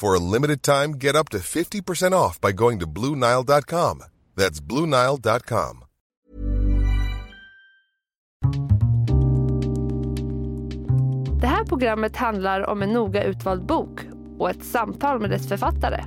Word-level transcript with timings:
For 0.00 0.14
a 0.14 0.20
limited 0.20 0.62
time, 0.62 0.92
get 0.92 1.16
up 1.16 1.28
to 1.30 1.38
50% 1.38 2.12
off 2.12 2.40
by 2.40 2.52
going 2.52 2.78
to 2.78 2.86
BlueNile.com. 2.86 4.02
That's 4.36 4.60
BlueNile.com. 4.60 5.84
Det 11.40 11.46
här 11.46 11.64
programmet 11.64 12.16
handlar 12.16 12.66
om 12.66 12.82
en 12.82 12.92
noga 12.92 13.24
utvald 13.24 13.66
bok 13.66 14.00
och 14.38 14.50
ett 14.50 14.64
samtal 14.64 15.20
med 15.20 15.30
dess 15.30 15.48
författare. 15.48 16.04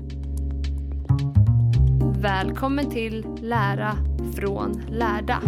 Välkommen 2.21 2.89
till 2.89 3.25
Lära 3.41 3.97
från 4.35 4.81
lärda. 4.89 5.41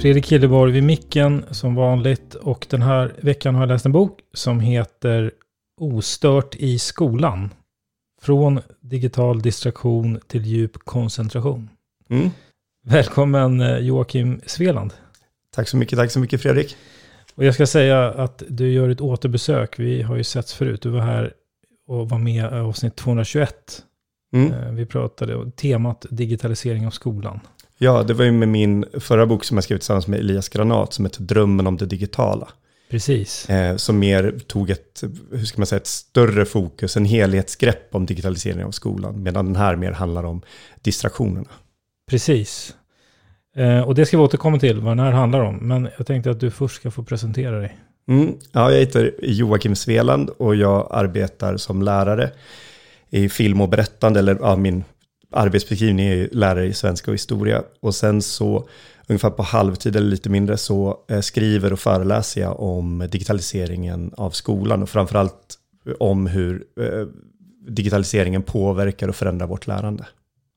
Fredrik 0.00 0.32
Hilleborg 0.32 0.72
vid 0.72 0.82
micken 0.82 1.44
som 1.50 1.74
vanligt 1.74 2.34
och 2.34 2.66
den 2.70 2.82
här 2.82 3.14
veckan 3.20 3.54
har 3.54 3.62
jag 3.62 3.68
läst 3.68 3.86
en 3.86 3.92
bok 3.92 4.20
som 4.32 4.60
heter 4.60 5.32
Ostört 5.80 6.54
i 6.54 6.78
skolan. 6.78 7.50
Från 8.22 8.60
digital 8.80 9.42
distraktion 9.42 10.20
till 10.26 10.46
djup 10.46 10.78
koncentration. 10.78 11.70
Mm. 12.10 12.30
Välkommen 12.84 13.60
eh, 13.60 13.78
Joakim 13.78 14.40
Sveland. 14.46 14.92
Tack 15.54 15.68
så 15.68 15.76
mycket, 15.76 15.98
tack 15.98 16.10
så 16.10 16.20
mycket 16.20 16.42
Fredrik. 16.42 16.76
Och 17.34 17.44
jag 17.44 17.54
ska 17.54 17.66
säga 17.66 18.08
att 18.08 18.42
du 18.48 18.72
gör 18.72 18.88
ett 18.88 19.00
återbesök. 19.00 19.78
Vi 19.78 20.02
har 20.02 20.16
ju 20.16 20.24
setts 20.24 20.54
förut. 20.54 20.82
Du 20.82 20.88
var 20.90 21.00
här 21.00 21.32
och 21.88 22.08
var 22.08 22.18
med 22.18 22.52
i 22.52 22.56
avsnitt 22.56 22.96
221. 22.96 23.82
Mm. 24.34 24.52
Eh, 24.52 24.72
Vi 24.72 24.86
pratade 24.86 25.36
om 25.36 25.52
temat 25.52 26.06
digitalisering 26.10 26.86
av 26.86 26.90
skolan. 26.90 27.40
Ja, 27.78 28.02
det 28.02 28.14
var 28.14 28.24
ju 28.24 28.32
med 28.32 28.48
min 28.48 28.84
förra 29.00 29.26
bok 29.26 29.44
som 29.44 29.56
jag 29.56 29.64
skrev 29.64 29.78
tillsammans 29.78 30.06
med 30.06 30.20
Elias 30.20 30.48
Granat 30.48 30.92
som 30.92 31.04
heter 31.04 31.22
Drömmen 31.22 31.66
om 31.66 31.76
det 31.76 31.86
digitala. 31.86 32.48
Precis. 32.90 33.50
Eh, 33.50 33.76
som 33.76 33.98
mer 33.98 34.38
tog 34.46 34.70
ett, 34.70 35.02
hur 35.30 35.44
ska 35.44 35.58
man 35.58 35.66
säga, 35.66 35.80
ett 35.80 35.86
större 35.86 36.44
fokus, 36.44 36.96
en 36.96 37.04
helhetsgrepp 37.04 37.94
om 37.94 38.06
digitalisering 38.06 38.64
av 38.64 38.70
skolan. 38.70 39.22
Medan 39.22 39.46
den 39.46 39.56
här 39.56 39.76
mer 39.76 39.92
handlar 39.92 40.24
om 40.24 40.42
distraktionerna. 40.82 41.48
Precis. 42.10 42.74
Eh, 43.56 43.80
och 43.80 43.94
det 43.94 44.06
ska 44.06 44.16
vi 44.16 44.22
återkomma 44.22 44.58
till 44.58 44.80
vad 44.80 44.96
den 44.96 45.06
här 45.06 45.12
handlar 45.12 45.40
om. 45.40 45.56
Men 45.56 45.88
jag 45.96 46.06
tänkte 46.06 46.30
att 46.30 46.40
du 46.40 46.50
först 46.50 46.76
ska 46.76 46.90
få 46.90 47.02
presentera 47.02 47.58
dig. 47.58 47.78
Mm. 48.08 48.34
Ja, 48.52 48.70
jag 48.70 48.78
heter 48.78 49.14
Joakim 49.22 49.76
Sveland 49.76 50.30
och 50.30 50.56
jag 50.56 50.88
arbetar 50.90 51.56
som 51.56 51.82
lärare 51.82 52.30
i 53.10 53.28
film 53.28 53.60
och 53.60 53.68
berättande, 53.68 54.18
eller 54.18 54.38
ja, 54.40 54.56
min 54.56 54.84
arbetsbeskrivning 55.36 56.06
är 56.06 56.14
ju 56.14 56.28
lärare 56.32 56.66
i 56.66 56.74
svenska 56.74 57.10
och 57.10 57.14
historia. 57.14 57.62
Och 57.80 57.94
sen 57.94 58.22
så, 58.22 58.68
ungefär 59.06 59.30
på 59.30 59.42
halvtid 59.42 59.96
eller 59.96 60.08
lite 60.08 60.30
mindre, 60.30 60.56
så 60.56 60.96
eh, 61.10 61.20
skriver 61.20 61.72
och 61.72 61.80
föreläser 61.80 62.40
jag 62.40 62.60
om 62.60 63.08
digitaliseringen 63.10 64.12
av 64.16 64.30
skolan 64.30 64.82
och 64.82 64.88
framförallt 64.88 65.58
om 65.98 66.26
hur 66.26 66.64
eh, 66.80 67.06
digitaliseringen 67.68 68.42
påverkar 68.42 69.08
och 69.08 69.16
förändrar 69.16 69.46
vårt 69.46 69.66
lärande. 69.66 70.06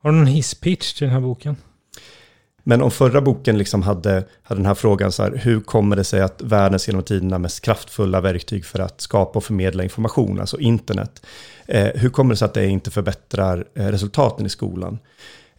Har 0.04 0.12
du 0.12 0.18
någon 0.18 0.28
hisspitch 0.28 0.94
till 0.94 1.08
den 1.08 1.14
här 1.14 1.22
boken? 1.22 1.56
Men 2.70 2.82
om 2.82 2.92
förra 2.92 3.22
boken 3.22 3.58
liksom 3.58 3.82
hade, 3.82 4.24
hade 4.44 4.60
den 4.60 4.66
här 4.66 4.74
frågan 4.74 5.12
så 5.12 5.24
här, 5.24 5.42
hur 5.44 5.62
kommer 5.62 5.96
det 5.96 6.04
sig 6.04 6.22
att 6.22 6.42
världens 6.42 6.88
genom 6.88 7.04
tiderna 7.04 7.38
mest 7.38 7.62
kraftfulla 7.62 8.22
verktyg 8.22 8.66
för 8.66 8.80
att 8.80 9.02
skapa 9.02 9.40
och 9.40 9.44
förmedla 9.44 9.84
information, 9.84 10.40
alltså 10.40 10.60
internet, 10.60 11.26
eh, 11.68 11.88
hur 11.96 12.10
kommer 12.10 12.34
det 12.34 12.38
sig 12.38 12.46
att 12.46 12.54
det 12.54 12.68
inte 12.68 12.92
förbättrar 12.92 13.66
eh, 13.76 13.86
resultaten 13.86 14.46
i 14.46 14.50
skolan? 14.50 15.00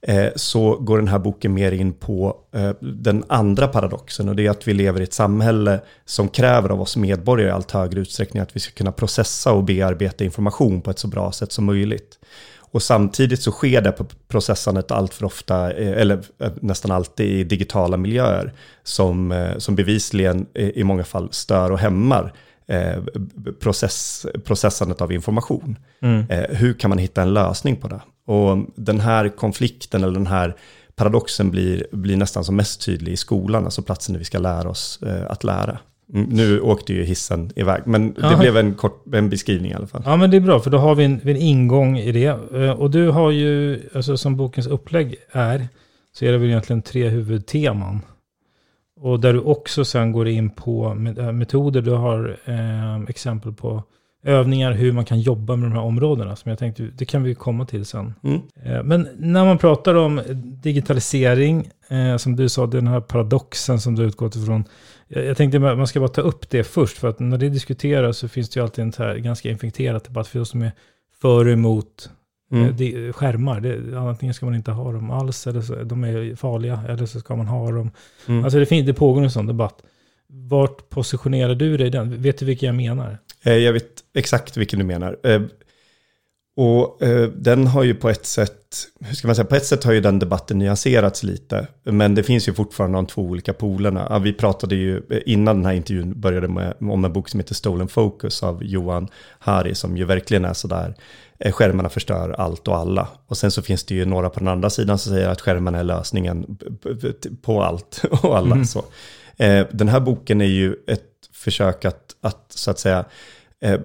Eh, 0.02 0.26
så 0.36 0.76
går 0.76 0.98
den 0.98 1.08
här 1.08 1.18
boken 1.18 1.54
mer 1.54 1.72
in 1.72 1.92
på 1.92 2.36
eh, 2.52 2.70
den 2.80 3.24
andra 3.28 3.68
paradoxen 3.68 4.28
och 4.28 4.36
det 4.36 4.46
är 4.46 4.50
att 4.50 4.68
vi 4.68 4.74
lever 4.74 5.00
i 5.00 5.04
ett 5.04 5.12
samhälle 5.12 5.80
som 6.04 6.28
kräver 6.28 6.68
av 6.68 6.80
oss 6.80 6.96
medborgare 6.96 7.48
i 7.48 7.52
allt 7.52 7.70
högre 7.70 8.00
utsträckning 8.00 8.42
att 8.42 8.56
vi 8.56 8.60
ska 8.60 8.72
kunna 8.72 8.92
processa 8.92 9.52
och 9.52 9.64
bearbeta 9.64 10.24
information 10.24 10.80
på 10.80 10.90
ett 10.90 10.98
så 10.98 11.08
bra 11.08 11.32
sätt 11.32 11.52
som 11.52 11.64
möjligt. 11.64 12.18
Och 12.72 12.82
samtidigt 12.82 13.42
så 13.42 13.50
sker 13.50 13.80
det 13.80 13.92
på 13.92 14.04
processandet 14.28 14.90
allt 14.90 15.14
för 15.14 15.24
ofta, 15.24 15.72
eh, 15.72 16.00
eller 16.00 16.20
eh, 16.38 16.52
nästan 16.60 16.90
alltid 16.90 17.26
i 17.26 17.44
digitala 17.44 17.96
miljöer, 17.96 18.52
som, 18.82 19.32
eh, 19.32 19.58
som 19.58 19.74
bevisligen 19.74 20.46
i 20.54 20.84
många 20.84 21.04
fall 21.04 21.28
stör 21.32 21.72
och 21.72 21.78
hämmar 21.78 22.32
process, 23.60 24.26
processandet 24.44 25.00
av 25.00 25.12
information. 25.12 25.78
Mm. 26.02 26.24
Hur 26.48 26.74
kan 26.74 26.88
man 26.88 26.98
hitta 26.98 27.22
en 27.22 27.34
lösning 27.34 27.76
på 27.76 27.88
det? 27.88 28.00
Och 28.26 28.58
den 28.76 29.00
här 29.00 29.28
konflikten 29.28 30.04
eller 30.04 30.14
den 30.14 30.26
här 30.26 30.56
paradoxen 30.94 31.50
blir, 31.50 31.86
blir 31.92 32.16
nästan 32.16 32.44
som 32.44 32.56
mest 32.56 32.84
tydlig 32.84 33.12
i 33.12 33.16
skolan, 33.16 33.64
alltså 33.64 33.82
platsen 33.82 34.12
där 34.12 34.18
vi 34.18 34.24
ska 34.24 34.38
lära 34.38 34.70
oss 34.70 35.00
att 35.28 35.44
lära. 35.44 35.78
Mm, 36.14 36.28
Nu 36.30 36.60
åkte 36.60 36.92
ju 36.92 37.02
hissen 37.04 37.50
iväg, 37.56 37.82
men 37.86 38.12
det 38.12 38.20
Jaha. 38.20 38.38
blev 38.38 38.56
en 38.56 38.74
kort 38.74 39.14
en 39.14 39.28
beskrivning 39.30 39.70
i 39.70 39.74
alla 39.74 39.86
fall. 39.86 40.02
Ja, 40.04 40.16
men 40.16 40.30
det 40.30 40.36
är 40.36 40.40
bra, 40.40 40.60
för 40.60 40.70
då 40.70 40.78
har 40.78 40.94
vi 40.94 41.04
en, 41.04 41.20
en 41.24 41.36
ingång 41.36 41.98
i 41.98 42.12
det. 42.12 42.26
Eh, 42.54 42.70
Och 42.70 42.90
du 42.90 43.08
har 43.10 43.30
ju, 43.30 43.80
alltså 43.94 44.16
som 44.16 44.36
bokens 44.36 44.66
upplägg 44.66 45.14
är, 45.32 45.68
så 46.12 46.24
är 46.24 46.32
det 46.32 46.38
väl 46.38 46.48
egentligen 46.48 46.82
tre 46.82 47.08
huvudteman. 47.08 48.00
Och 49.00 49.20
där 49.20 49.32
du 49.32 49.38
också 49.40 49.84
sen 49.84 50.12
går 50.12 50.28
in 50.28 50.50
på 50.50 50.86
eh, 51.18 51.32
metoder, 51.32 51.82
du 51.82 51.90
har 51.90 52.36
eh, 52.44 53.02
exempel 53.08 53.52
på 53.52 53.82
övningar, 54.22 54.72
hur 54.72 54.92
man 54.92 55.04
kan 55.04 55.20
jobba 55.20 55.56
med 55.56 55.70
de 55.70 55.72
här 55.74 55.82
områdena. 55.82 56.36
Som 56.36 56.48
jag 56.50 56.58
tänkte, 56.58 56.82
det 56.96 57.04
kan 57.04 57.22
vi 57.22 57.34
komma 57.34 57.66
till 57.66 57.84
sen. 57.86 58.14
Mm. 58.22 58.40
Eh, 58.64 58.82
Men 58.82 59.08
när 59.18 59.44
man 59.44 59.58
pratar 59.58 59.94
om 59.94 60.20
digitalisering, 60.62 61.68
eh, 61.88 62.16
som 62.16 62.36
du 62.36 62.48
sa, 62.48 62.66
den 62.66 62.86
här 62.86 63.00
paradoxen 63.00 63.80
som 63.80 63.94
du 63.96 64.02
utgått 64.04 64.36
ifrån. 64.36 64.64
Jag 65.08 65.36
tänkte 65.36 65.56
att 65.70 65.78
man 65.78 65.86
ska 65.86 66.00
bara 66.00 66.08
ta 66.08 66.20
upp 66.20 66.50
det 66.50 66.64
först, 66.64 66.98
för 66.98 67.08
att 67.08 67.18
när 67.20 67.38
det 67.38 67.48
diskuteras 67.48 68.18
så 68.18 68.28
finns 68.28 68.48
det 68.50 68.60
ju 68.60 68.64
alltid 68.64 68.82
en 68.84 68.92
här 68.98 69.16
ganska 69.16 69.50
infekterad 69.50 70.02
debatt 70.04 70.28
för 70.28 70.40
oss 70.40 70.48
som 70.50 70.62
är 70.62 70.72
för 71.20 71.44
och 71.44 71.52
emot 71.52 72.10
Mm. 72.52 72.64
eh, 72.68 72.74
det, 72.74 73.12
skärmar. 73.12 73.60
Det, 73.60 73.98
antingen 73.98 74.34
ska 74.34 74.46
man 74.46 74.54
inte 74.54 74.70
ha 74.70 74.92
dem 74.92 75.10
alls, 75.10 75.46
eller 75.46 75.60
så, 75.60 75.74
de 75.74 76.04
är 76.04 76.36
farliga, 76.36 76.80
eller 76.88 77.06
så 77.06 77.20
ska 77.20 77.36
man 77.36 77.46
ha 77.46 77.70
dem. 77.70 77.90
Mm. 78.26 78.44
Alltså 78.44 78.58
det, 78.58 78.82
det 78.82 78.94
pågår 78.94 79.22
en 79.22 79.30
sån 79.30 79.46
debatt. 79.46 79.82
Vart 80.28 80.88
positionerar 80.88 81.54
du 81.54 81.76
dig 81.76 81.86
i 81.86 81.90
den? 81.90 82.22
Vet 82.22 82.38
du 82.38 82.46
vilka 82.46 82.66
jag 82.66 82.74
menar? 82.74 83.18
Eh, 83.44 83.54
Jag 83.56 83.72
vet 83.72 83.90
exakt 84.14 84.56
vilken 84.56 84.78
du 84.78 84.84
menar. 84.84 85.16
Eh, 85.22 85.40
Och 86.56 87.02
eh, 87.02 87.28
den 87.28 87.66
har 87.66 87.82
ju 87.82 87.94
på 87.94 88.08
ett 88.10 88.26
sätt, 88.26 88.86
hur 89.00 89.14
ska 89.14 89.28
man 89.28 89.34
säga, 89.36 89.46
på 89.46 89.54
ett 89.54 89.64
sätt 89.66 89.84
har 89.84 89.92
ju 89.92 90.00
den 90.00 90.18
debatten 90.18 90.58
nyanserats 90.58 91.22
lite. 91.22 91.66
Men 91.84 92.14
det 92.14 92.22
finns 92.22 92.48
ju 92.48 92.52
fortfarande 92.52 92.98
de 92.98 93.06
två 93.06 93.22
olika 93.22 93.52
polerna. 93.52 94.18
Vi 94.18 94.32
pratade 94.32 94.74
ju 94.74 95.02
innan 95.26 95.56
den 95.56 95.64
här 95.66 95.72
intervjun 95.72 96.20
började 96.20 96.48
med, 96.48 96.74
om 96.80 97.04
en 97.04 97.12
bok 97.12 97.28
som 97.28 97.40
heter 97.40 97.54
Stolen 97.54 97.88
Focus 97.88 98.42
av 98.42 98.64
Johan 98.64 99.08
Hari 99.38 99.74
som 99.74 99.96
ju 99.96 100.04
verkligen 100.04 100.44
är 100.44 100.52
sådär, 100.54 100.94
skärmarna 101.52 101.88
förstör 101.88 102.30
allt 102.30 102.68
och 102.68 102.76
alla. 102.76 103.08
Och 103.26 103.36
sen 103.36 103.50
så 103.50 103.62
finns 103.62 103.84
det 103.84 103.94
ju 103.94 104.04
några 104.04 104.30
på 104.30 104.38
den 104.38 104.48
andra 104.48 104.70
sidan 104.70 104.98
som 104.98 105.12
säger 105.12 105.28
att 105.28 105.40
skärmarna 105.40 105.78
är 105.78 105.84
lösningen 105.84 106.58
på 107.42 107.62
allt 107.62 108.02
och 108.22 108.36
alla. 108.38 108.54
Mm. 108.54 108.64
Så. 108.64 108.84
Den 109.70 109.88
här 109.88 110.00
boken 110.00 110.40
är 110.40 110.44
ju 110.44 110.76
ett 110.86 111.09
försök 111.40 111.84
att, 111.84 112.16
att 112.20 112.44
så 112.48 112.70
att 112.70 112.78
säga, 112.78 113.04
eh, 113.60 113.80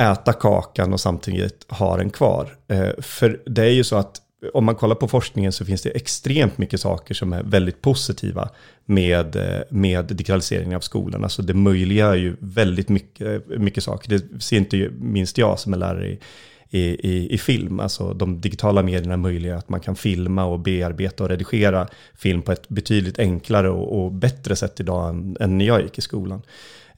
äta 0.00 0.32
kakan 0.32 0.92
och 0.92 1.00
samtidigt 1.00 1.66
ha 1.68 1.96
den 1.96 2.10
kvar. 2.10 2.56
Eh, 2.68 2.90
för 2.98 3.40
det 3.46 3.62
är 3.62 3.70
ju 3.70 3.84
så 3.84 3.96
att 3.96 4.20
om 4.52 4.64
man 4.64 4.74
kollar 4.74 4.94
på 4.94 5.08
forskningen 5.08 5.52
så 5.52 5.64
finns 5.64 5.82
det 5.82 5.90
extremt 5.90 6.58
mycket 6.58 6.80
saker 6.80 7.14
som 7.14 7.32
är 7.32 7.42
väldigt 7.42 7.82
positiva 7.82 8.48
med, 8.84 9.36
eh, 9.36 9.62
med 9.68 10.04
digitaliseringen 10.04 10.76
av 10.76 10.80
skolan. 10.80 11.24
Alltså 11.24 11.42
det 11.42 11.54
möjliggör 11.54 12.14
ju 12.14 12.36
väldigt 12.40 12.88
mycket, 12.88 13.48
mycket 13.48 13.84
saker. 13.84 14.10
Det 14.10 14.42
ser 14.42 14.56
inte 14.56 14.90
minst 14.98 15.38
jag 15.38 15.58
som 15.58 15.72
är 15.72 15.76
lärare 15.76 16.08
i, 16.08 16.18
i, 16.74 17.10
i, 17.10 17.34
i, 17.34 17.38
film. 17.38 17.80
Alltså 17.80 18.14
de 18.14 18.40
digitala 18.40 18.82
medierna 18.82 19.16
möjliggör 19.16 19.56
att 19.56 19.68
man 19.68 19.80
kan 19.80 19.96
filma 19.96 20.44
och 20.44 20.60
bearbeta 20.60 21.24
och 21.24 21.30
redigera 21.30 21.88
film 22.14 22.42
på 22.42 22.52
ett 22.52 22.68
betydligt 22.68 23.18
enklare 23.18 23.70
och, 23.70 24.04
och 24.04 24.12
bättre 24.12 24.56
sätt 24.56 24.80
idag 24.80 25.08
än, 25.08 25.36
än 25.40 25.58
när 25.58 25.64
jag 25.64 25.82
gick 25.82 25.98
i 25.98 26.00
skolan. 26.00 26.42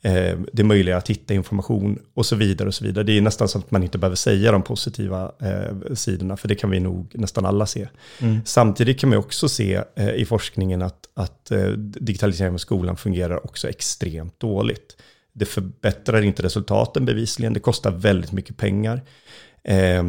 Eh, 0.02 0.38
det 0.52 0.64
möjliga 0.64 0.96
att 0.96 1.11
hitta 1.11 1.34
information 1.34 1.99
och 2.14 2.26
så 2.26 2.37
vidare. 2.37 2.69
och 2.69 2.75
så 2.75 2.84
vidare. 2.84 3.05
Det 3.05 3.12
är 3.12 3.20
nästan 3.20 3.49
så 3.49 3.58
att 3.58 3.70
man 3.70 3.82
inte 3.82 3.99
behöver 3.99 4.17
säga 4.17 4.52
de 4.52 4.62
positiva 4.62 5.32
eh, 5.40 5.94
sidorna, 5.94 6.37
för 6.37 6.49
det 6.49 6.55
kan 6.55 6.70
vi 6.70 6.81
nog 6.81 7.11
nästan 7.14 7.46
alla 7.46 7.67
se. 7.67 7.88
Mm. 8.19 8.40
Samtidigt 8.44 9.00
kan 9.00 9.11
man 9.11 9.19
också 9.19 9.49
se 9.49 9.82
eh, 9.94 10.11
i 10.11 10.25
forskningen 10.25 10.82
att, 10.82 11.08
att 11.14 11.50
eh, 11.50 11.69
digitaliseringen 11.79 12.55
av 12.55 12.58
skolan 12.58 12.96
fungerar 12.96 13.46
också 13.46 13.69
extremt 13.69 14.40
dåligt. 14.40 14.96
Det 15.32 15.44
förbättrar 15.44 16.22
inte 16.22 16.43
resultaten 16.43 17.05
bevisligen, 17.05 17.52
det 17.52 17.61
kostar 17.61 17.90
väldigt 17.90 18.32
mycket 18.32 18.56
pengar. 18.56 19.02
Eh, 19.66 20.04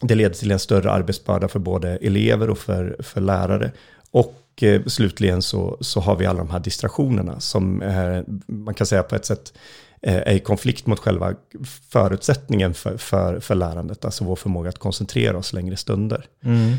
det 0.00 0.14
leder 0.14 0.34
till 0.34 0.50
en 0.50 0.58
större 0.58 0.90
arbetsbörda 0.90 1.48
för 1.48 1.58
både 1.58 1.96
elever 1.96 2.50
och 2.50 2.58
för, 2.58 2.96
för 2.98 3.20
lärare. 3.20 3.72
Och 4.10 4.62
eh, 4.62 4.84
slutligen 4.86 5.42
så, 5.42 5.78
så 5.80 6.00
har 6.00 6.16
vi 6.16 6.26
alla 6.26 6.38
de 6.38 6.50
här 6.50 6.60
distraktionerna 6.60 7.40
som 7.40 7.82
är, 7.82 8.24
man 8.46 8.74
kan 8.74 8.86
säga 8.86 9.02
på 9.02 9.16
ett 9.16 9.26
sätt 9.26 9.52
eh, 10.02 10.16
är 10.16 10.32
i 10.32 10.40
konflikt 10.40 10.86
mot 10.86 10.98
själva 10.98 11.34
förutsättningen 11.90 12.74
för, 12.74 12.96
för, 12.96 13.40
för 13.40 13.54
lärandet, 13.54 14.04
alltså 14.04 14.24
vår 14.24 14.36
förmåga 14.36 14.68
att 14.68 14.78
koncentrera 14.78 15.38
oss 15.38 15.52
längre 15.52 15.76
stunder. 15.76 16.26
Mm. 16.44 16.74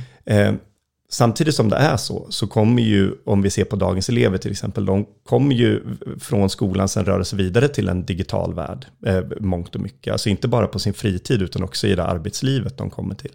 Samtidigt 1.10 1.56
som 1.56 1.70
det 1.70 1.76
är 1.76 1.98
så, 1.98 2.28
så 2.30 2.48
kommer 2.48 2.82
ju, 2.82 3.12
om 3.26 3.42
vi 3.42 3.50
ser 3.50 3.64
på 3.64 3.76
dagens 3.76 4.10
elever 4.10 4.38
till 4.38 4.52
exempel, 4.52 4.86
de 4.86 5.06
kommer 5.26 5.56
ju 5.56 5.82
från 6.20 6.50
skolan 6.50 6.90
sen 6.90 7.06
röra 7.06 7.24
sig 7.24 7.38
vidare 7.38 7.68
till 7.68 7.90
en 7.90 8.06
digital 8.06 8.54
värld, 8.54 8.86
eh, 9.06 9.22
mångt 9.40 9.76
och 9.76 9.82
mycket. 9.82 10.12
Alltså 10.12 10.30
inte 10.30 10.48
bara 10.48 10.68
på 10.68 10.80
sin 10.80 10.94
fritid, 10.94 11.42
utan 11.42 11.64
också 11.64 11.88
i 11.88 11.96
det 11.96 12.04
arbetslivet 12.04 12.78
de 12.78 12.90
kommer 12.90 13.16
till. 13.16 13.32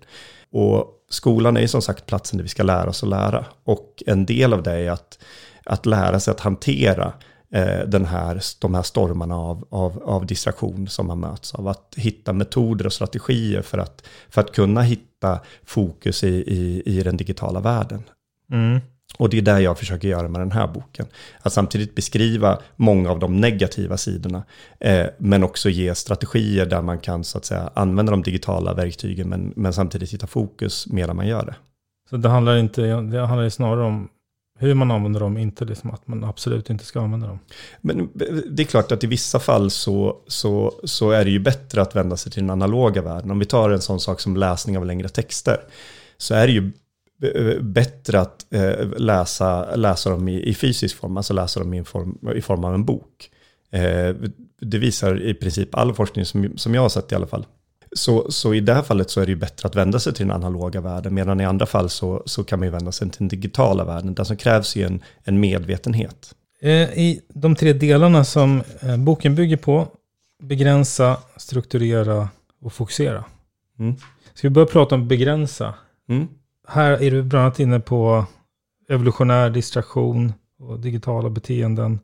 Och 0.52 0.86
skolan 1.10 1.56
är 1.56 1.60
ju 1.60 1.68
som 1.68 1.82
sagt 1.82 2.06
platsen 2.06 2.36
där 2.36 2.42
vi 2.42 2.48
ska 2.48 2.62
lära 2.62 2.90
oss 2.90 3.02
att 3.02 3.08
lära. 3.08 3.44
Och 3.64 4.02
en 4.06 4.26
del 4.26 4.52
av 4.52 4.62
det 4.62 4.72
är 4.72 4.90
att, 4.90 5.18
att 5.64 5.86
lära 5.86 6.20
sig 6.20 6.32
att 6.32 6.40
hantera 6.40 7.06
eh, 7.06 7.12
den 7.86 8.04
här, 8.04 8.40
de 8.60 8.74
här 8.74 8.82
stormarna 8.82 9.36
av, 9.36 9.66
av, 9.70 10.02
av 10.04 10.26
distraktion 10.26 10.88
som 10.88 11.06
man 11.06 11.20
möts 11.20 11.54
av. 11.54 11.68
Att 11.68 11.94
hitta 11.96 12.32
metoder 12.32 12.86
och 12.86 12.92
strategier 12.92 13.62
för 13.62 13.78
att, 13.78 14.06
för 14.28 14.40
att 14.40 14.52
kunna 14.52 14.82
hitta 14.82 15.40
fokus 15.64 16.24
i, 16.24 16.28
i, 16.28 16.82
i 16.86 17.02
den 17.02 17.16
digitala 17.16 17.60
världen. 17.60 18.02
Mm. 18.52 18.80
Och 19.18 19.28
det 19.28 19.38
är 19.38 19.42
det 19.42 19.60
jag 19.60 19.78
försöker 19.78 20.08
göra 20.08 20.28
med 20.28 20.40
den 20.40 20.52
här 20.52 20.66
boken. 20.66 21.06
Att 21.42 21.52
samtidigt 21.52 21.94
beskriva 21.94 22.58
många 22.76 23.10
av 23.10 23.18
de 23.18 23.40
negativa 23.40 23.96
sidorna, 23.96 24.42
eh, 24.80 25.06
men 25.18 25.44
också 25.44 25.68
ge 25.68 25.94
strategier 25.94 26.66
där 26.66 26.82
man 26.82 26.98
kan 26.98 27.24
så 27.24 27.38
att 27.38 27.44
säga 27.44 27.70
använda 27.74 28.10
de 28.10 28.22
digitala 28.22 28.74
verktygen, 28.74 29.28
men, 29.28 29.52
men 29.56 29.72
samtidigt 29.72 30.12
hitta 30.12 30.26
fokus 30.26 30.86
medan 30.86 31.16
man 31.16 31.26
gör 31.26 31.46
det. 31.46 31.54
Så 32.10 32.16
det 32.16 32.28
handlar, 32.28 32.56
inte, 32.56 32.82
det 32.82 33.26
handlar 33.26 33.48
snarare 33.48 33.84
om 33.84 34.08
hur 34.60 34.74
man 34.74 34.90
använder 34.90 35.20
dem, 35.20 35.36
inte 35.36 35.64
liksom 35.64 35.90
att 35.90 36.08
man 36.08 36.24
absolut 36.24 36.70
inte 36.70 36.84
ska 36.84 37.00
använda 37.00 37.26
dem. 37.26 37.38
Men 37.80 38.08
det 38.50 38.62
är 38.62 38.66
klart 38.66 38.92
att 38.92 39.04
i 39.04 39.06
vissa 39.06 39.38
fall 39.38 39.70
så, 39.70 40.16
så, 40.26 40.80
så 40.84 41.10
är 41.10 41.24
det 41.24 41.30
ju 41.30 41.38
bättre 41.38 41.82
att 41.82 41.96
vända 41.96 42.16
sig 42.16 42.32
till 42.32 42.42
den 42.42 42.50
analoga 42.50 43.02
världen. 43.02 43.30
Om 43.30 43.38
vi 43.38 43.46
tar 43.46 43.70
en 43.70 43.80
sån 43.80 44.00
sak 44.00 44.20
som 44.20 44.36
läsning 44.36 44.78
av 44.78 44.86
längre 44.86 45.08
texter, 45.08 45.60
så 46.18 46.34
är 46.34 46.46
det 46.46 46.52
ju 46.52 46.72
bättre 47.60 48.20
att 48.20 48.52
eh, 48.52 48.88
läsa, 48.96 49.76
läsa 49.76 50.10
dem 50.10 50.28
i, 50.28 50.42
i, 50.42 50.54
fysisk 50.54 50.96
form, 50.96 51.16
alltså 51.16 51.34
läsa 51.34 51.60
dem 51.60 51.74
i, 51.74 51.84
form, 51.84 52.18
i 52.34 52.40
form 52.40 52.64
av 52.64 52.74
en 52.74 52.84
bok. 52.84 53.30
Eh, 53.70 54.14
det 54.60 54.78
visar 54.78 55.22
i 55.22 55.34
princip 55.34 55.74
all 55.74 55.94
forskning 55.94 56.24
som, 56.24 56.58
som 56.58 56.74
jag 56.74 56.82
har 56.82 56.88
sett 56.88 57.12
i 57.12 57.14
alla 57.14 57.26
fall. 57.26 57.46
Så, 57.96 58.30
så 58.30 58.54
i 58.54 58.60
det 58.60 58.74
här 58.74 58.82
fallet 58.82 59.10
så 59.10 59.20
är 59.20 59.26
det 59.26 59.32
ju 59.32 59.36
bättre 59.36 59.68
att 59.68 59.76
vända 59.76 59.98
sig 59.98 60.14
till 60.14 60.26
den 60.26 60.36
analoga 60.36 60.80
världen, 60.80 61.14
medan 61.14 61.40
i 61.40 61.44
andra 61.44 61.66
fall 61.66 61.88
så, 61.90 62.22
så 62.26 62.44
kan 62.44 62.58
man 62.58 62.66
ju 62.66 62.72
vända 62.72 62.92
sig 62.92 63.10
till 63.10 63.18
den 63.18 63.28
digitala 63.28 63.84
världen. 63.84 64.14
Det 64.14 64.24
som 64.24 64.36
krävs 64.36 64.76
är 64.76 64.86
en, 64.86 65.02
en 65.24 65.40
medvetenhet. 65.40 66.34
Eh, 66.60 66.70
I 66.98 67.20
de 67.28 67.56
tre 67.56 67.72
delarna 67.72 68.24
som 68.24 68.62
boken 68.98 69.34
bygger 69.34 69.56
på, 69.56 69.88
begränsa, 70.42 71.16
strukturera 71.36 72.28
och 72.60 72.72
fokusera. 72.72 73.24
Mm. 73.78 73.94
Ska 74.34 74.48
vi 74.48 74.54
börja 74.54 74.66
prata 74.66 74.94
om 74.94 75.08
begränsa? 75.08 75.74
Mm 76.08 76.28
här 76.70 77.02
är 77.02 77.10
du 77.10 77.22
bland 77.22 77.44
annat 77.44 77.60
inne 77.60 77.80
på 77.80 78.24
evolutionär 78.88 79.50
distraktion 79.50 80.32
och 80.58 80.80
digitala 80.80 81.30
beteenden, 81.30 82.00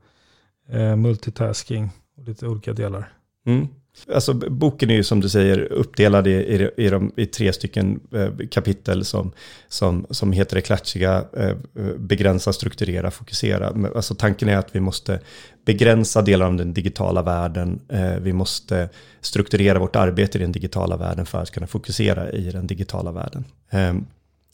eh, 0.69 0.97
multitasking 0.97 1.91
och 2.17 2.25
lite 2.25 2.47
olika 2.47 2.73
delar. 2.73 3.13
Mm. 3.47 3.69
Alltså, 4.15 4.35
boken 4.35 4.91
är 4.91 4.95
ju 4.95 5.05
som 5.05 5.21
du 5.21 5.29
säger 5.29 5.73
uppdelad 5.73 6.27
i, 6.27 6.31
i, 6.31 6.71
i, 6.77 6.89
de, 6.89 7.13
i 7.17 7.27
tre 7.27 7.53
stycken 7.53 8.01
eh, 8.13 8.49
kapitel 8.51 9.05
som, 9.05 9.33
som, 9.69 10.07
som 10.11 10.33
heter 10.33 10.57
det 10.57 10.63
klatschiga, 10.63 11.25
eh, 11.37 11.49
eh, 11.49 11.57
begränsa, 11.99 12.53
strukturera, 12.53 13.11
fokusera. 13.11 13.91
Alltså, 13.95 14.15
tanken 14.15 14.49
är 14.49 14.57
att 14.57 14.77
vi 14.77 14.81
måste 14.81 15.21
begränsa 15.65 16.23
delar 16.23 16.47
av 16.47 16.57
den 16.57 16.75
digitala 16.75 17.23
världen. 17.23 17.81
Eh, 17.89 18.17
vi 18.17 18.33
måste 18.33 18.89
strukturera 19.21 19.79
vårt 19.79 19.97
arbete 19.97 20.39
i 20.39 20.41
den 20.41 20.53
digitala 20.53 20.97
världen 20.97 21.27
för 21.27 21.43
att 21.43 21.51
kunna 21.51 21.67
fokusera 21.67 22.31
i 22.31 22.51
den 22.51 22.67
digitala 22.67 23.13
världen. 23.13 23.45
Ehm, 23.71 24.07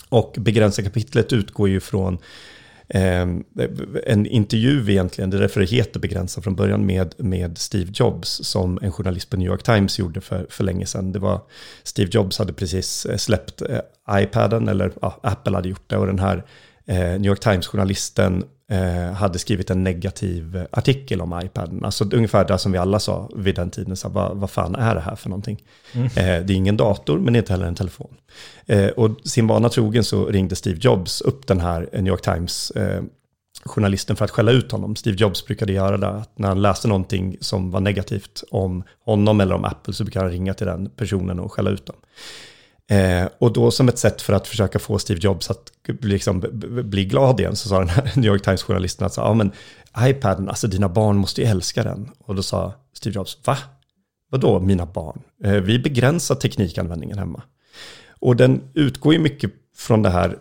och 0.08 0.34
begränsa 0.38 0.82
kapitlet 0.82 1.32
utgår 1.32 1.68
ju 1.68 1.80
från 1.80 2.14
eh, 2.14 2.20
Ehm, 2.94 3.44
en 4.06 4.26
intervju 4.26 4.90
egentligen, 4.90 5.30
det 5.30 5.36
är 5.36 5.40
därför 5.40 5.60
det 5.60 5.66
heter 5.66 6.00
begränsa 6.00 6.42
från 6.42 6.54
början, 6.54 6.86
med, 6.86 7.14
med 7.18 7.58
Steve 7.58 7.90
Jobs 7.94 8.40
som 8.44 8.78
en 8.82 8.92
journalist 8.92 9.30
på 9.30 9.36
New 9.36 9.48
York 9.48 9.62
Times 9.62 9.98
gjorde 9.98 10.20
för, 10.20 10.46
för 10.50 10.64
länge 10.64 10.86
sedan. 10.86 11.12
Det 11.12 11.18
var, 11.18 11.40
Steve 11.82 12.10
Jobs 12.12 12.38
hade 12.38 12.52
precis 12.52 13.06
eh, 13.06 13.16
släppt 13.16 13.62
eh, 13.62 13.78
iPaden, 14.10 14.68
eller 14.68 14.92
ja, 15.02 15.20
Apple 15.22 15.56
hade 15.56 15.68
gjort 15.68 15.84
det, 15.86 15.96
och 15.96 16.06
den 16.06 16.18
här 16.18 16.44
eh, 16.86 16.96
New 16.96 17.26
York 17.26 17.40
Times-journalisten 17.40 18.44
eh, 18.70 19.12
hade 19.12 19.38
skrivit 19.38 19.70
en 19.70 19.84
negativ 19.84 20.66
artikel 20.70 21.20
om 21.20 21.40
iPaden. 21.44 21.84
Alltså 21.84 22.04
ungefär 22.12 22.44
det 22.44 22.58
som 22.58 22.72
vi 22.72 22.78
alla 22.78 22.98
sa 22.98 23.30
vid 23.36 23.54
den 23.54 23.70
tiden, 23.70 23.96
så 23.96 24.08
vad, 24.08 24.36
vad 24.36 24.50
fan 24.50 24.74
är 24.74 24.94
det 24.94 25.00
här 25.00 25.16
för 25.16 25.28
någonting? 25.28 25.62
Mm. 25.92 26.06
Eh, 26.06 26.46
det 26.46 26.52
är 26.52 26.56
ingen 26.56 26.76
dator, 26.76 27.18
men 27.18 27.32
det 27.32 27.36
är 27.36 27.40
inte 27.40 27.52
heller 27.52 27.66
en 27.66 27.74
telefon. 27.74 28.14
Eh, 28.66 28.88
och 28.88 29.10
sin 29.24 29.46
vana 29.46 29.68
trogen 29.68 30.04
så 30.04 30.26
ringde 30.26 30.56
Steve 30.56 30.78
Jobs 30.80 31.20
upp 31.20 31.46
den 31.46 31.60
här 31.60 31.88
New 31.92 32.08
York 32.08 32.22
Times 32.22 32.70
eh, 32.70 33.02
journalisten 33.64 34.16
för 34.16 34.24
att 34.24 34.30
skälla 34.30 34.52
ut 34.52 34.72
honom. 34.72 34.96
Steve 34.96 35.16
Jobs 35.16 35.46
brukade 35.46 35.72
göra 35.72 35.96
det, 35.96 36.08
att 36.08 36.38
när 36.38 36.48
han 36.48 36.62
läste 36.62 36.88
någonting 36.88 37.36
som 37.40 37.70
var 37.70 37.80
negativt 37.80 38.44
om 38.50 38.84
honom 39.04 39.40
eller 39.40 39.54
om 39.54 39.64
Apple 39.64 39.94
så 39.94 40.04
brukade 40.04 40.24
han 40.24 40.32
ringa 40.32 40.54
till 40.54 40.66
den 40.66 40.90
personen 40.90 41.40
och 41.40 41.52
skälla 41.52 41.70
ut 41.70 41.86
dem. 41.86 41.96
Eh, 42.90 43.28
och 43.38 43.52
då 43.52 43.70
som 43.70 43.88
ett 43.88 43.98
sätt 43.98 44.22
för 44.22 44.32
att 44.32 44.46
försöka 44.46 44.78
få 44.78 44.98
Steve 44.98 45.20
Jobs 45.22 45.50
att 45.50 45.72
liksom 46.00 46.44
bli 46.84 47.04
glad 47.04 47.40
igen 47.40 47.56
så 47.56 47.68
sa 47.68 47.78
den 47.78 47.88
här 47.88 48.12
New 48.16 48.26
York 48.32 48.42
Times-journalisten 48.42 49.06
att 49.06 49.16
ja 49.16 49.34
men 49.34 49.52
iPaden, 49.98 50.48
alltså 50.48 50.66
dina 50.66 50.88
barn 50.88 51.16
måste 51.16 51.40
ju 51.40 51.46
älska 51.46 51.82
den. 51.82 52.10
Och 52.18 52.34
då 52.34 52.42
sa 52.42 52.72
Steve 52.92 53.14
Jobs, 53.14 53.38
va? 53.44 53.58
Vadå 54.30 54.60
mina 54.60 54.86
barn? 54.86 55.22
Eh, 55.44 55.52
vi 55.52 55.78
begränsar 55.78 56.34
teknikanvändningen 56.34 57.18
hemma. 57.18 57.42
Och 58.08 58.36
den 58.36 58.60
utgår 58.74 59.12
ju 59.12 59.18
mycket 59.18 59.52
från 59.76 60.02
det 60.02 60.10
här, 60.10 60.38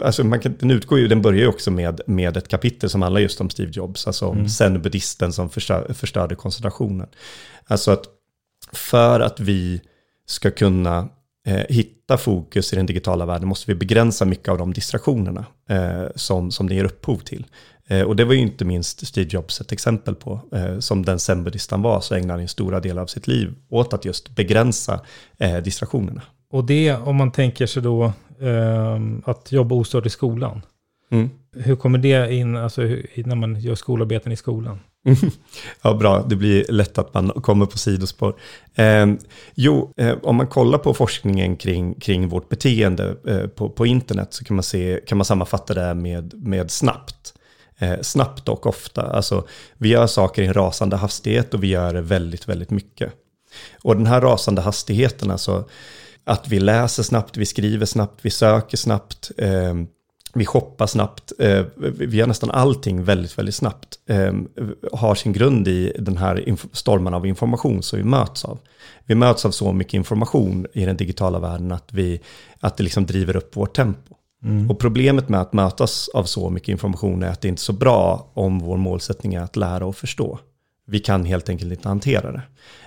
alltså 0.00 0.24
man 0.24 0.40
kan, 0.40 0.56
den 0.58 0.70
utgår 0.70 0.98
ju, 0.98 1.08
den 1.08 1.22
börjar 1.22 1.40
ju 1.40 1.48
också 1.48 1.70
med, 1.70 2.00
med 2.06 2.36
ett 2.36 2.48
kapitel 2.48 2.90
som 2.90 3.02
handlar 3.02 3.20
just 3.20 3.40
om 3.40 3.50
Steve 3.50 3.70
Jobs, 3.74 4.06
alltså 4.06 4.26
om 4.26 4.36
mm. 4.36 4.48
zen-buddhisten 4.48 5.32
som 5.32 5.50
förstör, 5.50 5.92
förstörde 5.92 6.34
koncentrationen. 6.34 7.08
Alltså 7.66 7.90
att 7.90 8.04
för 8.72 9.20
att 9.20 9.40
vi 9.40 9.80
ska 10.26 10.50
kunna 10.50 11.08
hitta 11.68 12.16
fokus 12.16 12.72
i 12.72 12.76
den 12.76 12.86
digitala 12.86 13.26
världen 13.26 13.48
måste 13.48 13.70
vi 13.70 13.74
begränsa 13.74 14.24
mycket 14.24 14.48
av 14.48 14.58
de 14.58 14.72
distraktionerna 14.72 15.44
eh, 15.68 16.04
som, 16.14 16.50
som 16.50 16.68
det 16.68 16.74
ger 16.74 16.84
upphov 16.84 17.18
till. 17.18 17.46
Eh, 17.88 18.02
och 18.02 18.16
det 18.16 18.24
var 18.24 18.34
ju 18.34 18.40
inte 18.40 18.64
minst 18.64 19.06
Steve 19.06 19.28
Jobs 19.30 19.60
ett 19.60 19.72
exempel 19.72 20.14
på. 20.14 20.40
Eh, 20.52 20.78
som 20.78 21.04
den 21.04 21.18
zen 21.18 21.44
var 21.70 22.00
så 22.00 22.14
ägnade 22.14 22.40
han 22.40 22.48
stora 22.48 22.80
delar 22.80 23.02
av 23.02 23.06
sitt 23.06 23.26
liv 23.26 23.54
åt 23.68 23.92
att 23.92 24.04
just 24.04 24.30
begränsa 24.30 25.00
eh, 25.38 25.56
distraktionerna. 25.56 26.22
och 26.50 26.64
det 26.64 26.94
om 26.94 27.16
man 27.16 27.32
tänker 27.32 27.66
sig 27.66 27.82
då 27.82 28.04
eh, 28.40 29.00
att 29.24 29.52
jobba 29.52 29.74
ostört 29.74 30.06
i 30.06 30.10
skolan. 30.10 30.62
Mm. 31.10 31.30
Hur 31.56 31.76
kommer 31.76 31.98
det 31.98 32.34
in 32.34 32.56
alltså, 32.56 32.82
när 33.16 33.34
man 33.34 33.60
gör 33.60 33.74
skolarbeten 33.74 34.32
i 34.32 34.36
skolan? 34.36 34.78
ja, 35.82 35.94
bra. 35.94 36.22
Det 36.28 36.36
blir 36.36 36.64
lätt 36.68 36.98
att 36.98 37.14
man 37.14 37.28
kommer 37.30 37.66
på 37.66 37.78
sidospår. 37.78 38.36
Eh, 38.74 39.06
jo, 39.54 39.92
eh, 39.96 40.16
om 40.22 40.36
man 40.36 40.46
kollar 40.46 40.78
på 40.78 40.94
forskningen 40.94 41.56
kring, 41.56 41.94
kring 41.94 42.28
vårt 42.28 42.48
beteende 42.48 43.16
eh, 43.26 43.46
på, 43.46 43.70
på 43.70 43.86
internet 43.86 44.28
så 44.30 44.44
kan 44.44 44.56
man, 44.56 44.62
se, 44.62 45.00
kan 45.06 45.18
man 45.18 45.24
sammanfatta 45.24 45.74
det 45.74 45.94
med, 45.94 46.34
med 46.34 46.70
snabbt. 46.70 47.34
Eh, 47.78 48.00
snabbt 48.02 48.48
och 48.48 48.66
ofta. 48.66 49.02
Alltså, 49.02 49.46
vi 49.78 49.88
gör 49.88 50.06
saker 50.06 50.42
i 50.42 50.46
en 50.46 50.54
rasande 50.54 50.96
hastighet 50.96 51.54
och 51.54 51.62
vi 51.62 51.66
gör 51.66 51.94
det 51.94 52.00
väldigt, 52.00 52.48
väldigt 52.48 52.70
mycket. 52.70 53.12
Och 53.82 53.96
den 53.96 54.06
här 54.06 54.20
rasande 54.20 54.62
hastigheten, 54.62 55.30
alltså 55.30 55.68
att 56.24 56.48
vi 56.48 56.60
läser 56.60 57.02
snabbt, 57.02 57.36
vi 57.36 57.46
skriver 57.46 57.86
snabbt, 57.86 58.20
vi 58.22 58.30
söker 58.30 58.76
snabbt, 58.76 59.30
eh, 59.38 59.74
vi 60.36 60.46
shoppar 60.46 60.86
snabbt, 60.86 61.32
eh, 61.38 61.64
vi 61.76 62.16
gör 62.16 62.26
nästan 62.26 62.50
allting 62.50 63.04
väldigt, 63.04 63.38
väldigt 63.38 63.54
snabbt. 63.54 63.98
Eh, 64.06 64.34
har 64.92 65.14
sin 65.14 65.32
grund 65.32 65.68
i 65.68 65.92
den 65.98 66.16
här 66.16 66.56
stormen 66.72 67.14
av 67.14 67.26
information 67.26 67.82
som 67.82 67.98
vi 67.98 68.04
möts 68.04 68.44
av. 68.44 68.58
Vi 69.04 69.14
möts 69.14 69.44
av 69.44 69.50
så 69.50 69.72
mycket 69.72 69.94
information 69.94 70.66
i 70.72 70.84
den 70.84 70.96
digitala 70.96 71.38
världen 71.38 71.72
att, 71.72 71.92
vi, 71.92 72.20
att 72.60 72.76
det 72.76 72.82
liksom 72.82 73.06
driver 73.06 73.36
upp 73.36 73.56
vårt 73.56 73.76
tempo. 73.76 74.16
Mm. 74.44 74.70
Och 74.70 74.78
problemet 74.78 75.28
med 75.28 75.40
att 75.40 75.52
mötas 75.52 76.08
av 76.08 76.24
så 76.24 76.50
mycket 76.50 76.68
information 76.68 77.22
är 77.22 77.28
att 77.28 77.40
det 77.40 77.48
inte 77.48 77.60
är 77.60 77.62
så 77.62 77.72
bra 77.72 78.30
om 78.34 78.58
vår 78.58 78.76
målsättning 78.76 79.34
är 79.34 79.40
att 79.40 79.56
lära 79.56 79.86
och 79.86 79.96
förstå. 79.96 80.38
Vi 80.86 80.98
kan 80.98 81.24
helt 81.24 81.48
enkelt 81.48 81.72
inte 81.72 81.88
hantera 81.88 82.32
det. 82.32 82.42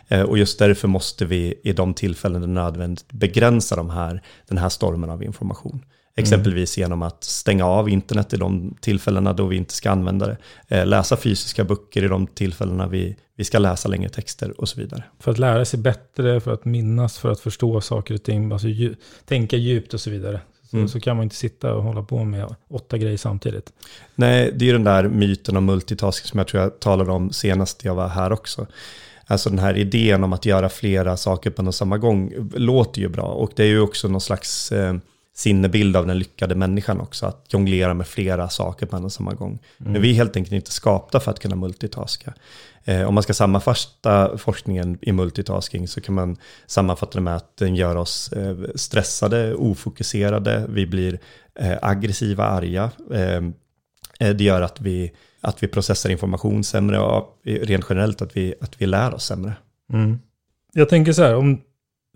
Eh, 0.07 0.21
och 0.21 0.37
just 0.37 0.59
därför 0.59 0.87
måste 0.87 1.25
vi 1.25 1.53
i 1.63 1.73
de 1.73 1.93
tillfällen 1.93 2.41
det 2.41 2.45
är 2.45 2.47
nödvändigt 2.47 3.11
begränsa 3.11 3.75
de 3.75 3.89
här, 3.89 4.21
den 4.47 4.57
här 4.57 4.69
stormen 4.69 5.09
av 5.09 5.23
information. 5.23 5.85
Exempelvis 6.19 6.77
mm. 6.77 6.85
genom 6.85 7.01
att 7.01 7.23
stänga 7.23 7.65
av 7.65 7.89
internet 7.89 8.33
i 8.33 8.38
de 8.38 8.75
tillfällena 8.81 9.33
då 9.33 9.45
vi 9.45 9.57
inte 9.57 9.73
ska 9.73 9.91
använda 9.91 10.27
det. 10.27 10.38
Eh, 10.67 10.85
läsa 10.85 11.17
fysiska 11.17 11.63
böcker 11.63 12.03
i 12.03 12.07
de 12.07 12.27
tillfällena 12.27 12.88
vi, 12.88 13.15
vi 13.35 13.43
ska 13.43 13.59
läsa 13.59 13.89
längre 13.89 14.09
texter 14.09 14.61
och 14.61 14.69
så 14.69 14.79
vidare. 14.79 15.03
För 15.19 15.31
att 15.31 15.38
lära 15.38 15.65
sig 15.65 15.79
bättre, 15.79 16.39
för 16.39 16.53
att 16.53 16.65
minnas, 16.65 17.17
för 17.17 17.31
att 17.31 17.39
förstå 17.39 17.81
saker 17.81 18.13
och 18.13 18.23
ting, 18.23 18.51
alltså 18.51 18.67
dju 18.67 18.95
tänka 19.25 19.57
djupt 19.57 19.93
och 19.93 20.01
så 20.01 20.09
vidare. 20.09 20.41
Så, 20.69 20.77
mm. 20.77 20.88
så 20.88 20.99
kan 20.99 21.15
man 21.15 21.23
inte 21.23 21.35
sitta 21.35 21.73
och 21.73 21.83
hålla 21.83 22.03
på 22.03 22.23
med 22.23 22.55
åtta 22.69 22.97
grejer 22.97 23.17
samtidigt. 23.17 23.73
Nej, 24.15 24.51
det 24.55 24.65
är 24.65 24.67
ju 24.67 24.73
den 24.73 24.83
där 24.83 25.03
myten 25.03 25.57
om 25.57 25.65
multitasking 25.65 26.27
som 26.27 26.38
jag 26.38 26.47
tror 26.47 26.63
jag 26.63 26.79
talade 26.79 27.11
om 27.11 27.31
senast 27.31 27.85
jag 27.85 27.95
var 27.95 28.07
här 28.07 28.31
också. 28.31 28.67
Alltså 29.25 29.49
den 29.49 29.59
här 29.59 29.77
idén 29.77 30.23
om 30.23 30.33
att 30.33 30.45
göra 30.45 30.69
flera 30.69 31.17
saker 31.17 31.49
på 31.49 31.61
en 31.61 31.67
och 31.67 31.75
samma 31.75 31.97
gång 31.97 32.33
låter 32.53 33.01
ju 33.01 33.07
bra. 33.07 33.25
Och 33.25 33.51
det 33.55 33.63
är 33.63 33.67
ju 33.67 33.79
också 33.79 34.07
någon 34.07 34.21
slags 34.21 34.71
eh, 34.71 34.95
sinnebild 35.39 35.96
av 35.96 36.08
den 36.08 36.19
lyckade 36.19 36.55
människan 36.55 37.01
också. 37.01 37.25
Att 37.25 37.46
jonglera 37.53 37.93
med 37.93 38.08
flera 38.08 38.50
saker 38.50 38.86
på 38.86 38.96
en 38.96 39.05
och 39.05 39.12
samma 39.12 39.34
gång. 39.34 39.60
Mm. 39.79 39.91
Men 39.91 40.01
vi 40.01 40.10
är 40.10 40.13
helt 40.13 40.36
enkelt 40.36 40.53
inte 40.53 40.72
skapta 40.72 41.19
för 41.19 41.31
att 41.31 41.39
kunna 41.39 41.55
multitaska. 41.55 42.34
Eh, 42.84 43.08
om 43.08 43.13
man 43.13 43.24
ska 43.24 43.34
sammanfatta 43.34 44.38
forskningen 44.38 44.98
i 45.01 45.12
multitasking 45.12 45.88
så 45.88 46.01
kan 46.01 46.15
man 46.15 46.38
sammanfatta 46.67 47.17
det 47.17 47.22
med 47.22 47.36
att 47.36 47.58
den 47.58 47.75
gör 47.75 47.96
oss 47.96 48.31
eh, 48.31 48.58
stressade, 48.75 49.55
ofokuserade, 49.55 50.65
vi 50.69 50.88
blir 50.88 51.19
eh, 51.55 51.77
aggressiva, 51.81 52.43
arga. 52.43 52.91
Eh, 53.13 53.43
eh, 54.19 54.36
det 54.36 54.43
gör 54.43 54.62
att 54.62 54.81
vi, 54.81 55.12
att 55.41 55.63
vi 55.63 55.67
processar 55.67 56.10
information 56.10 56.63
sämre 56.63 57.00
och 57.00 57.39
rent 57.43 57.86
generellt 57.89 58.22
att 58.22 58.38
vi, 58.38 58.53
att 58.62 58.81
vi 58.81 58.86
lär 58.86 59.13
oss 59.13 59.25
sämre. 59.25 59.53
Mm. 59.93 60.19
Jag 60.74 60.89
tänker 60.89 61.13
så 61.13 61.24
här, 61.24 61.36
om 61.36 61.62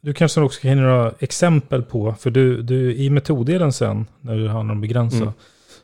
du 0.04 0.14
kanske 0.14 0.42
också 0.42 0.62
kan 0.62 0.72
ge 0.72 0.76
några 0.76 1.14
exempel 1.20 1.84
på, 1.84 2.16
för 2.20 2.32
du, 2.32 2.62
du 2.62 2.96
i 2.96 3.10
metoddelen 3.10 3.74
sen, 3.74 4.06
när 4.22 4.38
det 4.38 4.50
handlar 4.50 4.76
om 4.76 4.82
begränsa, 4.82 5.18
mm. 5.18 5.34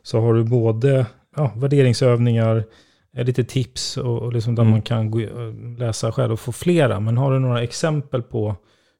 så 0.03 0.19
har 0.19 0.33
du 0.33 0.43
både 0.43 1.05
ja, 1.35 1.53
värderingsövningar, 1.55 2.63
lite 3.17 3.43
tips 3.43 3.97
och, 3.97 4.19
och 4.19 4.33
liksom 4.33 4.55
där 4.55 4.63
mm. 4.63 4.71
man 4.71 4.81
kan 4.81 5.11
gå, 5.11 5.19
läsa 5.77 6.11
själv 6.11 6.33
och 6.33 6.39
få 6.39 6.51
flera. 6.51 6.99
Men 6.99 7.17
har 7.17 7.33
du 7.33 7.39
några 7.39 7.63
exempel 7.63 8.21
på 8.21 8.55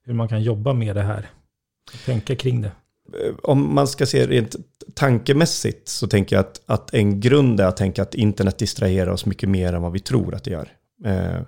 hur 0.05 0.13
man 0.13 0.27
kan 0.27 0.43
jobba 0.43 0.73
med 0.73 0.95
det 0.95 1.01
här? 1.01 1.29
Tänka 2.05 2.35
kring 2.35 2.61
det. 2.61 2.71
Om 3.43 3.75
man 3.75 3.87
ska 3.87 4.05
se 4.05 4.27
rent 4.27 4.55
tankemässigt 4.93 5.87
så 5.87 6.07
tänker 6.07 6.35
jag 6.35 6.45
att, 6.45 6.61
att 6.65 6.93
en 6.93 7.19
grund 7.19 7.59
är 7.59 7.65
att 7.65 7.77
tänka 7.77 8.01
att 8.01 8.15
internet 8.15 8.57
distraherar 8.57 9.11
oss 9.11 9.25
mycket 9.25 9.49
mer 9.49 9.73
än 9.73 9.81
vad 9.81 9.91
vi 9.91 9.99
tror 9.99 10.35
att 10.35 10.43
det 10.43 10.51
gör. 10.51 10.69
Eh, 11.05 11.41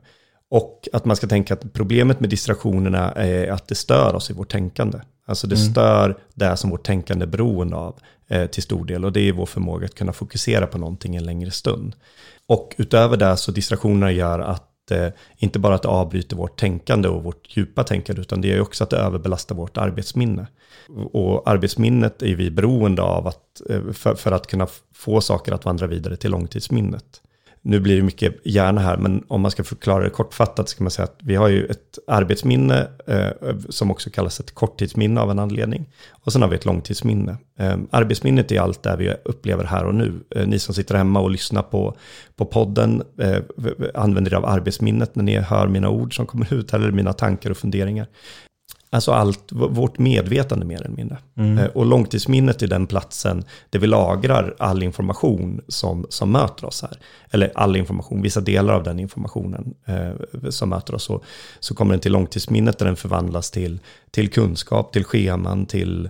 och 0.52 0.88
att 0.94 1.06
man 1.06 1.16
ska 1.16 1.28
tänka 1.28 1.54
att 1.54 1.74
problemet 1.74 2.20
med 2.20 2.30
distraktionerna 2.30 3.12
är 3.12 3.52
att 3.52 3.68
det 3.68 3.76
stör 3.76 4.16
oss 4.16 4.30
i 4.30 4.34
vårt 4.34 4.52
tänkande. 4.52 5.00
Alltså 5.26 5.48
det 5.48 5.56
mm. 5.56 5.72
stör 5.72 6.18
det 6.34 6.58
som 6.58 6.70
vårt 6.70 6.86
tänkande 6.86 7.26
är 7.26 7.28
beroende 7.28 7.76
av 7.76 7.96
eh, 8.28 8.46
till 8.46 8.64
stor 8.64 8.86
del. 8.86 9.06
Och 9.06 9.12
det 9.12 9.22
är 9.22 9.34
vår 9.34 9.46
förmåga 9.46 9.86
att 9.86 9.96
kunna 9.96 10.14
fokusera 10.14 10.68
på 10.68 10.78
någonting 10.78 11.16
en 11.16 11.24
längre 11.24 11.52
stund. 11.52 11.96
Och 12.48 12.76
utöver 12.78 13.18
det 13.18 13.38
så 13.38 13.52
distraktionerna 13.52 14.12
gör 14.12 14.40
att 14.40 14.92
eh, 14.92 15.08
inte 15.38 15.60
bara 15.60 15.76
att 15.76 15.82
det 15.82 15.88
avbryter 15.88 16.36
vårt 16.36 16.60
tänkande 16.60 17.08
och 17.08 17.24
vårt 17.24 17.58
djupa 17.58 17.84
tänkande, 17.84 18.22
utan 18.22 18.42
det 18.42 18.48
gör 18.48 18.62
också 18.62 18.84
att 18.84 18.90
det 18.90 18.98
överbelastar 18.98 19.56
vårt 19.56 19.78
arbetsminne. 19.78 20.48
Och 21.12 21.50
arbetsminnet 21.50 22.22
är 22.22 22.36
vi 22.36 22.52
beroende 22.52 23.02
av 23.02 23.28
att, 23.28 23.62
eh, 23.70 23.92
för, 23.92 24.16
för 24.16 24.32
att 24.32 24.48
kunna 24.48 24.68
få 24.94 25.22
saker 25.22 25.52
att 25.52 25.66
vandra 25.66 25.88
vidare 25.88 26.16
till 26.16 26.32
långtidsminnet 26.32 27.21
nu 27.64 27.80
blir 27.80 27.96
det 27.96 28.04
mycket 28.04 28.36
hjärna 28.44 28.82
här, 28.82 28.98
men 28.98 29.24
om 29.28 29.42
man 29.42 29.52
ska 29.52 29.64
förklara 29.64 30.04
det 30.04 30.10
kortfattat 30.10 30.70
så 30.70 30.78
kan 30.78 30.84
man 30.84 30.92
säga 30.92 31.04
att 31.04 31.18
vi 31.20 31.36
har 31.36 31.48
ju 31.48 31.66
ett 31.66 32.00
arbetsminne 32.08 32.88
eh, 33.08 33.58
som 33.70 33.92
också 33.92 34.10
kallas 34.10 34.40
ett 34.40 34.56
korttidsminne 34.56 35.22
av 35.22 35.32
en 35.32 35.40
anledning. 35.40 35.86
Och 36.12 36.34
sen 36.34 36.42
har 36.42 36.50
vi 36.50 36.56
ett 36.56 36.66
långtidsminne. 36.66 37.38
Eh, 37.60 37.78
arbetsminnet 37.92 38.52
är 38.52 38.60
allt 38.60 38.84
det 38.84 38.96
vi 38.96 39.14
upplever 39.26 39.64
här 39.64 39.86
och 39.86 39.96
nu. 39.96 40.14
Eh, 40.36 40.48
ni 40.48 40.60
som 40.60 40.76
sitter 40.76 40.96
hemma 40.96 41.20
och 41.20 41.32
lyssnar 41.32 41.62
på, 41.64 41.98
på 42.36 42.46
podden 42.46 43.04
eh, 43.20 43.38
använder 43.94 44.32
er 44.32 44.36
av 44.36 44.46
arbetsminnet 44.46 45.16
när 45.16 45.24
ni 45.24 45.36
hör 45.36 45.68
mina 45.68 45.90
ord 45.90 46.16
som 46.16 46.26
kommer 46.26 46.54
ut, 46.54 46.74
eller 46.74 46.92
mina 46.92 47.14
tankar 47.14 47.50
och 47.50 47.58
funderingar. 47.58 48.08
Alltså 48.94 49.12
allt, 49.12 49.52
vårt 49.52 49.98
medvetande 49.98 50.66
mer 50.66 50.82
eller 50.82 50.96
mindre. 50.96 51.18
Mm. 51.38 51.58
Eh, 51.58 51.66
och 51.66 51.86
långtidsminnet 51.86 52.62
är 52.62 52.68
den 52.68 52.88
platsen 52.88 53.44
där 53.70 53.80
vi 53.80 53.88
lagrar 53.88 54.56
all 54.60 54.84
information 54.84 55.62
som, 55.68 56.06
som 56.10 56.32
möter 56.32 56.66
oss 56.66 56.82
här. 56.82 57.00
Eller 57.32 57.52
all 57.56 57.76
information, 57.76 58.22
vissa 58.22 58.42
delar 58.42 58.74
av 58.74 58.84
den 58.84 59.00
informationen 59.00 59.74
eh, 59.86 60.50
som 60.50 60.70
möter 60.70 60.96
oss. 60.96 61.04
Så, 61.04 61.24
så 61.60 61.76
kommer 61.76 61.94
den 61.94 62.00
till 62.00 62.12
långtidsminnet 62.12 62.78
där 62.78 62.86
den 62.86 62.96
förvandlas 62.96 63.52
till, 63.52 63.80
till 64.12 64.30
kunskap, 64.30 64.94
till 64.94 65.04
scheman, 65.04 65.66
till, 65.66 66.10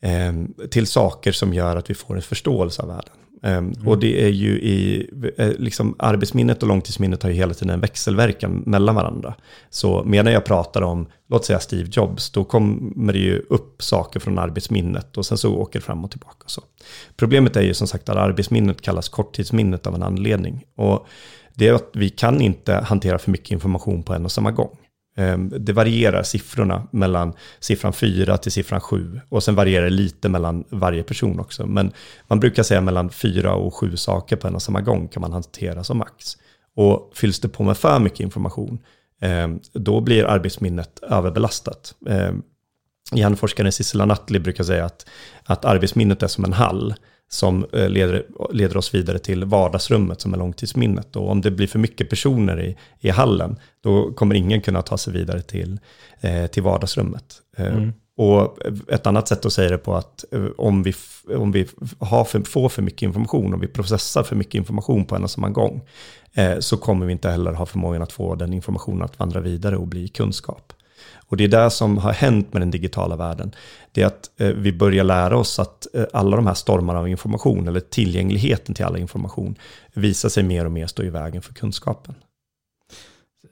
eh, 0.00 0.32
till 0.70 0.86
saker 0.86 1.32
som 1.32 1.54
gör 1.54 1.76
att 1.76 1.90
vi 1.90 1.94
får 1.94 2.16
en 2.16 2.22
förståelse 2.22 2.82
av 2.82 2.88
världen. 2.88 3.14
Mm. 3.46 3.72
Och 3.86 3.98
det 3.98 4.24
är 4.24 4.28
ju 4.28 4.48
i, 4.48 5.10
eh, 5.36 5.50
liksom 5.58 5.94
arbetsminnet 5.98 6.62
och 6.62 6.68
långtidsminnet 6.68 7.22
har 7.22 7.30
ju 7.30 7.36
hela 7.36 7.54
tiden 7.54 7.70
en 7.74 7.80
växelverkan 7.80 8.62
mellan 8.66 8.94
varandra. 8.94 9.34
Så 9.70 10.02
medan 10.04 10.32
jag 10.32 10.44
pratar 10.44 10.82
om, 10.82 11.06
låt 11.28 11.44
säga 11.44 11.60
Steve 11.60 11.88
Jobs, 11.92 12.30
då 12.30 12.44
kommer 12.44 13.12
det 13.12 13.18
ju 13.18 13.38
upp 13.38 13.82
saker 13.82 14.20
från 14.20 14.38
arbetsminnet 14.38 15.16
och 15.16 15.26
sen 15.26 15.38
så 15.38 15.54
åker 15.54 15.78
det 15.78 15.84
fram 15.84 16.04
och 16.04 16.10
tillbaka. 16.10 16.44
Så. 16.46 16.62
Problemet 17.16 17.56
är 17.56 17.62
ju 17.62 17.74
som 17.74 17.86
sagt 17.86 18.08
att 18.08 18.16
arbetsminnet 18.16 18.80
kallas 18.80 19.08
korttidsminnet 19.08 19.86
av 19.86 19.94
en 19.94 20.02
anledning. 20.02 20.64
Och 20.76 21.06
det 21.54 21.68
är 21.68 21.72
att 21.72 21.90
vi 21.92 22.08
kan 22.08 22.40
inte 22.40 22.74
hantera 22.74 23.18
för 23.18 23.30
mycket 23.30 23.50
information 23.50 24.02
på 24.02 24.14
en 24.14 24.24
och 24.24 24.32
samma 24.32 24.50
gång. 24.50 24.76
Ehm, 25.18 25.52
det 25.58 25.72
varierar 25.72 26.22
siffrorna 26.22 26.86
mellan 26.90 27.32
siffran 27.60 27.92
4 27.92 28.36
till 28.36 28.52
siffran 28.52 28.80
7 28.80 29.20
och 29.28 29.42
sen 29.42 29.54
varierar 29.54 29.84
det 29.84 29.90
lite 29.90 30.28
mellan 30.28 30.64
varje 30.68 31.02
person 31.02 31.40
också. 31.40 31.66
Men 31.66 31.92
man 32.28 32.40
brukar 32.40 32.62
säga 32.62 32.80
mellan 32.80 33.10
4 33.10 33.54
och 33.54 33.74
7 33.74 33.96
saker 33.96 34.36
på 34.36 34.48
en 34.48 34.54
och 34.54 34.62
samma 34.62 34.80
gång 34.80 35.08
kan 35.08 35.20
man 35.20 35.32
hantera 35.32 35.84
som 35.84 35.98
max. 35.98 36.36
Och 36.74 37.12
fylls 37.14 37.40
det 37.40 37.48
på 37.48 37.62
med 37.62 37.76
för 37.76 37.98
mycket 37.98 38.20
information, 38.20 38.78
ehm, 39.20 39.60
då 39.72 40.00
blir 40.00 40.24
arbetsminnet 40.24 40.98
överbelastat. 41.02 41.94
Ehm, 42.08 42.42
hjärnforskaren 43.12 43.72
Sissela 43.72 44.04
Nattli 44.04 44.38
brukar 44.38 44.64
säga 44.64 44.84
att, 44.84 45.06
att 45.44 45.64
arbetsminnet 45.64 46.22
är 46.22 46.26
som 46.26 46.44
en 46.44 46.52
hall 46.52 46.94
som 47.28 47.66
eh, 47.72 47.88
leder, 47.88 48.26
leder 48.52 48.76
oss 48.76 48.94
vidare 48.94 49.18
till 49.18 49.44
vardagsrummet 49.44 50.20
som 50.20 50.34
är 50.34 50.38
långtidsminnet. 50.38 51.16
Och 51.16 51.30
om 51.30 51.40
det 51.40 51.50
blir 51.50 51.66
för 51.66 51.78
mycket 51.78 52.10
personer 52.10 52.60
i, 52.60 52.76
i 53.00 53.10
hallen, 53.10 53.56
då 53.80 54.12
kommer 54.12 54.34
ingen 54.34 54.60
kunna 54.60 54.82
ta 54.82 54.98
sig 54.98 55.12
vidare 55.12 55.42
till, 55.42 55.80
eh, 56.20 56.46
till 56.46 56.62
vardagsrummet. 56.62 57.42
Eh, 57.56 57.66
mm. 57.66 57.92
Och 58.16 58.58
ett 58.88 59.06
annat 59.06 59.28
sätt 59.28 59.46
att 59.46 59.52
säga 59.52 59.70
det 59.70 59.78
på 59.78 59.94
att 59.94 60.24
eh, 60.32 60.46
om 60.58 60.82
vi, 60.82 60.94
om 61.36 61.52
vi 61.52 61.66
har 61.98 62.24
för, 62.24 62.40
får 62.40 62.68
för 62.68 62.82
mycket 62.82 63.02
information, 63.02 63.54
om 63.54 63.60
vi 63.60 63.66
processar 63.66 64.22
för 64.22 64.36
mycket 64.36 64.54
information 64.54 65.04
på 65.04 65.16
en 65.16 65.24
och 65.24 65.30
samma 65.30 65.48
gång, 65.48 65.82
eh, 66.34 66.58
så 66.58 66.76
kommer 66.76 67.06
vi 67.06 67.12
inte 67.12 67.30
heller 67.30 67.52
ha 67.52 67.66
förmågan 67.66 68.02
att 68.02 68.12
få 68.12 68.34
den 68.34 68.52
informationen 68.52 69.02
att 69.02 69.18
vandra 69.18 69.40
vidare 69.40 69.76
och 69.76 69.86
bli 69.86 70.08
kunskap. 70.08 70.72
Och 71.28 71.36
det 71.36 71.44
är 71.44 71.48
det 71.48 71.70
som 71.70 71.98
har 71.98 72.12
hänt 72.12 72.52
med 72.52 72.62
den 72.62 72.70
digitala 72.70 73.16
världen. 73.16 73.52
Det 73.92 74.02
är 74.02 74.06
att 74.06 74.30
eh, 74.40 74.48
vi 74.48 74.72
börjar 74.72 75.04
lära 75.04 75.36
oss 75.38 75.58
att 75.58 75.86
eh, 75.94 76.04
alla 76.12 76.36
de 76.36 76.46
här 76.46 76.54
stormarna 76.54 76.98
av 76.98 77.08
information, 77.08 77.68
eller 77.68 77.80
tillgängligheten 77.80 78.74
till 78.74 78.84
all 78.84 78.96
information, 78.96 79.54
visar 79.94 80.28
sig 80.28 80.42
mer 80.42 80.64
och 80.64 80.72
mer 80.72 80.86
stå 80.86 81.02
i 81.02 81.10
vägen 81.10 81.42
för 81.42 81.54
kunskapen. 81.54 82.14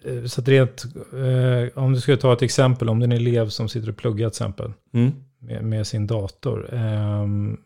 Eh, 0.05 0.25
Så 0.25 0.41
att 0.41 0.49
rent, 0.49 0.85
eh, 1.13 1.83
om 1.85 1.93
du 1.93 2.01
skulle 2.01 2.17
ta 2.17 2.33
ett 2.33 2.43
exempel, 2.43 2.89
om 2.89 2.99
det 2.99 3.05
är 3.05 3.09
en 3.09 3.13
elev 3.13 3.49
som 3.49 3.69
sitter 3.69 3.89
och 3.89 3.97
pluggar 3.97 4.29
till 4.31 4.43
exempel 4.43 4.73
Mm. 4.95 5.13
med, 5.39 5.65
med 5.65 5.87
sin 5.87 6.07
dator. 6.07 6.69
ehm, 6.75 7.57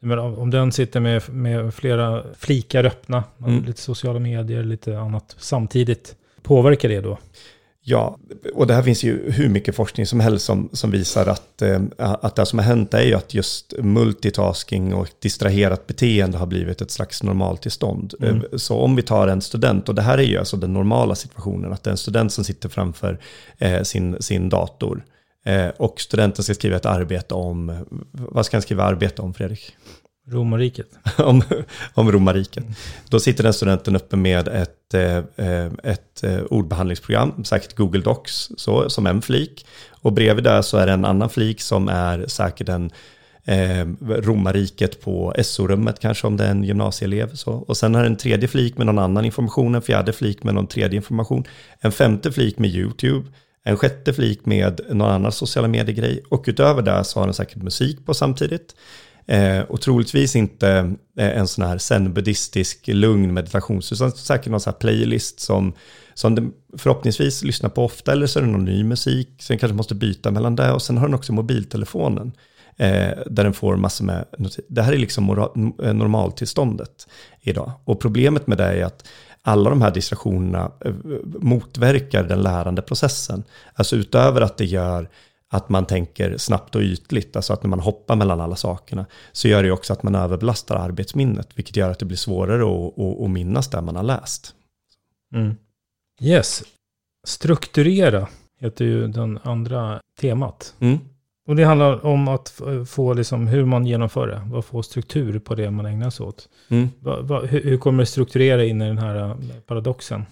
men 0.00 0.18
om, 0.18 0.38
om 0.38 0.50
den 0.50 0.72
sitter 0.72 1.00
med, 1.00 1.22
med 1.30 1.74
flera 1.74 2.22
flikar 2.38 2.84
öppna, 2.84 3.24
Mm. 3.44 3.64
lite 3.64 3.80
sociala 3.80 4.18
medier, 4.18 4.62
lite 4.64 4.98
annat 4.98 5.36
samtidigt, 5.38 6.16
påverkar 6.42 6.88
det 6.88 7.00
då? 7.00 7.18
Ja, 7.86 8.18
och 8.54 8.66
det 8.66 8.74
här 8.74 8.82
finns 8.82 9.02
ju 9.04 9.30
hur 9.30 9.48
mycket 9.48 9.74
forskning 9.74 10.06
som 10.06 10.20
helst 10.20 10.46
som, 10.46 10.68
som 10.72 10.90
visar 10.90 11.26
att, 11.26 11.62
eh, 11.62 11.80
att 11.98 12.36
det 12.36 12.46
som 12.46 12.58
har 12.58 12.66
hänt 12.66 12.94
är 12.94 13.02
ju 13.02 13.14
att 13.14 13.34
just 13.34 13.74
multitasking 13.78 14.94
och 14.94 15.08
distraherat 15.18 15.86
beteende 15.86 16.38
har 16.38 16.46
blivit 16.46 16.80
ett 16.80 16.90
slags 16.90 17.22
normaltillstånd. 17.22 18.14
Mm. 18.20 18.36
Eh, 18.36 18.42
Så 18.56 18.76
om 18.78 18.96
vi 18.96 19.02
tar 19.02 19.28
en 19.28 19.40
student, 19.40 19.88
och 19.88 19.94
det 19.94 20.02
här 20.02 20.18
är 20.18 20.22
ju 20.22 20.38
alltså 20.38 20.56
den 20.56 20.72
normala 20.72 21.14
situationen, 21.14 21.72
att 21.72 21.82
det 21.82 21.90
är 21.90 21.92
en 21.92 21.96
student 21.98 22.32
som 22.32 22.44
sitter 22.44 22.68
framför 22.68 23.18
eh, 23.58 23.82
sin, 23.82 24.22
sin 24.22 24.48
dator. 24.48 25.04
Eh, 25.44 25.68
och 25.68 26.00
studenten 26.00 26.44
ska 26.44 26.54
skriva 26.54 26.76
ett 26.76 26.86
arbete 26.86 27.34
om, 27.34 27.84
vad 28.12 28.46
ska 28.46 28.56
han 28.56 28.62
skriva 28.62 28.84
arbete 28.84 29.22
om 29.22 29.34
Fredrik? 29.34 29.76
Romarriket? 30.30 30.86
om, 31.18 31.42
om 31.94 32.12
romarriket. 32.12 32.64
Då 33.08 33.20
sitter 33.20 33.44
den 33.44 33.52
studenten 33.52 33.96
uppe 33.96 34.16
med 34.16 34.48
ett, 34.48 34.94
eh, 34.94 35.16
eh, 35.36 35.72
ett 35.82 36.24
eh, 36.24 36.38
ordbehandlingsprogram, 36.50 37.44
säkert 37.44 37.76
Google 37.76 38.00
Docs, 38.00 38.50
så, 38.56 38.90
som 38.90 39.06
en 39.06 39.22
flik. 39.22 39.66
Och 39.90 40.12
bredvid 40.12 40.44
där 40.44 40.62
så 40.62 40.76
är 40.76 40.86
det 40.86 40.92
en 40.92 41.04
annan 41.04 41.30
flik 41.30 41.60
som 41.60 41.88
är 41.88 42.26
säkert 42.26 42.68
en 42.68 42.90
eh, 43.44 43.86
romarriket 44.00 45.00
på 45.00 45.34
SO-rummet, 45.42 46.00
kanske 46.00 46.26
om 46.26 46.36
det 46.36 46.44
är 46.44 46.50
en 46.50 46.64
gymnasieelev. 46.64 47.34
Så. 47.34 47.52
Och 47.52 47.76
sen 47.76 47.94
har 47.94 48.02
den 48.02 48.12
en 48.12 48.18
tredje 48.18 48.48
flik 48.48 48.76
med 48.78 48.86
någon 48.86 48.98
annan 48.98 49.24
information, 49.24 49.74
en 49.74 49.82
fjärde 49.82 50.12
flik 50.12 50.42
med 50.42 50.54
någon 50.54 50.66
tredje 50.66 50.96
information, 50.96 51.44
en 51.80 51.92
femte 51.92 52.32
flik 52.32 52.58
med 52.58 52.70
YouTube, 52.70 53.28
en 53.64 53.76
sjätte 53.76 54.12
flik 54.12 54.46
med 54.46 54.80
någon 54.90 55.10
annan 55.10 55.32
sociala 55.32 55.68
medier-grej 55.68 56.22
och 56.28 56.44
utöver 56.46 56.82
det 56.82 57.04
så 57.04 57.20
har 57.20 57.26
den 57.26 57.34
säkert 57.34 57.62
musik 57.62 58.06
på 58.06 58.14
samtidigt. 58.14 58.74
Eh, 59.26 59.60
och 59.60 59.80
troligtvis 59.80 60.36
inte 60.36 60.68
eh, 61.18 61.38
en 61.38 61.48
sån 61.48 61.64
här 61.64 61.78
zen-buddhistisk 61.78 62.88
lugn 62.88 63.34
meditations, 63.34 63.92
utan 63.92 64.12
säkert 64.12 64.50
någon 64.50 64.60
sån 64.60 64.72
här 64.72 64.78
playlist 64.78 65.40
som, 65.40 65.72
som 66.14 66.34
den 66.34 66.52
förhoppningsvis 66.78 67.44
lyssnar 67.44 67.70
på 67.70 67.84
ofta, 67.84 68.12
eller 68.12 68.26
så 68.26 68.38
är 68.38 68.42
det 68.42 68.50
någon 68.50 68.64
ny 68.64 68.84
musik, 68.84 69.28
så 69.38 69.52
den 69.52 69.58
kanske 69.58 69.76
måste 69.76 69.94
byta 69.94 70.30
mellan 70.30 70.56
det, 70.56 70.72
och 70.72 70.82
sen 70.82 70.98
har 70.98 71.06
den 71.06 71.14
också 71.14 71.32
mobiltelefonen, 71.32 72.32
eh, 72.76 73.10
där 73.26 73.44
den 73.44 73.52
får 73.52 73.76
massor 73.76 74.04
med. 74.04 74.24
Det 74.68 74.82
här 74.82 74.92
är 74.92 74.98
liksom 74.98 75.30
eh, 75.82 75.94
normaltillståndet 75.94 77.08
idag. 77.40 77.72
Och 77.84 78.00
problemet 78.00 78.46
med 78.46 78.58
det 78.58 78.64
är 78.64 78.84
att 78.84 79.04
alla 79.42 79.70
de 79.70 79.82
här 79.82 79.90
distraktionerna 79.90 80.72
eh, 80.84 80.94
motverkar 81.24 82.24
den 82.24 82.42
lärande 82.42 82.82
processen. 82.82 83.44
Alltså 83.74 83.96
utöver 83.96 84.40
att 84.40 84.58
det 84.58 84.64
gör 84.64 85.08
att 85.52 85.68
man 85.68 85.86
tänker 85.86 86.36
snabbt 86.36 86.74
och 86.74 86.82
ytligt, 86.82 87.36
alltså 87.36 87.52
att 87.52 87.62
när 87.62 87.70
man 87.70 87.80
hoppar 87.80 88.16
mellan 88.16 88.40
alla 88.40 88.56
sakerna, 88.56 89.06
så 89.32 89.48
gör 89.48 89.62
det 89.62 89.70
också 89.70 89.92
att 89.92 90.02
man 90.02 90.14
överbelastar 90.14 90.76
arbetsminnet, 90.76 91.48
vilket 91.54 91.76
gör 91.76 91.90
att 91.90 91.98
det 91.98 92.04
blir 92.04 92.16
svårare 92.16 92.62
att, 92.62 92.98
att, 92.98 93.20
att 93.22 93.30
minnas 93.30 93.70
det 93.70 93.80
man 93.80 93.96
har 93.96 94.02
läst. 94.02 94.54
Mm. 95.34 95.54
Yes. 96.20 96.62
Strukturera 97.26 98.28
heter 98.60 98.84
ju 98.84 99.08
den 99.08 99.38
andra 99.42 100.00
temat. 100.20 100.74
Mm. 100.80 100.98
Och 101.46 101.56
det 101.56 101.64
handlar 101.64 102.06
om 102.06 102.28
att 102.28 102.60
få 102.86 103.14
liksom 103.14 103.46
hur 103.46 103.64
man 103.64 103.86
genomför 103.86 104.26
det. 104.26 104.42
Vad 104.46 104.64
få 104.64 104.82
struktur 104.82 105.38
på 105.38 105.54
det 105.54 105.70
man 105.70 105.86
ägnar 105.86 106.10
sig 106.10 106.26
åt. 106.26 106.48
Mm. 106.68 106.88
Va, 107.00 107.20
va, 107.20 107.40
hur, 107.40 107.62
hur 107.62 107.78
kommer 107.78 108.02
det 108.02 108.06
strukturera 108.06 108.64
in 108.64 108.82
i 108.82 108.86
den 108.86 108.98
här 108.98 109.16
eh, 109.16 109.36
paradoxen? 109.66 110.24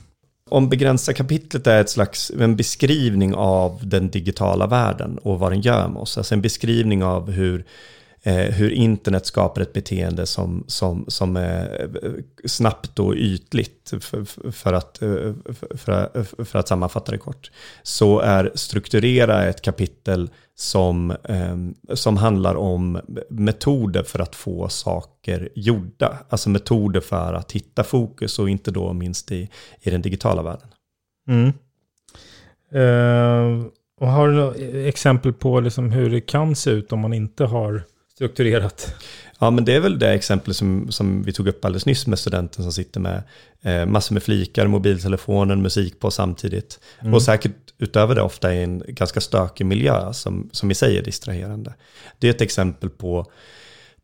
Om 0.53 0.69
begränsa 0.69 1.13
kapitlet 1.13 1.67
är 1.67 1.81
ett 1.81 1.91
slags 1.91 2.31
en 2.31 2.57
beskrivning 2.57 3.35
av 3.35 3.81
den 3.83 4.11
digitala 4.11 4.67
världen 4.67 5.19
och 5.19 5.39
vad 5.39 5.53
den 5.53 5.61
gör 5.61 5.89
med 5.89 6.03
oss. 6.03 6.19
Alltså 6.19 6.35
en 6.35 6.43
beskrivning 6.43 7.05
av 7.05 7.31
hur, 7.31 7.65
Eh, 8.25 8.55
hur 8.55 8.71
internet 8.71 9.27
skapar 9.27 9.63
ett 9.63 9.73
beteende 9.73 10.27
som, 10.27 10.65
som, 10.67 11.05
som 11.09 11.37
är 11.37 11.91
eh, 12.03 12.11
snabbt 12.45 12.99
och 12.99 13.15
ytligt 13.15 13.93
för, 14.01 14.53
för, 14.53 14.73
att, 14.73 15.03
eh, 15.03 15.35
för, 15.77 16.25
för 16.45 16.59
att 16.59 16.69
sammanfatta 16.69 17.13
det 17.13 17.19
kort. 17.19 17.51
Så 17.83 18.21
är 18.21 18.53
strukturera 18.55 19.45
ett 19.45 19.63
kapitel 19.63 20.31
som, 20.55 21.11
eh, 21.11 21.57
som 21.95 22.17
handlar 22.17 22.55
om 22.55 23.01
metoder 23.29 24.03
för 24.03 24.19
att 24.19 24.35
få 24.35 24.69
saker 24.69 25.49
gjorda. 25.55 26.19
Alltså 26.29 26.51
metoder 26.51 27.01
för 27.01 27.35
att 27.35 27.53
hitta 27.53 27.85
fokus 27.85 28.39
och 28.39 28.51
inte 28.51 28.71
då 28.71 28.93
minst 28.93 29.33
i, 29.33 29.49
i 29.81 29.91
den 29.91 30.03
digitala 30.03 30.43
världen. 30.43 30.69
Mm. 31.29 31.53
Eh, 32.73 33.67
och 34.01 34.09
har 34.09 34.29
du 34.29 34.35
några 34.35 34.55
e-, 34.57 34.89
exempel 34.89 35.33
på 35.33 35.61
liksom 35.61 35.93
hur 35.93 36.11
det 36.11 36.21
kan 36.21 36.57
se 36.57 36.71
ut 36.71 36.93
om 36.93 37.01
man 37.01 37.13
inte 37.13 37.45
har 37.45 37.83
strukturerat? 38.23 38.95
Ja, 39.39 39.51
men 39.51 39.65
det 39.65 39.75
är 39.75 39.81
väl 39.81 39.99
det 39.99 40.13
exempel 40.13 40.55
som, 40.55 40.93
som 40.93 41.23
vi 41.23 41.33
tog 41.33 41.49
upp 41.49 41.65
alldeles 41.65 41.87
nyss 41.87 42.07
med 42.07 42.19
studenten 42.19 42.63
som 42.63 42.73
sitter 42.73 43.01
med 43.01 43.23
eh, 43.63 43.87
massor 43.87 44.15
med 44.15 44.23
flikar, 44.23 44.67
mobiltelefonen, 44.67 45.63
musik 45.63 46.01
på 46.01 46.11
samtidigt. 46.11 46.81
Mm. 47.01 47.15
Och 47.15 47.23
säkert 47.23 47.53
utöver 47.79 48.15
det 48.15 48.23
ofta 48.23 48.55
i 48.55 48.63
en 48.63 48.83
ganska 48.89 49.21
stökig 49.21 49.67
miljö 49.67 50.13
som, 50.13 50.49
som 50.53 50.71
i 50.71 50.75
sig 50.75 50.99
är 50.99 51.03
distraherande. 51.03 51.75
Det 52.19 52.27
är 52.27 52.31
ett 52.31 52.41
exempel 52.41 52.91
på, 52.91 53.27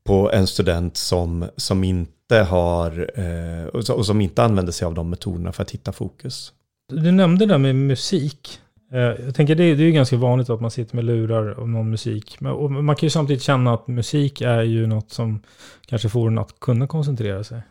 på 0.04 0.32
en 0.32 0.46
student 0.46 0.96
som, 0.96 1.48
som 1.56 1.84
inte 1.84 2.36
har, 2.36 3.10
eh, 3.20 3.66
och 3.66 4.06
som 4.06 4.20
inte 4.20 4.42
använder 4.42 4.72
sig 4.72 4.86
av 4.86 4.94
de 4.94 5.10
metoderna 5.10 5.52
för 5.52 5.62
att 5.62 5.70
hitta 5.70 5.92
fokus. 5.92 6.52
Du 6.92 7.12
nämnde 7.12 7.46
det 7.46 7.52
där 7.52 7.58
med 7.58 7.74
musik. 7.74 8.60
Eh, 8.92 9.00
jag 9.00 9.34
tänker 9.34 9.54
det, 9.54 9.74
det 9.74 9.82
är 9.82 9.86
ju 9.86 9.92
ganska 9.92 10.16
vanligt 10.16 10.50
att 10.50 10.60
man 10.60 10.70
sitter 10.70 10.96
med 10.96 11.04
lurar 11.04 11.60
och 11.60 11.68
någon 11.68 11.90
musik. 11.90 12.40
Men, 12.40 12.52
och 12.52 12.70
man 12.70 12.96
kan 12.96 13.06
ju 13.06 13.10
samtidigt 13.10 13.42
känna 13.42 13.74
att 13.74 13.88
musik 13.88 14.40
är 14.40 14.62
ju 14.62 14.86
något 14.86 15.10
som 15.10 15.42
kanske 15.86 16.08
får 16.08 16.28
en 16.28 16.38
att 16.38 16.60
kunna 16.60 16.86
koncentrera 16.86 17.44
sig. 17.44 17.62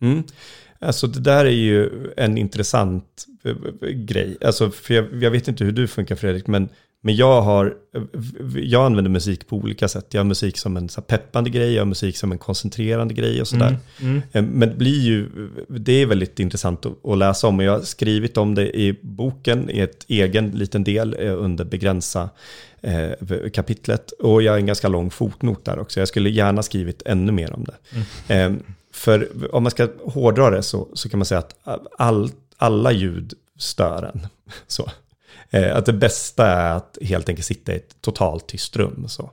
Mm. 0.00 0.22
Alltså 0.78 1.06
det 1.06 1.20
där 1.20 1.44
är 1.44 1.50
ju 1.50 1.90
en 2.16 2.38
intressant 2.38 3.26
eh, 3.44 3.50
eh, 3.50 3.88
grej. 3.88 4.36
Alltså, 4.40 4.70
för 4.70 4.94
jag, 4.94 5.22
jag 5.22 5.30
vet 5.30 5.48
inte 5.48 5.64
hur 5.64 5.72
du 5.72 5.88
funkar 5.88 6.16
Fredrik, 6.16 6.46
men, 6.46 6.68
men 7.06 7.16
jag, 7.16 7.42
har, 7.42 7.74
jag 8.54 8.86
använder 8.86 9.10
musik 9.10 9.46
på 9.46 9.56
olika 9.56 9.88
sätt. 9.88 10.06
Jag 10.10 10.20
har 10.20 10.24
musik 10.24 10.58
som 10.58 10.76
en 10.76 10.88
så 10.88 11.02
peppande 11.02 11.50
grej, 11.50 11.72
jag 11.72 11.80
har 11.80 11.86
musik 11.86 12.16
som 12.16 12.32
en 12.32 12.38
koncentrerande 12.38 13.14
grej 13.14 13.40
och 13.40 13.48
sådär. 13.48 13.78
Mm. 14.00 14.22
Eh, 14.32 14.42
Men 14.42 14.68
det 14.68 14.74
blir 14.74 15.00
ju, 15.00 15.28
det 15.68 15.92
är 15.92 16.06
väldigt 16.06 16.40
intressant 16.40 16.86
att, 16.86 17.18
läsa 17.18 17.46
om 17.46 17.58
och 17.58 17.64
jag 17.64 17.72
har 17.72 17.80
skrivit 17.80 18.36
om 18.36 18.54
det 18.54 18.78
i 18.78 18.98
boken 19.02 19.70
i 19.70 19.80
ett 19.80 20.04
egen 20.08 20.50
liten 20.50 20.84
del 20.84 21.16
eh, 21.18 21.42
under 21.42 21.64
begränsa 21.64 22.30
eh, 22.80 23.10
kapitlet. 23.52 24.10
Och 24.10 24.42
jag 24.42 24.52
har 24.52 24.58
en 24.58 24.66
ganska 24.66 24.88
lång 24.88 25.10
fotnot 25.10 25.64
där 25.64 25.78
också. 25.78 26.00
Jag 26.00 26.08
skulle 26.08 26.30
gärna 26.30 26.62
skrivit 26.62 27.02
ännu 27.04 27.32
mer 27.32 27.52
om 27.52 27.64
det. 27.64 28.34
Eh, 28.34 28.52
för 28.92 29.28
om 29.54 29.62
man 29.62 29.70
ska 29.70 29.88
hårdra 30.04 30.50
det 30.50 30.62
så, 30.62 30.88
så 30.94 31.08
kan 31.08 31.18
man 31.18 31.26
säga 31.26 31.38
att 31.38 31.54
all, 31.98 32.30
alla 32.56 32.92
ljud 32.92 33.34
stör 33.58 34.10
en. 34.14 34.26
Så. 34.66 34.90
Eh, 35.56 35.76
att 35.76 35.86
det 35.86 35.92
bästa 35.92 36.46
är 36.46 36.76
att 36.76 36.98
helt 37.02 37.28
enkelt 37.28 37.46
sitta 37.46 37.72
i 37.72 37.76
ett 37.76 37.96
totalt 38.00 38.46
tyst 38.46 38.76
rum. 38.76 39.04
Så. 39.08 39.30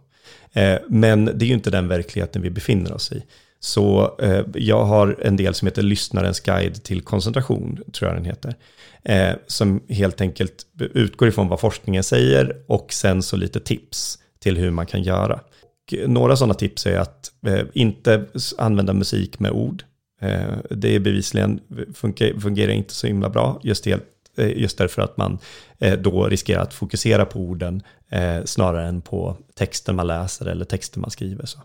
Eh, 0.54 0.78
men 0.90 1.26
det 1.26 1.46
är 1.46 1.48
ju 1.48 1.54
inte 1.54 1.72
den 1.72 1.88
verkligheten 1.88 2.42
vi 2.42 2.50
befinner 2.50 2.94
oss 2.94 3.12
i. 3.12 3.24
Så 3.60 4.16
eh, 4.22 4.46
jag 4.54 4.86
har 4.86 5.18
en 5.22 5.36
del 5.36 5.54
som 5.54 5.66
heter 5.66 5.82
Lyssnarens 5.82 6.40
guide 6.40 6.84
till 6.84 7.02
koncentration, 7.02 7.80
tror 7.94 8.10
jag 8.12 8.18
den 8.18 8.26
heter. 8.26 8.56
Eh, 9.04 9.36
som 9.48 9.84
helt 9.90 10.22
enkelt 10.22 10.66
utgår 10.80 11.28
ifrån 11.28 11.48
vad 11.48 11.60
forskningen 11.60 12.04
säger 12.04 12.64
och 12.68 12.94
sen 12.94 13.24
så 13.24 13.38
lite 13.38 13.60
tips 13.60 14.20
till 14.40 14.58
hur 14.58 14.72
man 14.72 14.86
kan 14.86 15.04
göra. 15.04 15.40
Och 15.62 16.10
några 16.10 16.36
sådana 16.36 16.54
tips 16.54 16.86
är 16.86 16.98
att 16.98 17.32
eh, 17.48 17.66
inte 17.74 18.26
använda 18.58 18.94
musik 18.94 19.40
med 19.40 19.52
ord. 19.52 19.84
Eh, 20.22 20.58
det 20.70 20.96
är 20.96 21.00
bevisligen 21.00 21.60
eh, 21.78 21.94
funkar, 21.94 22.40
fungerar 22.40 22.72
inte 22.72 22.94
så 22.94 23.08
himla 23.08 23.30
bra, 23.30 23.60
just, 23.64 23.86
helt, 23.86 24.04
just 24.38 24.78
därför 24.78 25.02
att 25.02 25.18
man 25.18 25.40
eh, 25.80 26.00
då 26.00 26.28
riskerar 26.28 26.62
att 26.62 26.74
fokusera 26.74 27.26
på 27.26 27.40
orden 27.40 27.84
eh, 28.10 28.44
snarare 28.46 28.88
än 28.88 29.02
på 29.02 29.38
texten 29.56 29.96
man 29.96 30.08
läser 30.08 30.46
eller 30.46 30.66
texten 30.66 31.02
man 31.02 31.12
skriver. 31.12 31.46
Så. 31.46 31.60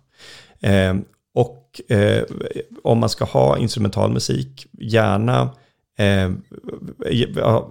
Eh, 0.61 0.95
och 1.35 1.81
eh, 1.89 2.25
om 2.83 2.99
man 2.99 3.09
ska 3.09 3.25
ha 3.25 3.59
instrumental 3.59 4.13
musik, 4.13 4.67
gärna, 4.73 5.51
eh, 5.99 6.31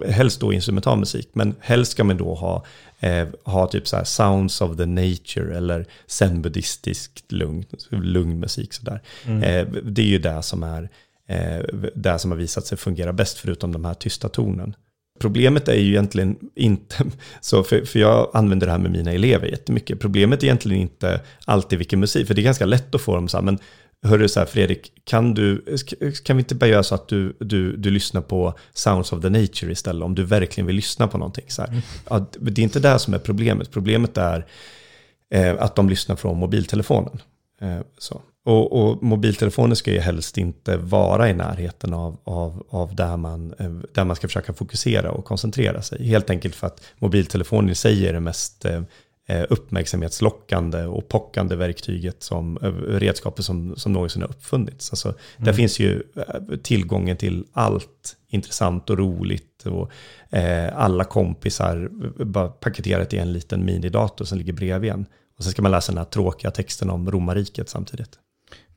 helst 0.08 0.40
då 0.40 0.52
instrumental 0.52 0.98
musik, 0.98 1.30
men 1.32 1.54
helst 1.60 1.92
ska 1.92 2.04
man 2.04 2.16
då 2.16 2.34
ha, 2.34 2.64
eh, 3.00 3.28
ha 3.44 3.66
typ 3.66 3.88
så 3.88 3.96
här 3.96 4.04
sounds 4.04 4.60
of 4.60 4.76
the 4.76 4.86
nature 4.86 5.56
eller 5.56 5.86
zen-buddhistiskt 6.06 7.32
lugn, 7.32 7.64
lugn 7.90 8.40
musik 8.40 8.72
sådär. 8.72 9.02
Eh, 9.26 9.66
det 9.82 10.02
är 10.02 10.06
ju 10.06 10.18
det 10.18 10.42
som 10.42 10.62
är 10.62 10.88
eh, 11.28 11.64
det 11.94 12.18
som 12.18 12.30
har 12.30 12.38
visat 12.38 12.66
sig 12.66 12.78
fungera 12.78 13.12
bäst 13.12 13.38
förutom 13.38 13.72
de 13.72 13.84
här 13.84 13.94
tysta 13.94 14.28
tonen. 14.28 14.74
Problemet 15.18 15.68
är 15.68 15.74
ju 15.74 15.88
egentligen 15.88 16.36
inte, 16.54 17.04
så 17.40 17.62
för, 17.62 17.84
för 17.84 17.98
jag 17.98 18.30
använder 18.34 18.66
det 18.66 18.72
här 18.72 18.78
med 18.78 18.90
mina 18.90 19.12
elever 19.12 19.46
jättemycket, 19.46 20.00
problemet 20.00 20.42
är 20.42 20.46
egentligen 20.46 20.82
inte 20.82 21.20
alltid 21.44 21.78
vilken 21.78 22.00
musik, 22.00 22.26
för 22.26 22.34
det 22.34 22.40
är 22.40 22.44
ganska 22.44 22.66
lätt 22.66 22.94
att 22.94 23.00
få 23.00 23.14
dem 23.14 23.28
så 23.28 23.36
här, 23.36 23.44
men 23.44 23.58
hörru 24.02 24.28
så 24.28 24.40
här 24.40 24.46
Fredrik, 24.46 24.92
kan, 25.04 25.34
du, 25.34 25.64
kan 26.24 26.36
vi 26.36 26.40
inte 26.40 26.54
bara 26.54 26.70
göra 26.70 26.82
så 26.82 26.94
att 26.94 27.08
du, 27.08 27.36
du, 27.40 27.76
du 27.76 27.90
lyssnar 27.90 28.20
på 28.20 28.54
Sounds 28.72 29.12
of 29.12 29.22
the 29.22 29.28
Nature 29.28 29.72
istället, 29.72 30.02
om 30.04 30.14
du 30.14 30.24
verkligen 30.24 30.66
vill 30.66 30.76
lyssna 30.76 31.08
på 31.08 31.18
någonting. 31.18 31.44
Så 31.48 31.62
här. 31.62 31.82
Ja, 32.10 32.26
det 32.40 32.60
är 32.60 32.64
inte 32.64 32.80
det 32.80 32.98
som 32.98 33.14
är 33.14 33.18
problemet, 33.18 33.70
problemet 33.70 34.18
är 34.18 34.46
eh, 35.30 35.54
att 35.58 35.76
de 35.76 35.88
lyssnar 35.88 36.16
från 36.16 36.38
mobiltelefonen. 36.38 37.22
Eh, 37.60 37.80
så. 37.98 38.22
Och, 38.48 38.72
och 38.72 39.02
mobiltelefoner 39.02 39.74
ska 39.74 39.90
ju 39.90 39.98
helst 39.98 40.38
inte 40.38 40.76
vara 40.76 41.30
i 41.30 41.34
närheten 41.34 41.94
av, 41.94 42.16
av, 42.24 42.66
av 42.70 42.94
där, 42.94 43.16
man, 43.16 43.54
eh, 43.58 43.70
där 43.94 44.04
man 44.04 44.16
ska 44.16 44.28
försöka 44.28 44.52
fokusera 44.52 45.10
och 45.10 45.24
koncentrera 45.24 45.82
sig. 45.82 46.06
Helt 46.06 46.30
enkelt 46.30 46.54
för 46.54 46.66
att 46.66 46.82
mobiltelefonen 46.98 47.70
i 47.70 47.74
sig 47.74 48.06
är 48.06 48.12
det 48.12 48.20
mest 48.20 48.64
eh, 48.64 48.82
eh, 49.28 49.44
uppmärksamhetslockande 49.50 50.84
och 50.84 51.08
pockande 51.08 51.56
verktyget 51.56 52.22
som 52.22 52.58
redskapet 52.88 53.44
som, 53.44 53.76
som 53.76 53.92
någonsin 53.92 54.22
har 54.22 54.28
uppfunnits. 54.28 54.92
Alltså, 54.92 55.08
mm. 55.08 55.18
Där 55.36 55.52
finns 55.52 55.78
ju 55.80 56.02
tillgången 56.62 57.16
till 57.16 57.44
allt 57.52 58.16
intressant 58.28 58.90
och 58.90 58.98
roligt 58.98 59.66
och 59.66 59.90
eh, 60.38 60.78
alla 60.78 61.04
kompisar 61.04 61.90
bara 62.24 62.48
paketerat 62.48 63.14
i 63.14 63.18
en 63.18 63.32
liten 63.32 63.64
minidator 63.64 64.24
som 64.24 64.38
ligger 64.38 64.52
bredvid 64.52 64.90
en. 64.90 65.06
Och 65.38 65.44
sen 65.44 65.52
ska 65.52 65.62
man 65.62 65.72
läsa 65.72 65.92
den 65.92 65.98
här 65.98 66.04
tråkiga 66.04 66.50
texten 66.50 66.90
om 66.90 67.10
romarriket 67.10 67.68
samtidigt. 67.68 68.18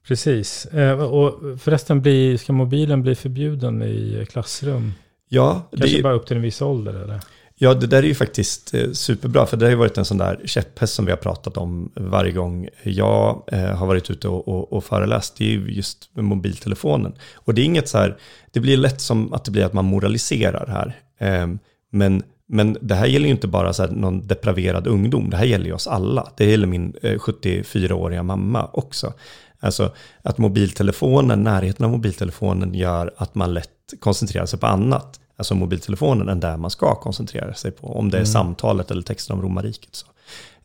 Precis. 0.07 0.65
Eh, 0.65 0.99
och 0.99 1.59
förresten, 1.59 2.01
blir, 2.01 2.37
ska 2.37 2.53
mobilen 2.53 3.01
bli 3.01 3.15
förbjuden 3.15 3.83
i 3.83 4.25
klassrum? 4.29 4.93
Ja. 5.29 5.69
Kanske 5.77 5.97
det, 5.97 6.03
bara 6.03 6.13
upp 6.13 6.27
till 6.27 6.35
en 6.35 6.41
viss 6.41 6.61
ålder 6.61 6.93
eller? 6.93 7.19
Ja, 7.55 7.73
det 7.73 7.87
där 7.87 7.97
är 7.97 8.07
ju 8.07 8.15
faktiskt 8.15 8.73
eh, 8.73 8.91
superbra, 8.91 9.45
för 9.45 9.57
det 9.57 9.65
har 9.65 9.69
ju 9.69 9.75
varit 9.75 9.97
en 9.97 10.05
sån 10.05 10.17
där 10.17 10.41
käpphäst 10.45 10.93
som 10.93 11.05
vi 11.05 11.11
har 11.11 11.17
pratat 11.17 11.57
om 11.57 11.91
varje 11.95 12.31
gång 12.31 12.67
jag 12.83 13.43
eh, 13.47 13.59
har 13.59 13.87
varit 13.87 14.09
ute 14.11 14.27
och, 14.27 14.47
och, 14.47 14.73
och 14.73 14.83
föreläst. 14.83 15.37
Det 15.37 15.45
är 15.45 15.49
ju 15.49 15.71
just 15.71 16.09
mobiltelefonen. 16.13 17.13
Och 17.35 17.53
det 17.53 17.61
är 17.61 17.65
inget 17.65 17.89
så 17.89 17.97
här, 17.97 18.17
det 18.51 18.59
blir 18.59 18.77
lätt 18.77 19.01
som 19.01 19.33
att 19.33 19.45
det 19.45 19.51
blir 19.51 19.65
att 19.65 19.73
man 19.73 19.85
moraliserar 19.85 20.67
här. 20.67 20.95
Men 21.91 22.23
men 22.53 22.77
det 22.81 22.95
här 22.95 23.05
gäller 23.05 23.25
ju 23.25 23.31
inte 23.31 23.47
bara 23.47 23.73
så 23.73 23.87
någon 23.87 24.27
depraverad 24.27 24.87
ungdom, 24.87 25.29
det 25.29 25.37
här 25.37 25.45
gäller 25.45 25.65
ju 25.65 25.73
oss 25.73 25.87
alla. 25.87 26.31
Det 26.37 26.45
gäller 26.45 26.67
min 26.67 26.93
74-åriga 27.01 28.23
mamma 28.23 28.69
också. 28.73 29.13
Alltså 29.61 29.91
att 30.21 30.37
mobiltelefonen, 30.37 31.43
närheten 31.43 31.85
av 31.85 31.91
mobiltelefonen 31.91 32.73
gör 32.73 33.13
att 33.17 33.35
man 33.35 33.53
lätt 33.53 33.69
koncentrerar 33.99 34.45
sig 34.45 34.59
på 34.59 34.67
annat. 34.67 35.19
Alltså 35.37 35.55
mobiltelefonen 35.55 36.29
än 36.29 36.39
där 36.39 36.57
man 36.57 36.71
ska 36.71 36.95
koncentrera 36.95 37.53
sig 37.53 37.71
på. 37.71 37.87
Om 37.87 38.09
det 38.09 38.17
är 38.17 38.21
mm. 38.21 38.25
samtalet 38.25 38.91
eller 38.91 39.01
texten 39.01 39.35
om 39.35 39.41
romarriket. 39.41 39.95
Så. 39.95 40.07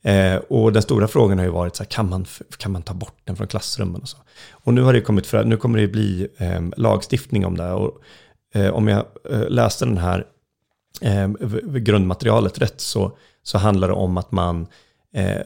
Eh, 0.09 0.37
och 0.37 0.73
den 0.73 0.83
stora 0.83 1.09
frågan 1.09 1.39
har 1.39 1.45
ju 1.45 1.51
varit 1.51 1.77
så 1.77 1.83
här, 1.83 1.91
kan 1.91 2.11
man, 2.11 2.27
kan 2.57 2.73
man 2.73 2.83
ta 2.83 2.95
bort 2.95 3.19
den 3.25 3.37
från 3.37 3.47
klassrummen 3.47 4.03
och 4.03 4.09
så. 4.09 4.19
Och 4.51 4.75
nu 4.75 4.83
har 4.83 4.93
det 4.93 5.01
kommit 5.01 5.27
för, 5.27 5.45
nu 5.45 5.57
kommer 5.57 5.79
det 5.79 5.89
bli 5.89 6.29
eh, 6.37 6.61
lagstiftning 6.77 7.47
om 7.47 7.57
det. 7.57 7.73
Och 7.73 8.01
eh, 8.55 8.71
om 8.71 8.89
jag 8.89 9.05
eh, 9.31 9.49
läste 9.49 9.85
den 9.85 9.99
här 9.99 10.27
eh, 11.01 11.29
grundmaterialet 11.63 12.59
rätt 12.59 12.81
så, 12.81 13.17
så 13.43 13.59
handlar 13.59 13.89
det 13.89 13.95
om 13.95 14.17
att 14.17 14.33
man 14.33 14.67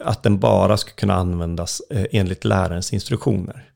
att 0.00 0.22
den 0.22 0.38
bara 0.38 0.76
ska 0.76 0.90
kunna 0.92 1.14
användas 1.14 1.82
eh, 1.90 2.06
enligt 2.10 2.44
lärarens 2.44 2.92
instruktioner. 2.92 3.70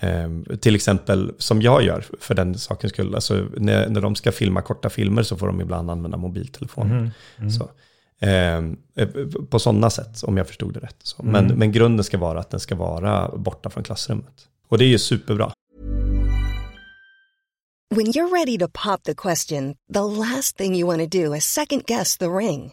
Eh, 0.00 0.56
till 0.60 0.74
exempel 0.74 1.34
som 1.38 1.62
jag 1.62 1.82
gör 1.82 2.04
för 2.20 2.34
den 2.34 2.58
sakens 2.58 2.92
skull. 2.92 3.14
Alltså, 3.14 3.46
när, 3.56 3.88
när 3.88 4.00
de 4.00 4.14
ska 4.14 4.32
filma 4.32 4.62
korta 4.62 4.90
filmer 4.90 5.22
så 5.22 5.36
får 5.36 5.46
de 5.46 5.60
ibland 5.60 5.90
använda 5.90 6.16
mobiltelefoner. 6.16 6.96
Mm. 6.96 7.10
Mm. 7.38 7.50
Så, 7.50 7.70
ehm, 8.20 8.76
eh, 8.96 9.08
på 9.50 9.58
sådana 9.58 9.90
sätt, 9.90 10.22
om 10.22 10.36
jag 10.36 10.46
förstod 10.46 10.74
det 10.74 10.80
rätt. 10.80 10.96
Så. 11.02 11.22
Men, 11.22 11.44
mm. 11.44 11.58
men 11.58 11.72
grunden 11.72 12.04
ska 12.04 12.18
vara 12.18 12.40
att 12.40 12.50
den 12.50 12.60
ska 12.60 12.74
vara 12.74 13.30
borta 13.36 13.70
från 13.70 13.84
klassrummet. 13.84 14.48
Och 14.68 14.78
det 14.78 14.84
är 14.84 14.88
ju 14.88 14.98
superbra. 14.98 15.52
When 17.94 18.06
you're 18.06 18.30
ready 18.30 18.58
to 18.58 18.68
pop 18.68 19.02
the 19.02 19.14
question, 19.14 19.74
the 19.92 20.00
last 20.00 20.56
thing 20.56 20.76
you 20.76 20.86
want 20.86 21.12
to 21.12 21.18
do 21.18 21.34
is 21.34 21.44
second 21.44 21.82
guess 21.86 22.18
the 22.18 22.26
ring. 22.26 22.72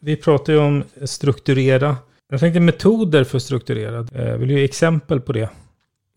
Vi 0.00 0.16
pratar 0.16 0.52
ju 0.52 0.58
om 0.58 0.84
strukturera 1.04 1.96
Jag 2.30 2.40
tänkte 2.40 2.60
metoder 2.60 3.24
för 3.24 3.38
strukturerad. 3.38 4.10
Eh, 4.14 4.34
vill 4.34 4.48
du 4.48 4.58
ge 4.58 4.64
exempel 4.64 5.20
på 5.20 5.32
det? 5.32 5.48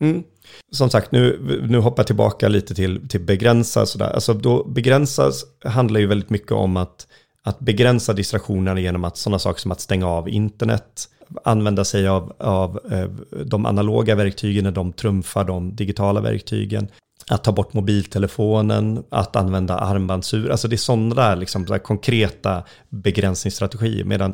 Mm. 0.02 0.24
Som 0.72 0.90
sagt, 0.90 1.12
nu, 1.12 1.40
nu 1.70 1.78
hoppar 1.78 2.00
jag 2.00 2.08
tillbaka 2.08 2.48
lite 2.48 2.76
till, 2.76 3.08
till 3.08 3.22
begränsa. 3.22 3.86
Sådär. 3.86 4.10
Alltså 4.10 4.34
då 4.34 4.64
begränsas 4.64 5.46
handlar 5.66 6.00
ju 6.00 6.08
väldigt 6.08 6.30
mycket 6.30 6.52
om 6.52 6.78
att, 6.78 7.08
att 7.44 7.60
begränsa 7.60 8.14
distraktionerna 8.14 8.80
genom 8.80 9.04
att 9.04 9.18
sådana 9.18 9.40
saker 9.40 9.62
som 9.62 9.72
att 9.72 9.82
stänga 9.82 10.08
av 10.08 10.30
internet, 10.30 11.10
använda 11.44 11.86
sig 11.86 12.08
av, 12.08 12.34
av 12.38 12.80
eh, 12.92 13.10
de 13.46 13.66
analoga 13.66 14.16
verktygen 14.16 14.64
när 14.64 14.72
de 14.72 14.94
trumfar 14.94 15.44
de 15.44 15.76
digitala 15.76 16.22
verktygen, 16.22 16.88
att 17.28 17.44
ta 17.44 17.52
bort 17.52 17.74
mobiltelefonen, 17.74 19.04
att 19.10 19.36
använda 19.36 19.78
armbandsur. 19.78 20.50
Alltså 20.50 20.68
det 20.68 20.76
är 20.76 20.78
sådana 20.78 21.16
där, 21.16 21.36
liksom, 21.36 21.66
där 21.66 21.80
konkreta 21.80 22.64
begränsningsstrategier. 22.90 24.04
Medan 24.04 24.34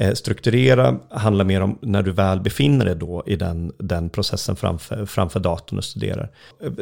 Eh, 0.00 0.14
strukturera 0.14 0.98
handlar 1.10 1.44
mer 1.44 1.60
om 1.60 1.78
när 1.82 2.02
du 2.02 2.12
väl 2.12 2.40
befinner 2.40 2.84
dig 2.84 2.94
då 2.94 3.22
i 3.26 3.36
den, 3.36 3.72
den 3.78 4.10
processen 4.10 4.56
framför, 4.56 5.06
framför 5.06 5.40
datorn 5.40 5.78
och 5.78 5.84
studerar. 5.84 6.30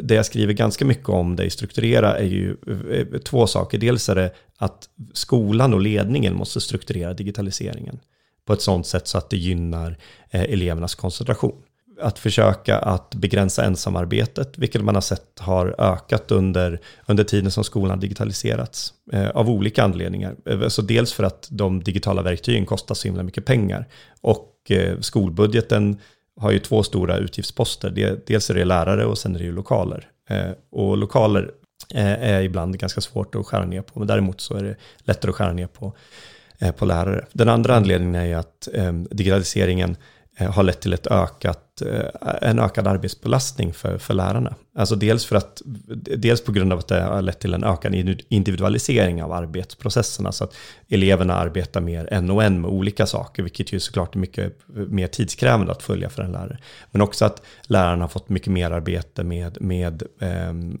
Det 0.01 0.15
jag 0.15 0.25
skriver 0.25 0.53
ganska 0.53 0.85
mycket 0.85 1.09
om 1.09 1.35
det 1.35 1.43
i 1.43 1.49
strukturera 1.49 2.17
är 2.17 2.25
ju 2.25 2.57
eh, 2.91 3.19
två 3.19 3.47
saker. 3.47 3.77
Dels 3.77 4.09
är 4.09 4.15
det 4.15 4.31
att 4.57 4.89
skolan 5.13 5.73
och 5.73 5.81
ledningen 5.81 6.35
måste 6.35 6.61
strukturera 6.61 7.13
digitaliseringen 7.13 7.99
på 8.45 8.53
ett 8.53 8.61
sådant 8.61 8.87
sätt 8.87 9.07
så 9.07 9.17
att 9.17 9.29
det 9.29 9.37
gynnar 9.37 9.97
eh, 10.29 10.41
elevernas 10.41 10.95
koncentration 10.95 11.61
att 12.01 12.19
försöka 12.19 12.77
att 12.77 13.15
begränsa 13.15 13.63
ensamarbetet, 13.63 14.57
vilket 14.57 14.83
man 14.83 14.95
har 14.95 15.01
sett 15.01 15.39
har 15.39 15.75
ökat 15.77 16.31
under, 16.31 16.79
under 17.05 17.23
tiden 17.23 17.51
som 17.51 17.63
skolan 17.63 17.99
digitaliserats 17.99 18.93
eh, 19.13 19.29
av 19.29 19.49
olika 19.49 19.83
anledningar. 19.83 20.35
Så 20.69 20.81
dels 20.81 21.13
för 21.13 21.23
att 21.23 21.47
de 21.51 21.83
digitala 21.83 22.21
verktygen 22.21 22.65
kostar 22.65 22.95
så 22.95 23.07
himla 23.07 23.23
mycket 23.23 23.45
pengar 23.45 23.87
och 24.21 24.53
eh, 24.69 24.99
skolbudgeten 24.99 25.97
har 26.39 26.51
ju 26.51 26.59
två 26.59 26.83
stora 26.83 27.17
utgiftsposter. 27.17 28.17
dels 28.27 28.49
är 28.49 28.53
det 28.53 28.65
lärare 28.65 29.05
och 29.05 29.17
sen 29.17 29.35
är 29.35 29.39
det 29.39 29.45
ju 29.45 29.51
lokaler. 29.51 30.07
Eh, 30.29 30.51
och 30.71 30.97
lokaler 30.97 31.51
eh, 31.93 32.23
är 32.23 32.41
ibland 32.41 32.79
ganska 32.79 33.01
svårt 33.01 33.35
att 33.35 33.45
skära 33.45 33.65
ner 33.65 33.81
på, 33.81 33.99
men 33.99 34.07
däremot 34.07 34.41
så 34.41 34.55
är 34.55 34.63
det 34.63 34.75
lättare 34.99 35.29
att 35.29 35.35
skära 35.35 35.53
ner 35.53 35.67
på, 35.67 35.93
eh, 36.59 36.71
på 36.71 36.85
lärare. 36.85 37.25
Den 37.33 37.49
andra 37.49 37.75
anledningen 37.75 38.15
är 38.15 38.25
ju 38.25 38.33
att 38.33 38.67
eh, 38.73 38.93
digitaliseringen 38.93 39.89
eh, 39.91 39.97
Eh, 40.39 40.51
har 40.51 40.63
lett 40.63 40.81
till 40.81 40.93
ett 40.93 41.07
ökat, 41.07 41.81
eh, 41.81 42.49
en 42.49 42.59
ökad 42.59 42.87
arbetsbelastning 42.87 43.73
för, 43.73 43.97
för 43.97 44.13
lärarna. 44.13 44.55
Alltså 44.75 44.95
dels, 44.95 45.25
för 45.25 45.35
att, 45.35 45.61
dels 46.17 46.43
på 46.43 46.51
grund 46.51 46.73
av 46.73 46.79
att 46.79 46.87
det 46.87 47.01
har 47.01 47.21
lett 47.21 47.39
till 47.39 47.53
en 47.53 47.63
ökad 47.63 47.95
individualisering 48.29 49.23
av 49.23 49.31
arbetsprocesserna, 49.33 50.31
så 50.31 50.43
att 50.43 50.55
eleverna 50.87 51.35
arbetar 51.35 51.81
mer 51.81 52.13
en 52.13 52.29
och 52.29 52.43
en 52.43 52.61
med 52.61 52.71
olika 52.71 53.05
saker, 53.05 53.43
vilket 53.43 53.73
ju 53.73 53.79
såklart 53.79 54.15
är 54.15 54.19
mycket 54.19 54.57
mer 54.67 55.07
tidskrävande 55.07 55.71
att 55.71 55.83
följa 55.83 56.09
för 56.09 56.23
en 56.23 56.31
lärare. 56.31 56.57
Men 56.91 57.01
också 57.01 57.25
att 57.25 57.41
lärarna 57.63 58.03
har 58.03 58.09
fått 58.09 58.29
mycket 58.29 58.53
mer 58.53 58.71
arbete 58.71 59.23
med, 59.23 59.61
med, 59.61 60.03
ehm, 60.19 60.79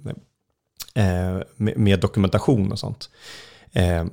eh, 0.95 1.41
med, 1.55 1.77
med 1.77 1.99
dokumentation 1.99 2.71
och 2.71 2.79
sånt. 2.79 3.09
Eh, 3.73 4.05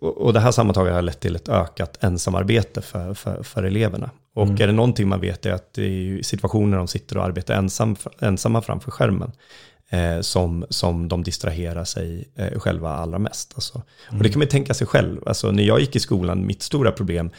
och 0.00 0.32
det 0.32 0.40
här 0.40 0.50
sammantaget 0.50 0.94
har 0.94 1.02
lett 1.02 1.20
till 1.20 1.36
ett 1.36 1.48
ökat 1.48 2.04
ensamarbete 2.04 2.82
för, 2.82 3.14
för, 3.14 3.42
för 3.42 3.62
eleverna. 3.62 4.10
Och 4.34 4.46
mm. 4.46 4.62
är 4.62 4.66
det 4.66 4.72
någonting 4.72 5.08
man 5.08 5.20
vet 5.20 5.46
är 5.46 5.52
att 5.52 5.74
det 5.74 5.82
är 5.84 6.22
situationer 6.22 6.70
där 6.70 6.78
de 6.78 6.88
sitter 6.88 7.16
och 7.16 7.24
arbetar 7.24 7.54
ensam, 7.54 7.96
ensamma 8.20 8.62
framför 8.62 8.90
skärmen 8.90 9.32
eh, 9.90 10.20
som, 10.20 10.66
som 10.68 11.08
de 11.08 11.22
distraherar 11.22 11.84
sig 11.84 12.28
eh, 12.36 12.58
själva 12.58 12.90
allra 12.90 13.18
mest. 13.18 13.52
Alltså. 13.54 13.82
Mm. 14.08 14.18
Och 14.18 14.22
det 14.22 14.28
kan 14.28 14.38
man 14.38 14.48
tänka 14.48 14.74
sig 14.74 14.86
själv. 14.86 15.28
Alltså, 15.28 15.50
när 15.50 15.62
jag 15.62 15.80
gick 15.80 15.96
i 15.96 16.00
skolan, 16.00 16.46
mitt 16.46 16.62
stora 16.62 16.92
problem 16.92 17.30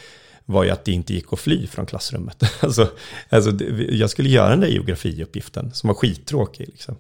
var 0.46 0.64
ju 0.64 0.70
att 0.70 0.86
det 0.86 0.92
inte 0.92 1.14
gick 1.14 1.34
att 1.34 1.40
fly 1.40 1.68
från 1.68 1.86
klassrummet. 1.86 2.44
alltså, 2.60 2.90
alltså, 3.30 3.52
jag 3.90 4.10
skulle 4.10 4.30
göra 4.30 4.50
den 4.50 4.60
där 4.60 4.68
geografiuppgiften 4.68 5.74
som 5.74 5.88
var 5.88 5.96
skittråkig. 5.96 6.68
Liksom 6.68 6.96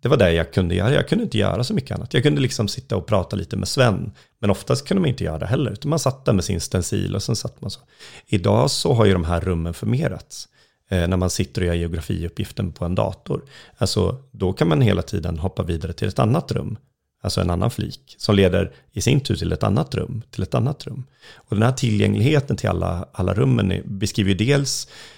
det 0.00 0.08
var 0.08 0.16
det 0.16 0.32
jag 0.32 0.52
kunde 0.52 0.74
göra. 0.74 0.92
Jag 0.92 1.08
kunde 1.08 1.24
inte 1.24 1.38
göra 1.38 1.64
så 1.64 1.74
mycket 1.74 1.96
annat. 1.96 2.14
Jag 2.14 2.22
kunde 2.22 2.40
liksom 2.40 2.68
sitta 2.68 2.96
och 2.96 3.06
prata 3.06 3.36
lite 3.36 3.56
med 3.56 3.68
Sven. 3.68 4.12
Men 4.38 4.50
oftast 4.50 4.88
kunde 4.88 5.00
man 5.00 5.08
inte 5.08 5.24
göra 5.24 5.38
det 5.38 5.46
heller. 5.46 5.70
Utan 5.70 5.90
man 5.90 5.98
satt 5.98 6.24
där 6.24 6.32
med 6.32 6.44
sin 6.44 6.60
stencil 6.60 7.14
och 7.14 7.22
sen 7.22 7.36
satt 7.36 7.60
man 7.60 7.70
så. 7.70 7.80
Idag 8.26 8.70
så 8.70 8.94
har 8.94 9.04
ju 9.04 9.12
de 9.12 9.24
här 9.24 9.40
rummen 9.40 9.74
förmerats. 9.74 10.48
Eh, 10.90 11.08
när 11.08 11.16
man 11.16 11.30
sitter 11.30 11.60
och 11.62 11.66
gör 11.66 11.74
geografiuppgiften 11.74 12.72
på 12.72 12.84
en 12.84 12.94
dator. 12.94 13.42
Alltså 13.78 14.18
då 14.30 14.52
kan 14.52 14.68
man 14.68 14.80
hela 14.80 15.02
tiden 15.02 15.38
hoppa 15.38 15.62
vidare 15.62 15.92
till 15.92 16.08
ett 16.08 16.18
annat 16.18 16.52
rum. 16.52 16.76
Alltså 17.22 17.40
en 17.40 17.50
annan 17.50 17.70
flik 17.70 18.14
som 18.18 18.34
leder 18.34 18.72
i 18.92 19.00
sin 19.00 19.20
tur 19.20 19.36
till 19.36 19.52
ett 19.52 19.62
annat 19.62 19.94
rum, 19.94 20.22
till 20.30 20.42
ett 20.42 20.54
annat 20.54 20.86
rum. 20.86 21.04
Och 21.34 21.56
den 21.56 21.62
här 21.62 21.72
tillgängligheten 21.72 22.56
till 22.56 22.68
alla, 22.68 23.08
alla 23.12 23.34
rummen 23.34 23.82
beskriver 23.84 24.30
ju 24.30 24.36
dels 24.36 24.88
eh, 24.88 25.17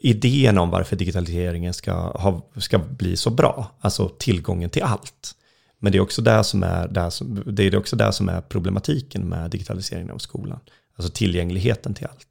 idén 0.00 0.58
om 0.58 0.70
varför 0.70 0.96
digitaliseringen 0.96 1.74
ska, 1.74 1.92
ha, 1.92 2.50
ska 2.56 2.78
bli 2.78 3.16
så 3.16 3.30
bra, 3.30 3.76
alltså 3.80 4.08
tillgången 4.08 4.70
till 4.70 4.82
allt. 4.82 5.34
Men 5.78 5.92
det 5.92 5.98
är 5.98 6.02
också 6.02 6.22
det 6.22 6.44
som 6.44 6.62
är, 6.62 6.88
det 6.88 7.10
som, 7.10 7.42
det 7.46 7.62
är 7.62 7.76
också 7.76 7.96
det 7.96 8.12
som 8.12 8.28
är 8.28 8.40
problematiken 8.40 9.28
med 9.28 9.50
digitaliseringen 9.50 10.10
av 10.10 10.18
skolan. 10.18 10.60
Alltså 10.96 11.12
tillgängligheten 11.12 11.94
till 11.94 12.06
allt. 12.06 12.28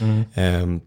Mm. 0.00 0.24
Eh, 0.34 0.82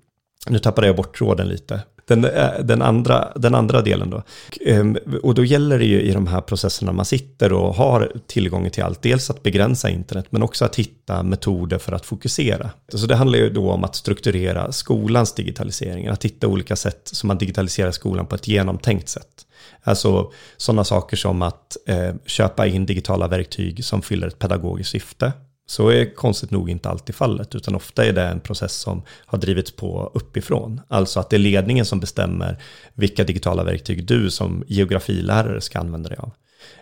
nu 0.50 0.60
tappade 0.60 0.88
jag 0.88 0.96
bort 0.96 1.18
tråden 1.18 1.48
lite. 1.48 1.82
Den, 2.08 2.26
eh, 2.26 2.60
den, 2.64 2.82
andra, 2.82 3.32
den 3.36 3.56
andra 3.56 3.82
delen 3.82 4.10
då. 4.10 4.24
Ehm, 4.66 4.98
och 5.24 5.36
då 5.36 5.46
gäller 5.46 5.80
det 5.80 5.86
ju 5.86 6.02
i 6.02 6.12
de 6.12 6.28
här 6.28 6.42
processerna 6.42 6.92
man 6.92 7.06
sitter 7.06 7.54
och 7.54 7.76
har 7.76 8.12
tillgång 8.28 8.70
till 8.70 8.84
allt. 8.84 9.02
Dels 9.02 9.30
att 9.30 9.44
begränsa 9.44 9.90
internet 9.90 10.26
men 10.30 10.44
också 10.44 10.66
att 10.66 10.76
hitta 10.76 11.24
metoder 11.24 11.78
för 11.78 11.92
att 11.92 12.06
fokusera. 12.06 12.70
Så 12.94 13.08
det 13.08 13.16
handlar 13.16 13.40
ju 13.40 13.50
då 13.50 13.72
om 13.72 13.84
att 13.84 13.96
strukturera 13.96 14.72
skolans 14.72 15.34
digitalisering. 15.34 16.08
Att 16.08 16.26
hitta 16.26 16.48
olika 16.48 16.76
sätt 16.76 17.02
som 17.04 17.28
man 17.28 17.38
digitaliserar 17.38 17.92
skolan 17.92 18.26
på 18.26 18.36
ett 18.36 18.48
genomtänkt 18.48 19.10
sätt. 19.10 19.46
Alltså 19.84 20.32
sådana 20.58 20.84
saker 20.84 21.18
som 21.18 21.42
att 21.42 21.78
eh, 21.88 22.16
köpa 22.26 22.68
in 22.68 22.86
digitala 22.86 23.28
verktyg 23.28 23.86
som 23.86 24.02
fyller 24.02 24.28
ett 24.28 24.40
pedagogiskt 24.40 24.90
syfte. 24.92 25.32
Så 25.66 25.90
är 25.90 26.16
konstigt 26.16 26.52
nog 26.52 26.70
inte 26.70 26.90
alltid 26.90 27.16
fallet, 27.16 27.56
utan 27.56 27.76
ofta 27.76 28.06
är 28.06 28.14
det 28.14 28.24
en 28.24 28.40
process 28.40 28.74
som 28.74 29.02
har 29.26 29.38
drivits 29.38 29.72
på 29.72 30.12
uppifrån. 30.14 30.82
Alltså 30.88 31.20
att 31.20 31.30
det 31.30 31.36
är 31.36 31.40
ledningen 31.40 31.86
som 31.86 32.00
bestämmer 32.00 32.58
vilka 32.94 33.24
digitala 33.24 33.64
verktyg 33.64 34.06
du 34.06 34.32
som 34.32 34.64
geografilärare 34.68 35.62
ska 35.62 35.80
använda 35.80 36.10
dig 36.10 36.18
av. 36.18 36.32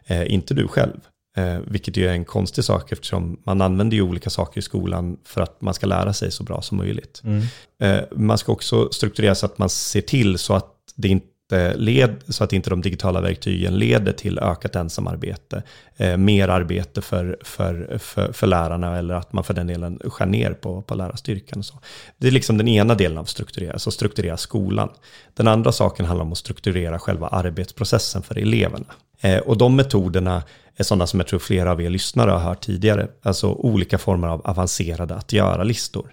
Eh, 0.05 0.33
inte 0.33 0.53
du 0.53 0.67
själv. 0.67 0.99
Eh, 1.37 1.59
vilket 1.67 1.97
ju 1.97 2.07
är 2.07 2.11
en 2.11 2.25
konstig 2.25 2.63
sak 2.63 2.91
eftersom 2.91 3.41
man 3.45 3.61
använder 3.61 3.97
ju 3.97 4.03
olika 4.03 4.29
saker 4.29 4.59
i 4.59 4.61
skolan 4.61 5.17
för 5.25 5.41
att 5.41 5.61
man 5.61 5.73
ska 5.73 5.87
lära 5.87 6.13
sig 6.13 6.31
så 6.31 6.43
bra 6.43 6.61
som 6.61 6.77
möjligt. 6.77 7.21
Mm. 7.23 7.43
Eh, 7.81 8.03
man 8.11 8.37
ska 8.37 8.51
också 8.51 8.89
strukturera 8.91 9.35
så 9.35 9.45
att 9.45 9.57
man 9.57 9.69
ser 9.69 10.01
till 10.01 10.37
så 10.37 10.53
att 10.53 10.73
det 10.95 11.07
inte 11.07 11.27
Eh, 11.51 11.75
led, 11.75 12.15
så 12.27 12.43
att 12.43 12.53
inte 12.53 12.69
de 12.69 12.81
digitala 12.81 13.21
verktygen 13.21 13.77
leder 13.77 14.13
till 14.13 14.39
ökat 14.39 14.75
ensamarbete, 14.75 15.63
eh, 15.97 16.17
mer 16.17 16.47
arbete 16.47 17.01
för, 17.01 17.37
för, 17.41 17.97
för, 17.97 18.31
för, 18.33 18.47
lärarna 18.47 18.97
eller 18.97 19.13
att 19.13 19.33
man 19.33 19.43
för 19.43 19.53
den 19.53 19.67
delen 19.67 19.99
skär 20.05 20.25
ner 20.25 20.53
på, 20.53 20.81
på 20.81 20.95
lärarstyrkan. 20.95 21.59
Och 21.59 21.65
så. 21.65 21.79
Det 22.17 22.27
är 22.27 22.31
liksom 22.31 22.57
den 22.57 22.67
ena 22.67 22.95
delen 22.95 23.17
av 23.17 23.25
strukturera, 23.25 23.79
så 23.79 23.91
strukturera 23.91 24.37
skolan. 24.37 24.89
Den 25.33 25.47
andra 25.47 25.71
saken 25.71 26.05
handlar 26.05 26.25
om 26.25 26.31
att 26.31 26.37
strukturera 26.37 26.99
själva 26.99 27.27
arbetsprocessen 27.27 28.21
för 28.21 28.37
eleverna. 28.37 28.85
Eh, 29.21 29.39
och 29.39 29.57
de 29.57 29.75
metoderna 29.75 30.43
är 30.75 30.83
sådana 30.83 31.07
som 31.07 31.19
jag 31.19 31.27
tror 31.27 31.39
flera 31.39 31.71
av 31.71 31.81
er 31.81 31.89
lyssnare 31.89 32.31
har 32.31 32.39
hört 32.39 32.61
tidigare, 32.61 33.07
alltså 33.21 33.47
olika 33.47 33.97
former 33.97 34.27
av 34.27 34.41
avancerade 34.47 35.15
att 35.15 35.33
göra-listor. 35.33 36.11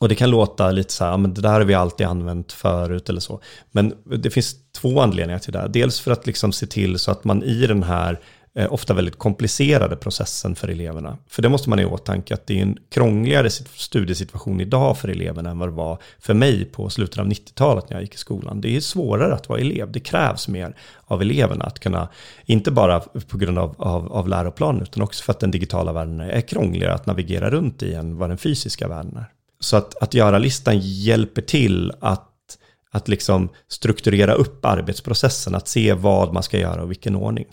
Och 0.00 0.08
det 0.08 0.14
kan 0.14 0.30
låta 0.30 0.70
lite 0.70 0.92
så 0.92 1.04
här, 1.04 1.16
men 1.16 1.34
det 1.34 1.40
där 1.40 1.52
har 1.52 1.60
vi 1.60 1.74
alltid 1.74 2.06
använt 2.06 2.52
förut 2.52 3.08
eller 3.08 3.20
så. 3.20 3.40
Men 3.70 3.94
det 4.04 4.30
finns 4.30 4.56
två 4.72 5.00
anledningar 5.00 5.38
till 5.38 5.52
det. 5.52 5.68
Dels 5.68 6.00
för 6.00 6.10
att 6.10 6.26
liksom 6.26 6.52
se 6.52 6.66
till 6.66 6.98
så 6.98 7.10
att 7.10 7.24
man 7.24 7.42
i 7.42 7.66
den 7.66 7.82
här 7.82 8.20
eh, 8.54 8.72
ofta 8.72 8.94
väldigt 8.94 9.18
komplicerade 9.18 9.96
processen 9.96 10.54
för 10.54 10.68
eleverna. 10.68 11.18
För 11.28 11.42
det 11.42 11.48
måste 11.48 11.70
man 11.70 11.78
ha 11.78 11.82
i 11.82 11.86
åtanke 11.86 12.34
att 12.34 12.46
det 12.46 12.58
är 12.58 12.62
en 12.62 12.78
krångligare 12.90 13.50
studiesituation 13.50 14.60
idag 14.60 14.98
för 14.98 15.08
eleverna 15.08 15.50
än 15.50 15.58
vad 15.58 15.68
det 15.68 15.72
var 15.72 15.98
för 16.18 16.34
mig 16.34 16.64
på 16.64 16.90
slutet 16.90 17.18
av 17.18 17.26
90-talet 17.26 17.90
när 17.90 17.96
jag 17.96 18.02
gick 18.02 18.14
i 18.14 18.18
skolan. 18.18 18.60
Det 18.60 18.76
är 18.76 18.80
svårare 18.80 19.34
att 19.34 19.48
vara 19.48 19.60
elev, 19.60 19.92
det 19.92 20.00
krävs 20.00 20.48
mer 20.48 20.76
av 21.04 21.22
eleverna 21.22 21.64
att 21.64 21.78
kunna, 21.78 22.08
inte 22.46 22.70
bara 22.70 23.00
på 23.28 23.38
grund 23.38 23.58
av, 23.58 23.74
av, 23.78 24.12
av 24.12 24.28
läroplanen 24.28 24.82
utan 24.82 25.02
också 25.02 25.24
för 25.24 25.32
att 25.32 25.40
den 25.40 25.50
digitala 25.50 25.92
världen 25.92 26.20
är 26.20 26.40
krångligare 26.40 26.94
att 26.94 27.06
navigera 27.06 27.50
runt 27.50 27.82
i 27.82 27.94
än 27.94 28.16
vad 28.16 28.30
den 28.30 28.38
fysiska 28.38 28.88
världen 28.88 29.16
är. 29.16 29.39
Så 29.60 29.76
att, 29.76 30.02
att 30.02 30.14
göra-listan 30.14 30.78
hjälper 30.78 31.42
till 31.42 31.92
att, 32.00 32.58
att 32.90 33.08
liksom 33.08 33.48
strukturera 33.68 34.32
upp 34.32 34.64
arbetsprocessen, 34.64 35.54
att 35.54 35.68
se 35.68 35.92
vad 35.92 36.32
man 36.32 36.42
ska 36.42 36.58
göra 36.58 36.82
och 36.82 36.90
vilken 36.90 37.16
ordning. 37.16 37.46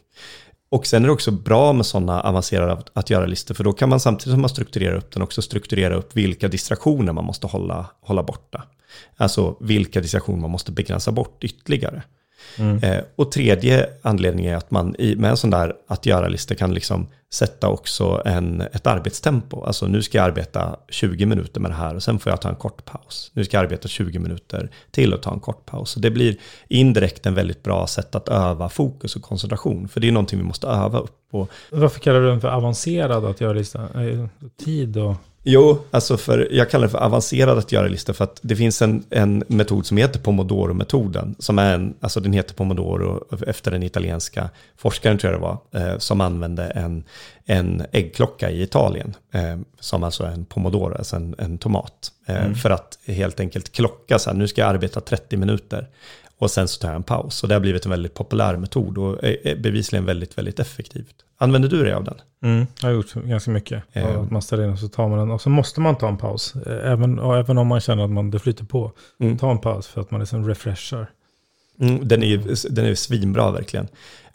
Och 0.70 0.88
sen 0.88 1.04
är 1.04 1.08
det 1.08 1.14
också 1.14 1.32
bra 1.32 1.74
med 1.74 1.86
sådana 1.86 2.22
avancerade 2.22 2.84
att 2.94 3.10
göra-listor, 3.10 3.56
för 3.56 3.64
då 3.64 3.74
kan 3.74 3.90
man 3.90 4.00
samtidigt 4.00 4.34
som 4.34 4.42
man 4.42 4.50
strukturerar 4.50 4.96
upp 4.96 5.12
den 5.12 5.24
också 5.24 5.42
strukturera 5.42 5.96
upp 5.96 6.16
vilka 6.16 6.48
distraktioner 6.48 7.14
man 7.14 7.26
måste 7.26 7.48
hålla, 7.48 7.86
hålla 8.02 8.24
borta. 8.24 8.64
Alltså 9.18 9.58
vilka 9.60 10.02
distraktioner 10.02 10.42
man 10.42 10.52
måste 10.52 10.72
begränsa 10.72 11.12
bort 11.12 11.44
ytterligare. 11.44 12.04
Mm. 12.58 12.84
Eh, 12.84 13.04
och 13.16 13.32
tredje 13.32 13.90
anledningen 14.02 14.54
är 14.54 14.58
att 14.58 14.72
man 14.72 14.96
i, 15.00 15.16
med 15.16 15.30
en 15.30 15.38
sån 15.38 15.50
där 15.50 15.74
att 15.88 16.06
göra-lista 16.06 16.56
kan 16.56 16.74
liksom 16.74 17.08
sätta 17.34 17.70
också 17.70 18.22
en, 18.26 18.62
ett 18.62 18.88
arbetstempo. 18.88 19.64
Alltså 19.64 19.88
nu 19.88 20.02
ska 20.02 20.18
jag 20.18 20.26
arbeta 20.26 20.76
20 20.90 21.26
minuter 21.26 21.62
med 21.62 21.72
det 21.72 21.76
här 21.76 21.96
och 21.96 22.04
sen 22.04 22.20
får 22.20 22.30
jag 22.30 22.42
ta 22.42 22.50
en 22.50 22.56
kort 22.56 22.86
paus. 22.86 23.32
Nu 23.34 23.46
ska 23.46 23.58
jag 23.58 23.64
arbeta 23.64 23.88
20 23.88 24.20
minuter 24.20 24.70
till 24.92 25.14
och 25.14 25.22
ta 25.22 25.34
en 25.34 25.40
kort 25.40 25.66
paus. 25.66 25.90
Så 25.90 26.00
det 26.00 26.12
blir 26.12 26.38
indirekt 26.68 27.26
en 27.26 27.34
väldigt 27.34 27.64
bra 27.64 27.88
sätt 27.88 28.16
att 28.16 28.30
öva 28.30 28.70
fokus 28.70 29.16
och 29.16 29.22
koncentration. 29.22 29.88
För 29.88 30.00
det 30.00 30.08
är 30.08 30.12
någonting 30.12 30.40
vi 30.40 30.46
måste 30.46 30.68
öva 30.68 31.00
upp 31.00 31.16
på. 31.32 31.48
Varför 31.72 32.00
kallar 32.00 32.22
du 32.22 32.28
den 32.28 32.42
för 32.42 32.48
avancerad 32.48 33.26
att 33.26 33.42
göra-lista? 33.42 33.88
Tid 34.66 34.98
och... 34.98 35.16
Jo, 35.50 35.80
alltså 35.92 36.18
för, 36.18 36.48
jag 36.52 36.70
kallar 36.70 36.86
det 36.86 36.92
för 36.92 36.98
avancerad 36.98 37.58
att 37.58 37.72
göra-lista 37.72 38.14
för 38.14 38.24
att 38.24 38.40
det 38.42 38.56
finns 38.56 38.82
en, 38.82 39.04
en 39.10 39.44
metod 39.48 39.86
som 39.86 39.98
heter 39.98 40.20
Pomodoro-metoden. 40.20 41.36
Som 41.40 41.60
är 41.60 41.74
en, 41.74 41.94
alltså 42.02 42.20
den 42.20 42.34
heter 42.34 42.54
Pomodoro 42.54 43.28
efter 43.48 43.72
den 43.72 43.84
italienska 43.84 44.50
forskaren 44.78 45.18
tror 45.18 45.34
jag 45.34 45.42
det 45.42 45.44
var, 45.44 45.92
eh, 45.92 45.98
som 45.98 46.22
använde 46.22 46.64
en, 46.64 47.04
en 47.46 47.86
äggklocka 47.92 48.50
i 48.50 48.62
Italien. 48.62 49.16
Eh, 49.32 49.58
som 49.80 50.04
alltså 50.04 50.24
är 50.24 50.32
en 50.32 50.46
Pomodoro, 50.46 50.96
alltså 50.98 51.16
en, 51.16 51.36
en 51.38 51.58
tomat. 51.58 52.12
Eh, 52.26 52.46
mm. 52.46 52.56
För 52.56 52.70
att 52.70 53.00
helt 53.06 53.40
enkelt 53.40 53.72
klocka 53.72 54.20
så 54.20 54.30
här, 54.30 54.38
nu 54.38 54.48
ska 54.48 54.62
jag 54.62 54.70
arbeta 54.70 55.02
30 55.02 55.38
minuter. 55.38 55.88
Och 56.38 56.52
sen 56.52 56.68
så 56.68 56.80
tar 56.80 56.88
jag 56.88 56.96
en 56.96 57.04
paus. 57.04 57.44
Och 57.44 57.50
det 57.50 57.56
har 57.56 57.60
blivit 57.60 57.86
en 57.86 57.92
väldigt 57.92 58.14
populär 58.14 58.58
metod 58.58 58.98
och 58.98 59.24
är 59.24 59.56
bevisligen 59.56 60.06
väldigt, 60.06 60.38
väldigt 60.38 60.60
effektivt. 60.60 61.16
Använder 61.38 61.70
du 61.70 61.84
dig 61.84 61.94
av 61.94 62.04
den? 62.04 62.16
Mm, 62.44 62.68
jag 62.82 62.88
har 62.88 62.94
gjort 62.94 63.14
ganska 63.14 63.52
mycket. 63.52 63.84
Mm. 63.94 64.28
Man 64.32 64.42
ställer 64.42 64.64
in 64.64 64.72
och 64.72 64.80
så 64.80 64.88
tar 64.88 65.08
man 65.08 65.20
den. 65.20 65.32
Och 65.32 65.42
så 65.42 65.50
måste 65.50 65.82
man 65.82 65.96
ta 65.96 66.08
en 66.08 66.18
paus. 66.18 66.56
Även, 66.84 67.20
även 67.20 67.58
om 67.58 67.68
man 67.68 67.80
känner 67.80 68.04
att 68.04 68.10
man, 68.10 68.32
det 68.32 68.40
flyter 68.40 68.66
på. 68.66 68.92
Mm. 69.20 69.38
Ta 69.38 69.52
en 69.52 69.60
paus 69.60 69.88
för 69.88 70.02
att 70.02 70.12
man 70.12 70.20
liksom 70.20 70.48
refreshar. 70.48 71.08
Mm, 71.80 72.08
den 72.08 72.24
är 72.24 72.28
ju 72.28 72.56
den 72.70 72.86
är 72.86 72.96
svinbra 72.96 73.52
verkligen. 73.52 73.88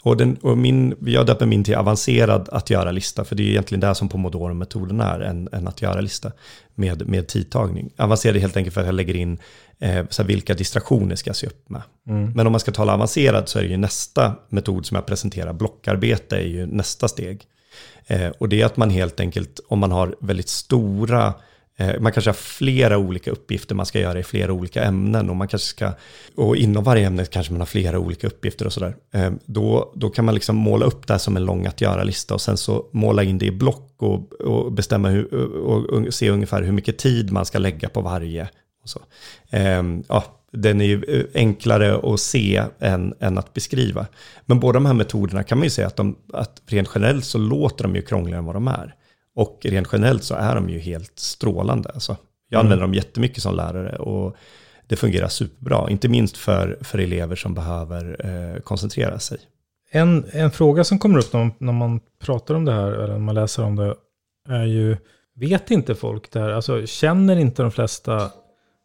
Och, 0.03 0.17
den, 0.17 0.37
och 0.37 0.59
min, 0.59 0.97
jag 1.01 1.27
döper 1.27 1.47
min 1.47 1.65
till 1.65 1.75
avancerad 1.75 2.49
att 2.53 2.71
göra-lista, 2.71 3.25
för 3.25 3.37
det 3.37 3.43
är 3.43 3.49
egentligen 3.49 3.81
det 3.81 3.95
som 3.95 4.09
Pomodoro-metoden 4.09 5.01
är, 5.01 5.21
en, 5.21 5.49
en 5.53 5.69
att 5.69 5.83
göra-lista 5.83 6.33
med, 6.75 7.09
med 7.09 7.29
tidtagning. 7.29 7.91
Avancerad 7.97 8.37
är 8.37 8.41
helt 8.41 8.57
enkelt 8.57 8.75
för 8.75 8.81
att 8.81 8.87
jag 8.87 8.95
lägger 8.95 9.17
in 9.17 9.39
eh, 9.79 10.05
så 10.11 10.23
vilka 10.23 10.55
distraktioner 10.55 11.17
ska 11.17 11.29
jag 11.29 11.37
se 11.37 11.47
upp 11.47 11.71
med. 11.71 11.83
Mm. 12.09 12.33
Men 12.33 12.47
om 12.47 12.53
man 12.53 12.61
ska 12.61 12.73
tala 12.73 12.95
avancerad 12.95 13.49
så 13.49 13.59
är 13.59 13.63
det 13.63 13.69
ju 13.69 13.77
nästa 13.77 14.35
metod 14.49 14.87
som 14.87 14.95
jag 14.95 15.07
presenterar, 15.07 15.53
blockarbete 15.53 16.37
är 16.37 16.47
ju 16.47 16.67
nästa 16.67 17.09
steg. 17.09 17.43
Eh, 18.07 18.31
och 18.39 18.49
det 18.49 18.61
är 18.61 18.67
att 18.67 18.77
man 18.77 18.91
helt 18.91 19.21
enkelt, 19.21 19.61
om 19.69 19.79
man 19.79 19.93
har 19.93 20.17
väldigt 20.21 20.49
stora 20.49 21.35
Eh, 21.77 22.01
man 22.01 22.13
kanske 22.13 22.29
har 22.29 22.35
flera 22.35 22.99
olika 22.99 23.31
uppgifter 23.31 23.75
man 23.75 23.87
ska 23.87 24.01
göra 24.01 24.19
i 24.19 24.23
flera 24.23 24.53
olika 24.53 24.85
ämnen 24.85 25.31
och 25.31 25.37
man 25.37 25.49
kanske 25.49 25.69
ska, 25.69 25.93
och 26.37 26.57
inom 26.57 26.85
varje 26.85 27.07
ämne 27.07 27.25
kanske 27.25 27.53
man 27.53 27.61
har 27.61 27.67
flera 27.67 27.99
olika 27.99 28.27
uppgifter 28.27 28.67
och 28.67 28.73
sådär. 28.73 28.97
Eh, 29.13 29.33
då, 29.45 29.93
då 29.97 30.11
kan 30.11 30.25
man 30.25 30.35
liksom 30.35 30.57
måla 30.57 30.87
upp 30.87 31.07
det 31.07 31.15
här 31.15 31.19
som 31.19 31.37
en 31.37 31.45
lång 31.45 31.67
att 31.67 31.81
göra-lista 31.81 32.35
och 32.35 32.41
sen 32.41 32.57
så 32.57 32.87
måla 32.93 33.23
in 33.23 33.39
det 33.39 33.47
i 33.47 33.51
block 33.51 33.95
och, 33.97 34.33
och 34.33 34.73
bestämma 34.73 35.09
hur, 35.09 35.35
och, 35.35 35.85
och, 35.85 36.15
se 36.15 36.31
ungefär 36.31 36.63
hur 36.63 36.73
mycket 36.73 36.99
tid 36.99 37.33
man 37.33 37.47
ska 37.47 37.59
lägga 37.59 37.89
på 37.89 38.01
varje. 38.01 38.49
Och 38.83 38.89
så. 38.89 39.01
Ehm, 39.51 40.05
ja, 40.09 40.25
den 40.53 40.81
är 40.81 40.85
ju 40.85 41.05
eh, 41.05 41.25
enklare 41.35 42.13
att 42.15 42.21
se 42.21 42.65
än, 42.79 43.15
än 43.21 43.39
att 43.39 43.55
beskriva. 43.55 44.07
Men 44.47 44.61
båda 44.61 44.73
de 44.73 44.87
här 44.87 44.95
metoderna 44.95 45.43
kan 45.43 45.59
man 45.59 45.65
ju 45.65 45.71
säga 45.71 45.87
att, 45.87 45.97
de, 45.97 46.17
att 46.33 46.63
rent 46.67 46.91
generellt 46.95 47.25
så 47.25 47.39
låter 47.39 47.83
de 47.83 47.97
ju 47.97 48.03
krångligare 48.03 48.39
än 48.39 48.45
vad 48.45 48.57
de 48.57 48.69
är. 48.69 48.95
Och 49.35 49.59
rent 49.63 49.89
generellt 49.93 50.25
så 50.25 50.35
är 50.35 50.55
de 50.55 50.69
ju 50.69 50.79
helt 50.79 51.19
strålande. 51.19 51.91
Alltså, 51.95 52.17
jag 52.49 52.59
mm. 52.61 52.67
använder 52.67 52.87
dem 52.87 52.95
jättemycket 52.95 53.43
som 53.43 53.55
lärare 53.55 53.97
och 53.97 54.37
det 54.87 54.97
fungerar 54.97 55.29
superbra. 55.29 55.91
Inte 55.91 56.09
minst 56.09 56.37
för, 56.37 56.79
för 56.81 56.99
elever 56.99 57.37
som 57.37 57.55
behöver 57.55 58.27
eh, 58.27 58.61
koncentrera 58.61 59.19
sig. 59.19 59.39
En, 59.91 60.25
en 60.33 60.51
fråga 60.51 60.85
som 60.85 60.99
kommer 60.99 61.19
upp 61.19 61.33
när 61.33 61.41
man, 61.41 61.53
när 61.59 61.73
man 61.73 62.01
pratar 62.25 62.55
om 62.55 62.65
det 62.65 62.73
här, 62.73 62.93
eller 62.93 63.13
när 63.13 63.19
man 63.19 63.35
läser 63.35 63.65
om 63.65 63.77
det, 63.77 63.95
är 64.49 64.65
ju, 64.65 64.97
vet 65.35 65.71
inte 65.71 65.95
folk 65.95 66.31
det 66.31 66.41
här? 66.41 66.51
Alltså 66.51 66.87
känner 66.87 67.37
inte 67.37 67.63
de 67.63 67.71
flesta, 67.71 68.13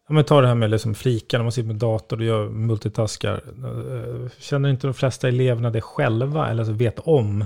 ja 0.08 0.14
men 0.14 0.24
ta 0.24 0.42
det 0.42 0.48
här 0.48 0.56
med 0.56 0.70
liksom 0.70 0.96
flika, 0.96 1.38
när 1.38 1.44
man 1.44 1.52
sitter 1.52 1.68
med 1.68 1.76
dator 1.76 2.20
och 2.20 2.26
gör 2.26 2.50
multitaskar. 2.50 3.34
Eh, 3.34 4.30
känner 4.40 4.70
inte 4.70 4.88
de 4.88 4.94
flesta 4.94 5.28
eleverna 5.28 5.70
det 5.70 5.82
själva, 5.82 6.50
eller 6.50 6.62
alltså 6.62 6.74
vet 6.74 7.00
om 7.00 7.46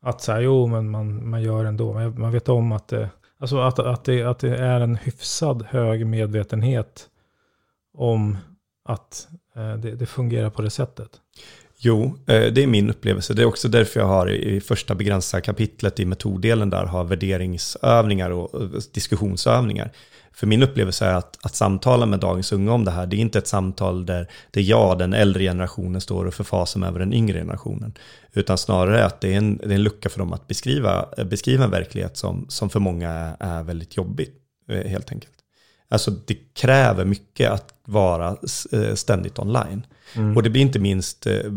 att 0.00 0.20
så 0.20 0.32
här, 0.32 0.40
jo, 0.40 0.66
men 0.66 0.90
man, 0.90 1.30
man 1.30 1.42
gör 1.42 1.64
ändå. 1.64 1.92
Man, 1.92 2.20
man 2.20 2.32
vet 2.32 2.48
om 2.48 2.72
att 2.72 2.88
det, 2.88 3.10
alltså 3.38 3.58
att, 3.58 3.78
att, 3.78 4.04
det, 4.04 4.22
att 4.22 4.38
det 4.38 4.56
är 4.56 4.80
en 4.80 4.96
hyfsad 4.96 5.66
hög 5.70 6.06
medvetenhet 6.06 7.08
om 7.94 8.36
att 8.84 9.28
eh, 9.56 9.74
det, 9.74 9.90
det, 9.94 10.06
fungerar 10.06 10.50
på 10.50 10.62
det 10.62 10.70
sättet. 10.70 11.10
Jo, 11.78 12.04
eh, 12.04 12.52
det 12.52 12.62
är 12.62 12.66
min 12.66 12.90
upplevelse. 12.90 13.34
Det 13.34 13.42
är 13.42 13.46
också 13.46 13.68
därför 13.68 14.00
jag 14.00 14.06
har 14.06 14.30
i 14.30 14.60
första 14.60 14.94
begränsade 14.94 15.40
kapitlet 15.40 16.00
i 16.00 16.04
metoddelen 16.04 16.70
där 16.70 16.84
har 16.84 17.04
värderingsövningar 17.04 18.30
och 18.30 18.70
diskussionsövningar. 18.92 19.92
För 20.38 20.46
min 20.46 20.62
upplevelse 20.62 21.06
är 21.06 21.14
att, 21.14 21.38
att 21.42 21.54
samtala 21.54 22.06
med 22.06 22.20
dagens 22.20 22.52
unga 22.52 22.72
om 22.72 22.84
det 22.84 22.90
här, 22.90 23.06
det 23.06 23.16
är 23.16 23.18
inte 23.18 23.38
ett 23.38 23.46
samtal 23.46 24.06
där, 24.06 24.28
där 24.50 24.62
jag, 24.62 24.98
den 24.98 25.12
äldre 25.12 25.42
generationen, 25.42 26.00
står 26.00 26.24
och 26.24 26.34
förfasar 26.34 26.80
mig 26.80 26.88
över 26.88 26.98
den 26.98 27.12
yngre 27.12 27.38
generationen. 27.38 27.94
Utan 28.32 28.58
snarare 28.58 29.04
att 29.04 29.20
det 29.20 29.32
är 29.34 29.38
en, 29.38 29.56
det 29.56 29.64
är 29.64 29.70
en 29.70 29.82
lucka 29.82 30.08
för 30.08 30.18
dem 30.18 30.32
att 30.32 30.46
beskriva, 30.46 31.08
beskriva 31.30 31.64
en 31.64 31.70
verklighet 31.70 32.16
som, 32.16 32.46
som 32.48 32.70
för 32.70 32.80
många 32.80 33.10
är, 33.10 33.36
är 33.40 33.62
väldigt 33.62 33.96
jobbig, 33.96 34.28
eh, 34.68 34.90
helt 34.90 35.12
enkelt. 35.12 35.34
Alltså 35.88 36.10
det 36.10 36.54
kräver 36.54 37.04
mycket 37.04 37.50
att 37.50 37.74
vara 37.84 38.36
eh, 38.72 38.94
ständigt 38.94 39.38
online. 39.38 39.86
Mm. 40.16 40.36
Och 40.36 40.42
det 40.42 40.50
blir 40.50 40.62
inte 40.62 40.78
minst 40.78 41.26
eh, 41.26 41.52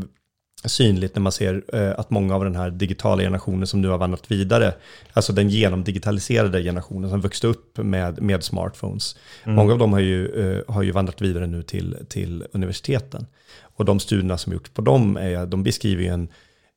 synligt 0.69 1.15
när 1.15 1.21
man 1.21 1.31
ser 1.31 1.63
eh, 1.73 1.99
att 1.99 2.09
många 2.09 2.35
av 2.35 2.43
den 2.43 2.55
här 2.55 2.69
digitala 2.69 3.23
generationen 3.23 3.67
som 3.67 3.81
nu 3.81 3.87
har 3.87 3.97
vandrat 3.97 4.31
vidare, 4.31 4.73
alltså 5.13 5.33
den 5.33 5.49
genomdigitaliserade 5.49 6.63
generationen 6.63 7.09
som 7.09 7.21
vuxit 7.21 7.43
upp 7.43 7.77
med, 7.77 8.21
med 8.21 8.43
smartphones, 8.43 9.15
mm. 9.43 9.55
många 9.55 9.73
av 9.73 9.79
dem 9.79 9.93
har 9.93 9.99
ju, 9.99 10.27
eh, 10.27 10.73
har 10.73 10.83
ju 10.83 10.91
vandrat 10.91 11.21
vidare 11.21 11.47
nu 11.47 11.63
till, 11.63 11.97
till 12.09 12.43
universiteten. 12.51 13.25
Och 13.61 13.85
de 13.85 13.99
studierna 13.99 14.37
som 14.37 14.53
gjorts 14.53 14.69
på 14.69 14.81
dem, 14.81 15.17
är, 15.17 15.45
de 15.45 15.63
beskriver 15.63 16.03
ju 16.03 16.09
en, 16.09 16.27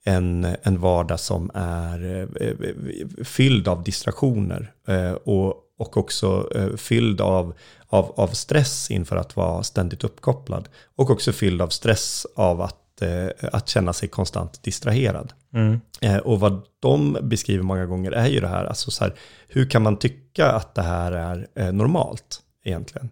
en, 0.04 0.46
en 0.62 0.78
vardag 0.78 1.20
som 1.20 1.50
är 1.54 2.28
eh, 2.40 3.24
fylld 3.24 3.68
av 3.68 3.82
distraktioner 3.82 4.72
och, 5.24 5.54
och 5.78 5.96
också 5.96 6.48
fylld 6.76 7.20
av, 7.20 7.54
av, 7.86 8.12
av 8.16 8.28
stress 8.28 8.90
inför 8.90 9.16
att 9.16 9.36
vara 9.36 9.62
ständigt 9.62 10.04
uppkopplad. 10.04 10.68
Och 10.96 11.10
också 11.10 11.32
fylld 11.32 11.62
av 11.62 11.68
stress 11.68 12.26
av 12.36 12.60
att 12.60 12.83
Eh, 13.00 13.48
att 13.52 13.68
känna 13.68 13.92
sig 13.92 14.08
konstant 14.08 14.62
distraherad. 14.62 15.32
Mm. 15.54 15.80
Eh, 16.00 16.16
och 16.16 16.40
vad 16.40 16.62
de 16.80 17.18
beskriver 17.22 17.62
många 17.62 17.86
gånger 17.86 18.12
är 18.12 18.26
ju 18.26 18.40
det 18.40 18.48
här, 18.48 18.64
alltså 18.64 18.90
så 18.90 19.04
här, 19.04 19.14
hur 19.48 19.70
kan 19.70 19.82
man 19.82 19.96
tycka 19.96 20.52
att 20.52 20.74
det 20.74 20.82
här 20.82 21.12
är 21.12 21.46
eh, 21.54 21.72
normalt 21.72 22.40
egentligen? 22.64 23.10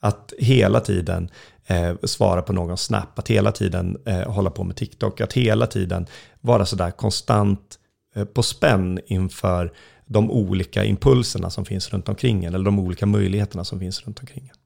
Att 0.00 0.32
hela 0.38 0.80
tiden 0.80 1.30
eh, 1.66 1.94
svara 2.02 2.42
på 2.42 2.52
någon 2.52 2.78
snap, 2.78 3.18
att 3.18 3.28
hela 3.28 3.52
tiden 3.52 3.98
eh, 4.06 4.32
hålla 4.32 4.50
på 4.50 4.64
med 4.64 4.76
TikTok, 4.76 5.20
att 5.20 5.32
hela 5.32 5.66
tiden 5.66 6.06
vara 6.40 6.66
sådär 6.66 6.90
konstant 6.90 7.78
eh, 8.14 8.24
på 8.24 8.42
spänn 8.42 9.00
inför 9.06 9.72
de 10.06 10.30
olika 10.30 10.84
impulserna 10.84 11.50
som 11.50 11.64
finns 11.64 11.92
runt 11.92 12.08
omkring 12.08 12.44
en, 12.44 12.54
eller 12.54 12.64
de 12.64 12.78
olika 12.78 13.06
möjligheterna 13.06 13.64
som 13.64 13.78
finns 13.78 14.06
runt 14.06 14.20
omkring 14.20 14.50
en. 14.52 14.61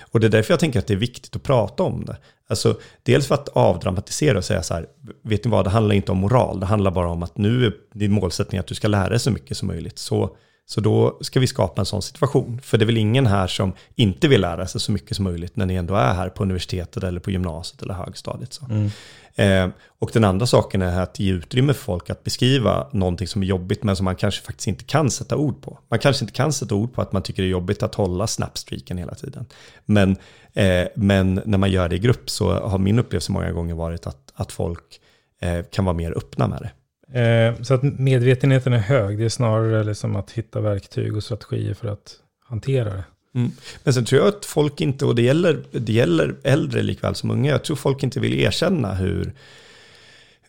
Och 0.00 0.20
det 0.20 0.26
är 0.26 0.30
därför 0.30 0.52
jag 0.52 0.60
tänker 0.60 0.78
att 0.78 0.86
det 0.86 0.94
är 0.94 0.98
viktigt 0.98 1.36
att 1.36 1.42
prata 1.42 1.82
om 1.82 2.04
det. 2.04 2.16
Alltså, 2.48 2.80
dels 3.02 3.26
för 3.26 3.34
att 3.34 3.48
avdramatisera 3.48 4.38
och 4.38 4.44
säga 4.44 4.62
så 4.62 4.74
här, 4.74 4.86
vet 5.22 5.44
ni 5.44 5.50
vad, 5.50 5.64
det 5.64 5.70
handlar 5.70 5.94
inte 5.94 6.12
om 6.12 6.18
moral, 6.18 6.60
det 6.60 6.66
handlar 6.66 6.90
bara 6.90 7.08
om 7.08 7.22
att 7.22 7.38
nu 7.38 7.66
är 7.66 7.72
din 7.94 8.12
målsättning 8.12 8.58
att 8.58 8.66
du 8.66 8.74
ska 8.74 8.88
lära 8.88 9.08
dig 9.08 9.18
så 9.18 9.30
mycket 9.30 9.56
som 9.56 9.68
möjligt. 9.68 9.98
Så, 9.98 10.36
så 10.66 10.80
då 10.80 11.18
ska 11.20 11.40
vi 11.40 11.46
skapa 11.46 11.82
en 11.82 11.86
sån 11.86 12.02
situation. 12.02 12.60
För 12.62 12.78
det 12.78 12.84
är 12.84 12.86
väl 12.86 12.96
ingen 12.96 13.26
här 13.26 13.46
som 13.46 13.72
inte 13.94 14.28
vill 14.28 14.40
lära 14.40 14.66
sig 14.66 14.80
så 14.80 14.92
mycket 14.92 15.16
som 15.16 15.24
möjligt 15.24 15.56
när 15.56 15.66
ni 15.66 15.74
ändå 15.74 15.94
är 15.94 16.14
här 16.14 16.28
på 16.28 16.42
universitetet 16.42 17.02
eller 17.02 17.20
på 17.20 17.30
gymnasiet 17.30 17.82
eller 17.82 17.94
högstadiet. 17.94 18.52
Så. 18.52 18.64
Mm. 18.64 18.90
Eh, 19.34 19.74
och 19.98 20.10
den 20.12 20.24
andra 20.24 20.46
saken 20.46 20.82
är 20.82 21.00
att 21.00 21.18
ge 21.18 21.32
utrymme 21.32 21.74
för 21.74 21.82
folk 21.84 22.10
att 22.10 22.24
beskriva 22.24 22.88
någonting 22.92 23.26
som 23.26 23.42
är 23.42 23.46
jobbigt 23.46 23.82
men 23.82 23.96
som 23.96 24.04
man 24.04 24.16
kanske 24.16 24.42
faktiskt 24.42 24.68
inte 24.68 24.84
kan 24.84 25.10
sätta 25.10 25.36
ord 25.36 25.62
på. 25.62 25.78
Man 25.88 25.98
kanske 25.98 26.24
inte 26.24 26.34
kan 26.34 26.52
sätta 26.52 26.74
ord 26.74 26.92
på 26.92 27.02
att 27.02 27.12
man 27.12 27.22
tycker 27.22 27.42
det 27.42 27.48
är 27.48 27.50
jobbigt 27.50 27.82
att 27.82 27.94
hålla 27.94 28.26
snapstreaken 28.26 28.98
hela 28.98 29.14
tiden. 29.14 29.46
Men, 29.84 30.16
eh, 30.52 30.86
men 30.94 31.42
när 31.44 31.58
man 31.58 31.70
gör 31.70 31.88
det 31.88 31.96
i 31.96 31.98
grupp 31.98 32.30
så 32.30 32.52
har 32.52 32.78
min 32.78 32.98
upplevelse 32.98 33.32
många 33.32 33.52
gånger 33.52 33.74
varit 33.74 34.06
att, 34.06 34.32
att 34.34 34.52
folk 34.52 35.00
eh, 35.40 35.64
kan 35.72 35.84
vara 35.84 35.96
mer 35.96 36.12
öppna 36.18 36.48
med 36.48 36.58
det. 36.60 36.70
Eh, 37.14 37.62
så 37.62 37.74
att 37.74 37.82
medvetenheten 37.82 38.72
är 38.72 38.78
hög, 38.78 39.18
det 39.18 39.24
är 39.24 39.28
snarare 39.28 39.84
liksom 39.84 40.16
att 40.16 40.30
hitta 40.30 40.60
verktyg 40.60 41.16
och 41.16 41.24
strategier 41.24 41.74
för 41.74 41.88
att 41.88 42.16
hantera 42.48 42.84
det. 42.84 43.04
Mm. 43.34 43.50
Men 43.84 43.94
sen 43.94 44.04
tror 44.04 44.20
jag 44.20 44.28
att 44.28 44.44
folk 44.44 44.80
inte, 44.80 45.04
och 45.04 45.14
det 45.14 45.22
gäller, 45.22 45.62
det 45.70 45.92
gäller 45.92 46.34
äldre 46.42 46.82
likväl 46.82 47.14
som 47.14 47.30
unga, 47.30 47.50
jag 47.50 47.64
tror 47.64 47.76
folk 47.76 48.02
inte 48.02 48.20
vill 48.20 48.40
erkänna 48.40 48.94
hur, 48.94 49.32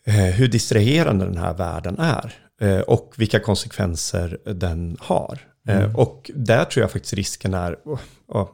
eh, 0.04 0.14
hur 0.14 0.48
distraherande 0.48 1.24
den 1.24 1.36
här 1.36 1.54
världen 1.54 1.98
är. 1.98 2.34
Eh, 2.60 2.80
och 2.80 3.14
vilka 3.16 3.40
konsekvenser 3.40 4.38
den 4.44 4.96
har. 5.00 5.40
Eh, 5.68 5.76
mm. 5.76 5.96
Och 5.96 6.30
där 6.34 6.64
tror 6.64 6.82
jag 6.82 6.90
faktiskt 6.90 7.14
risken 7.14 7.54
är, 7.54 7.76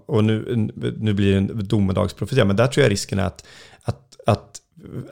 och 0.06 0.24
nu, 0.24 0.68
nu 0.98 1.12
blir 1.12 1.32
det 1.32 1.38
en 1.38 1.68
domedagsprofetia, 1.68 2.44
men 2.44 2.56
där 2.56 2.66
tror 2.66 2.82
jag 2.82 2.92
risken 2.92 3.18
är 3.18 3.24
att, 3.24 3.46
att, 3.82 4.16
att 4.26 4.60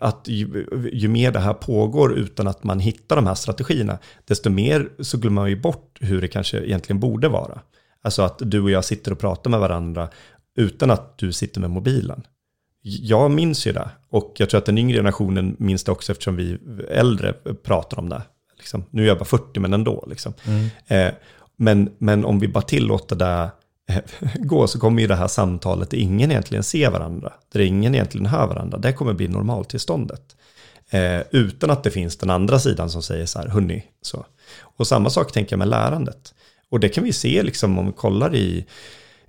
att 0.01 0.29
ju, 0.29 0.67
ju, 0.93 1.09
mer 1.09 1.33
det 1.33 1.39
här 1.39 1.55
pågår 1.55 2.19
utan 2.19 2.49
att 2.49 2.65
man 2.65 2.81
hittar 2.81 3.17
de 3.17 3.27
här 3.27 3.35
strategierna, 3.35 3.99
desto 4.25 4.51
mer 4.51 4.89
så 5.01 5.19
glömmer 5.19 5.43
man 5.43 5.51
ju 5.51 5.61
bort 5.61 5.99
hur 6.01 6.21
det 6.21 6.29
kanske 6.29 6.59
egentligen 6.59 7.01
borde 7.01 7.29
vara. 7.29 7.61
Alltså 8.03 8.23
att 8.23 8.39
du 8.39 8.61
och 8.61 8.71
jag 8.71 8.85
sitter 8.85 9.13
och 9.13 9.19
pratar 9.19 9.51
med 9.51 9.61
varandra 9.61 10.09
utan 10.57 10.91
att 10.91 11.19
du 11.19 11.33
sitter 11.33 11.61
med 11.61 11.71
mobilen. 11.71 12.23
Jag 12.83 13.31
minns 13.31 13.67
ju 13.67 13.73
det 13.73 13.91
och 14.09 14.35
jag 14.37 14.51
tror 14.51 14.59
att 14.59 14.67
den 14.67 14.79
yngre 14.79 14.97
generationen 14.97 15.57
minns 15.59 15.85
det 15.85 15.93
också 15.93 16.13
eftersom 16.13 16.37
vi 16.37 16.59
äldre 16.89 17.33
pratar 17.63 17.99
om 17.99 18.09
det. 18.09 18.23
Liksom. 18.59 18.85
Nu 18.91 19.03
är 19.03 19.07
jag 19.07 19.19
bara 19.19 19.25
40 19.25 19.61
men 19.61 19.75
ändå. 19.75 20.05
Liksom. 20.09 20.33
Mm. 20.45 20.69
Eh, 20.87 21.15
men, 21.57 21.91
men 21.99 22.25
om 22.25 22.39
vi 22.39 22.49
bara 22.49 22.63
tillåter 22.63 23.17
det 23.17 23.51
gå 24.35 24.67
så 24.67 24.81
kommer 24.81 25.03
ju 25.03 25.09
det 25.09 25.17
här 25.17 25.29
samtalet 25.29 25.91
där 25.91 25.99
ingen 25.99 26.31
egentligen 26.31 26.65
ser 26.65 26.91
varandra, 26.91 27.33
där 27.53 27.61
ingen 27.61 27.95
egentligen 27.95 28.27
hör 28.27 28.47
varandra, 28.47 28.79
det 28.79 28.93
kommer 28.93 29.13
bli 29.13 29.29
normaltillståndet. 29.29 30.37
Eh, 30.91 31.21
utan 31.31 31.71
att 31.71 31.83
det 31.83 31.91
finns 31.91 32.17
den 32.17 32.31
andra 32.31 32.59
sidan 32.59 32.91
som 32.91 33.03
säger 33.03 33.27
så 33.27 33.39
här, 33.39 33.49
hörni, 33.49 33.85
så. 34.03 34.27
Och 34.61 34.87
samma 34.87 35.11
sak 35.11 35.33
tänker 35.33 35.53
jag 35.53 35.59
med 35.59 35.69
lärandet. 35.69 36.35
Och 36.71 36.81
det 36.81 36.89
kan 36.89 37.05
vi 37.05 37.13
se 37.13 37.43
liksom 37.43 37.79
om 37.79 37.87
vi 37.87 37.93
kollar 37.93 38.35
i, 38.35 38.67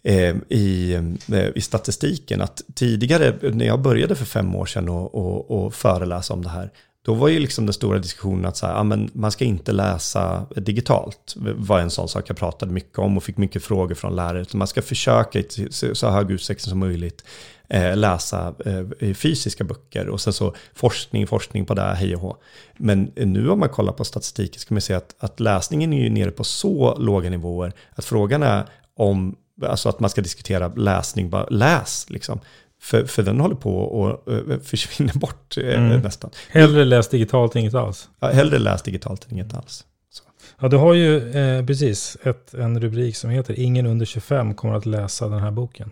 eh, 0.03 0.35
i, 0.49 0.93
eh, 1.31 1.47
i 1.55 1.61
statistiken 1.61 2.41
att 2.41 2.61
tidigare, 2.73 3.51
när 3.51 3.65
jag 3.65 3.81
började 3.81 4.15
för 4.15 4.25
fem 4.25 4.55
år 4.55 4.65
sedan 4.65 4.89
och, 4.89 5.15
och, 5.15 5.51
och 5.51 5.73
föreläsa 5.73 6.33
om 6.33 6.43
det 6.43 6.49
här, 6.49 6.71
då 7.05 7.13
var 7.13 7.27
ju 7.27 7.39
liksom 7.39 7.65
den 7.65 7.73
stora 7.73 7.99
diskussionen 7.99 8.45
att 8.45 8.57
så 8.57 8.65
här, 8.65 8.73
ja, 8.73 8.83
men 8.83 9.09
man 9.13 9.31
ska 9.31 9.45
inte 9.45 9.71
läsa 9.71 10.45
digitalt. 10.55 11.33
Det 11.35 11.53
var 11.53 11.79
en 11.79 11.89
sån 11.89 12.07
sak 12.07 12.29
jag 12.29 12.37
pratade 12.37 12.71
mycket 12.71 12.99
om 12.99 13.17
och 13.17 13.23
fick 13.23 13.37
mycket 13.37 13.63
frågor 13.63 13.95
från 13.95 14.15
lärare. 14.15 14.45
Man 14.53 14.67
ska 14.67 14.81
försöka 14.81 15.39
i 15.39 15.67
så 15.93 16.09
hög 16.09 16.31
utsträckning 16.31 16.69
som 16.69 16.79
möjligt 16.79 17.23
eh, 17.69 17.97
läsa 17.97 18.53
eh, 18.65 19.13
fysiska 19.13 19.63
böcker 19.63 20.09
och 20.09 20.21
sen 20.21 20.33
så 20.33 20.55
forskning, 20.73 21.27
forskning 21.27 21.65
på 21.65 21.73
det, 21.73 21.81
hej 21.81 22.15
och 22.15 22.21
hå. 22.21 22.37
Men 22.77 23.11
nu 23.15 23.49
om 23.49 23.59
man 23.59 23.69
kollar 23.69 23.93
på 23.93 24.05
statistiken 24.05 24.59
så 24.59 24.67
kan 24.67 24.75
man 24.75 24.81
se 24.81 24.93
att, 24.93 25.15
att 25.19 25.39
läsningen 25.39 25.93
är 25.93 26.03
ju 26.03 26.09
nere 26.09 26.31
på 26.31 26.43
så 26.43 26.97
låga 26.97 27.29
nivåer 27.29 27.73
att 27.91 28.05
frågan 28.05 28.43
är 28.43 28.65
om, 28.95 29.35
alltså 29.65 29.89
att 29.89 29.99
man 29.99 30.09
ska 30.09 30.21
diskutera 30.21 30.67
läsning, 30.67 31.29
bara 31.29 31.45
läs 31.45 32.09
liksom. 32.09 32.39
För, 32.81 33.05
för 33.05 33.23
den 33.23 33.39
håller 33.39 33.55
på 33.55 33.77
och 33.77 34.33
uh, 34.33 34.59
försvinner 34.59 35.13
bort 35.13 35.57
uh, 35.57 35.75
mm. 35.75 36.01
nästan. 36.01 36.29
Hellre 36.49 36.85
läs 36.85 37.09
digitalt 37.09 37.55
än 37.55 37.61
inget 37.61 37.73
alls. 37.73 38.09
Ja, 38.19 38.27
hellre 38.27 38.59
läs 38.59 38.81
digitalt 38.81 39.25
än 39.25 39.33
inget 39.33 39.53
alls. 39.53 39.85
Så. 40.09 40.23
Ja, 40.59 40.67
du 40.67 40.77
har 40.77 40.93
ju 40.93 41.31
eh, 41.31 41.65
precis 41.65 42.17
ett, 42.23 42.53
en 42.53 42.81
rubrik 42.81 43.15
som 43.15 43.29
heter 43.29 43.59
Ingen 43.59 43.85
under 43.85 44.05
25 44.05 44.53
kommer 44.53 44.75
att 44.75 44.85
läsa 44.85 45.27
den 45.27 45.39
här 45.39 45.51
boken. 45.51 45.91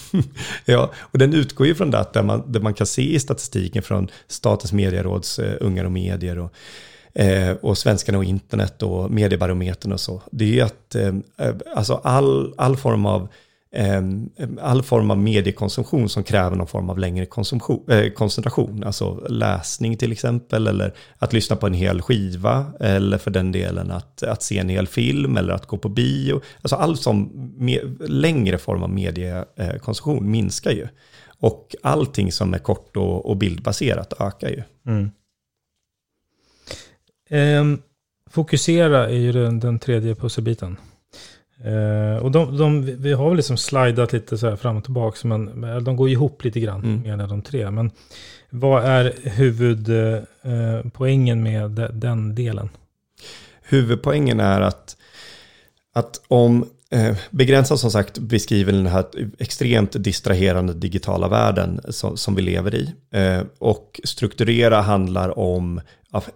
ja, 0.64 0.90
och 0.96 1.18
den 1.18 1.34
utgår 1.34 1.66
ju 1.66 1.74
från 1.74 1.90
det 1.90 1.98
att 1.98 2.24
man, 2.24 2.52
det 2.52 2.60
man 2.60 2.74
kan 2.74 2.86
se 2.86 3.14
i 3.14 3.20
statistiken 3.20 3.82
från 3.82 4.08
Statens 4.26 4.72
medieråds 4.72 5.38
eh, 5.38 5.56
Ungar 5.60 5.84
och 5.84 5.92
medier 5.92 6.38
och, 6.38 6.52
eh, 7.20 7.56
och 7.56 7.78
Svenskarna 7.78 8.18
och 8.18 8.24
internet 8.24 8.82
och 8.82 9.10
Mediebarometern 9.10 9.92
och 9.92 10.00
så. 10.00 10.22
Det 10.30 10.44
är 10.44 10.48
ju 10.48 10.60
att 10.60 10.94
eh, 10.94 11.14
eh 11.38 11.54
alltså 11.76 11.94
all, 11.94 12.54
all 12.56 12.76
form 12.76 13.06
av 13.06 13.28
Ehm, 13.74 14.30
all 14.60 14.82
form 14.82 15.10
av 15.10 15.18
mediekonsumtion 15.18 16.08
som 16.08 16.24
kräver 16.24 16.56
någon 16.56 16.66
form 16.66 16.90
av 16.90 16.98
längre 16.98 17.26
eh, 17.88 18.10
koncentration. 18.12 18.84
Alltså 18.84 19.26
läsning 19.28 19.96
till 19.96 20.12
exempel, 20.12 20.66
eller 20.66 20.94
att 21.18 21.32
lyssna 21.32 21.56
på 21.56 21.66
en 21.66 21.74
hel 21.74 22.02
skiva, 22.02 22.72
eller 22.80 23.18
för 23.18 23.30
den 23.30 23.52
delen 23.52 23.90
att, 23.90 24.22
att 24.22 24.42
se 24.42 24.58
en 24.58 24.68
hel 24.68 24.86
film, 24.86 25.36
eller 25.36 25.52
att 25.52 25.66
gå 25.66 25.78
på 25.78 25.88
bio. 25.88 26.40
Alltså 26.62 26.76
all 26.76 26.96
som 26.96 27.30
längre 28.08 28.58
form 28.58 28.82
av 28.82 28.90
mediekonsumtion 28.90 30.30
minskar 30.30 30.70
ju. 30.70 30.88
Och 31.38 31.74
allting 31.82 32.32
som 32.32 32.54
är 32.54 32.58
kort 32.58 32.96
och, 32.96 33.26
och 33.26 33.36
bildbaserat 33.36 34.12
ökar 34.20 34.48
ju. 34.48 34.62
Mm. 34.86 35.10
Ehm, 37.30 37.82
fokusera 38.30 39.08
är 39.08 39.18
ju 39.18 39.32
den, 39.32 39.60
den 39.60 39.78
tredje 39.78 40.14
pusselbiten. 40.14 40.76
Eh, 41.64 42.16
och 42.16 42.30
de, 42.30 42.56
de, 42.56 42.82
vi 42.82 43.12
har 43.12 43.28
väl 43.28 43.36
liksom 43.36 43.56
slidat 43.56 44.12
lite 44.12 44.38
så 44.38 44.48
här 44.48 44.56
fram 44.56 44.76
och 44.76 44.84
tillbaka, 44.84 45.28
men 45.28 45.60
de 45.84 45.96
går 45.96 46.08
ihop 46.08 46.44
lite 46.44 46.60
grann, 46.60 46.82
mm. 46.82 47.02
menar 47.02 47.26
de 47.26 47.42
tre. 47.42 47.70
Men 47.70 47.90
vad 48.50 48.84
är 48.84 49.12
huvudpoängen 49.22 51.38
eh, 51.38 51.44
med 51.44 51.70
de, 51.70 51.88
den 51.92 52.34
delen? 52.34 52.68
Huvudpoängen 53.62 54.40
är 54.40 54.60
att, 54.60 54.96
att 55.92 56.20
om 56.28 56.68
eh, 56.90 57.16
Begränsad 57.30 57.80
som 57.80 57.90
sagt 57.90 58.18
beskriver 58.18 58.72
den 58.72 58.86
här 58.86 59.04
extremt 59.38 60.04
distraherande 60.04 60.74
digitala 60.74 61.28
världen 61.28 61.80
som, 61.88 62.16
som 62.16 62.34
vi 62.34 62.42
lever 62.42 62.74
i. 62.74 62.92
Eh, 63.10 63.42
och 63.58 64.00
strukturera 64.04 64.80
handlar 64.80 65.38
om 65.38 65.80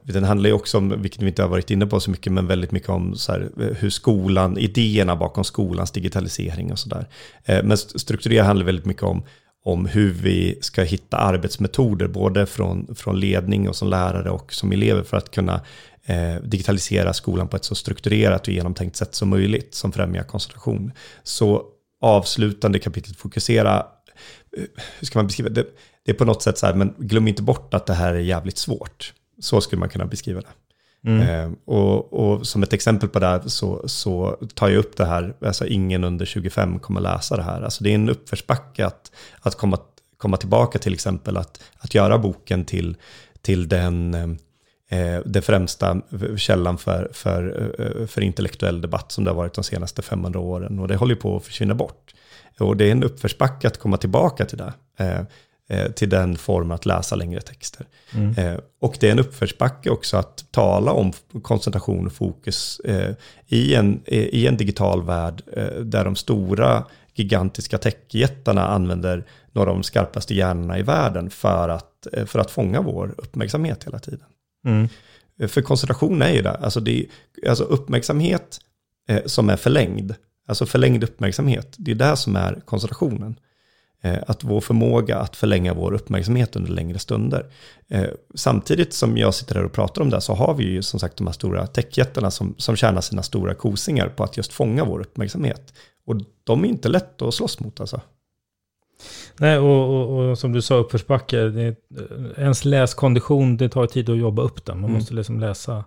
den 0.02 0.24
handlar 0.24 0.48
ju 0.48 0.54
också 0.54 0.78
om, 0.78 1.02
vilket 1.02 1.22
vi 1.22 1.28
inte 1.28 1.42
har 1.42 1.48
varit 1.48 1.70
inne 1.70 1.86
på 1.86 2.00
så 2.00 2.10
mycket, 2.10 2.32
men 2.32 2.46
väldigt 2.46 2.72
mycket 2.72 2.88
om 2.88 3.14
så 3.14 3.32
här, 3.32 3.50
hur 3.78 3.90
skolan, 3.90 4.58
idéerna 4.58 5.16
bakom 5.16 5.44
skolans 5.44 5.90
digitalisering 5.90 6.72
och 6.72 6.78
sådär. 6.78 7.08
Eh, 7.44 7.62
men 7.64 7.76
strukturera 7.76 8.44
handlar 8.44 8.66
väldigt 8.66 8.86
mycket 8.86 9.02
om, 9.02 9.22
om 9.64 9.86
hur 9.86 10.12
vi 10.12 10.58
ska 10.60 10.82
hitta 10.82 11.16
arbetsmetoder, 11.16 12.08
både 12.08 12.46
från, 12.46 12.94
från 12.94 13.20
ledning 13.20 13.68
och 13.68 13.76
som 13.76 13.88
lärare 13.88 14.30
och 14.30 14.52
som 14.52 14.72
elever, 14.72 15.02
för 15.02 15.16
att 15.16 15.30
kunna 15.30 15.60
eh, 16.04 16.34
digitalisera 16.42 17.12
skolan 17.12 17.48
på 17.48 17.56
ett 17.56 17.64
så 17.64 17.74
strukturerat 17.74 18.48
och 18.48 18.54
genomtänkt 18.54 18.96
sätt 18.96 19.14
som 19.14 19.28
möjligt, 19.28 19.74
som 19.74 19.92
främjar 19.92 20.22
koncentration. 20.22 20.92
Så 21.22 21.62
avslutande 22.00 22.78
kapitlet 22.78 23.16
fokusera, 23.16 23.76
eh, 24.56 24.64
hur 24.98 25.06
ska 25.06 25.18
man 25.18 25.26
beskriva 25.26 25.48
det? 25.48 25.66
Det 26.04 26.12
är 26.12 26.16
på 26.16 26.24
något 26.24 26.42
sätt 26.42 26.58
så 26.58 26.66
här, 26.66 26.74
men 26.74 26.94
glöm 26.98 27.28
inte 27.28 27.42
bort 27.42 27.74
att 27.74 27.86
det 27.86 27.94
här 27.94 28.14
är 28.14 28.18
jävligt 28.18 28.58
svårt. 28.58 29.12
Så 29.40 29.60
skulle 29.60 29.80
man 29.80 29.88
kunna 29.88 30.06
beskriva 30.06 30.40
det. 30.40 30.48
Mm. 31.06 31.20
Eh, 31.20 31.58
och, 31.64 32.12
och, 32.12 32.46
som 32.46 32.62
ett 32.62 32.72
exempel 32.72 33.08
på 33.08 33.18
det 33.18 33.42
så, 33.46 33.88
så 33.88 34.38
tar 34.54 34.68
jag 34.68 34.78
upp 34.78 34.96
det 34.96 35.04
här, 35.04 35.34
alltså 35.40 35.66
ingen 35.66 36.04
under 36.04 36.26
25 36.26 36.78
kommer 36.78 37.00
läsa 37.00 37.36
det 37.36 37.42
här. 37.42 37.62
Alltså 37.62 37.84
det 37.84 37.90
är 37.90 37.94
en 37.94 38.08
uppförsbacke 38.08 38.86
att, 38.86 39.12
att 39.40 39.54
komma, 39.54 39.78
komma 40.16 40.36
tillbaka 40.36 40.78
till 40.78 40.94
exempel, 40.94 41.36
att, 41.36 41.62
att 41.78 41.94
göra 41.94 42.18
boken 42.18 42.64
till, 42.64 42.96
till 43.42 43.68
den, 43.68 44.14
eh, 44.88 45.20
den 45.24 45.42
främsta 45.42 46.00
källan 46.36 46.78
för, 46.78 47.10
för, 47.12 47.72
eh, 47.78 48.06
för 48.06 48.20
intellektuell 48.20 48.80
debatt 48.80 49.12
som 49.12 49.24
det 49.24 49.30
har 49.30 49.36
varit 49.36 49.54
de 49.54 49.64
senaste 49.64 50.02
500 50.02 50.40
åren. 50.40 50.78
Och 50.78 50.88
det 50.88 50.96
håller 50.96 51.14
på 51.14 51.36
att 51.36 51.44
försvinna 51.44 51.74
bort. 51.74 52.14
Och 52.58 52.76
det 52.76 52.84
är 52.84 52.92
en 52.92 53.04
uppförsbacke 53.04 53.66
att 53.66 53.78
komma 53.78 53.96
tillbaka 53.96 54.44
till 54.44 54.58
det. 54.58 54.72
Eh, 54.96 55.20
till 55.94 56.08
den 56.08 56.36
formen 56.36 56.72
att 56.72 56.86
läsa 56.86 57.16
längre 57.16 57.40
texter. 57.40 57.86
Mm. 58.14 58.34
Eh, 58.38 58.60
och 58.80 58.96
det 59.00 59.08
är 59.08 59.12
en 59.12 59.18
uppförsbacke 59.18 59.90
också 59.90 60.16
att 60.16 60.44
tala 60.50 60.92
om 60.92 61.12
koncentration 61.42 62.06
och 62.06 62.12
fokus 62.12 62.80
eh, 62.84 63.14
i, 63.46 63.74
en, 63.74 64.00
i 64.06 64.46
en 64.46 64.56
digital 64.56 65.02
värld 65.02 65.42
där 65.82 66.04
de 66.04 66.16
stora 66.16 66.84
gigantiska 67.14 67.78
techjättarna 67.78 68.66
använder 68.68 69.26
några 69.52 69.70
av 69.70 69.76
de 69.76 69.82
skarpaste 69.82 70.34
hjärnorna 70.34 70.78
i 70.78 70.82
världen 70.82 71.30
för 71.30 71.68
att, 71.68 72.06
för 72.26 72.38
att 72.38 72.50
fånga 72.50 72.80
vår 72.80 73.14
uppmärksamhet 73.18 73.84
hela 73.84 73.98
tiden. 73.98 74.26
Mm. 74.66 74.88
För 75.48 75.62
koncentration 75.62 76.22
är 76.22 76.32
ju 76.32 76.42
det, 76.42 76.50
alltså, 76.50 76.80
det 76.80 77.06
alltså 77.48 77.64
uppmärksamhet 77.64 78.60
som 79.26 79.50
är 79.50 79.56
förlängd, 79.56 80.14
alltså 80.48 80.66
förlängd 80.66 81.04
uppmärksamhet, 81.04 81.74
det 81.78 81.90
är 81.90 81.94
det 81.94 82.16
som 82.16 82.36
är 82.36 82.60
koncentrationen. 82.64 83.36
Eh, 84.06 84.18
att 84.26 84.44
vår 84.44 84.60
förmåga 84.60 85.18
att 85.18 85.36
förlänga 85.36 85.74
vår 85.74 85.92
uppmärksamhet 85.92 86.56
under 86.56 86.72
längre 86.72 86.98
stunder. 86.98 87.46
Eh, 87.88 88.04
samtidigt 88.34 88.92
som 88.94 89.16
jag 89.16 89.34
sitter 89.34 89.54
här 89.54 89.64
och 89.64 89.72
pratar 89.72 90.02
om 90.02 90.10
det 90.10 90.20
så 90.20 90.34
har 90.34 90.54
vi 90.54 90.64
ju 90.64 90.82
som 90.82 91.00
sagt 91.00 91.16
de 91.16 91.26
här 91.26 91.34
stora 91.34 91.66
techjättarna 91.66 92.30
som, 92.30 92.54
som 92.58 92.76
tjänar 92.76 93.00
sina 93.00 93.22
stora 93.22 93.54
kosingar 93.54 94.08
på 94.08 94.24
att 94.24 94.36
just 94.36 94.52
fånga 94.52 94.84
vår 94.84 95.00
uppmärksamhet. 95.00 95.74
Och 96.06 96.16
de 96.44 96.64
är 96.64 96.68
inte 96.68 96.88
lätt 96.88 97.22
att 97.22 97.34
slåss 97.34 97.60
mot 97.60 97.80
alltså. 97.80 98.00
Nej, 99.36 99.58
och, 99.58 99.94
och, 99.94 100.30
och 100.30 100.38
som 100.38 100.52
du 100.52 100.62
sa, 100.62 100.74
uppförsbacke, 100.74 101.36
det, 101.36 101.76
ens 102.36 102.64
läskondition, 102.64 103.56
det 103.56 103.68
tar 103.68 103.86
tid 103.86 104.10
att 104.10 104.18
jobba 104.18 104.42
upp 104.42 104.64
den. 104.64 104.76
Man 104.76 104.84
mm. 104.84 104.98
måste 104.98 105.14
liksom 105.14 105.40
läsa 105.40 105.84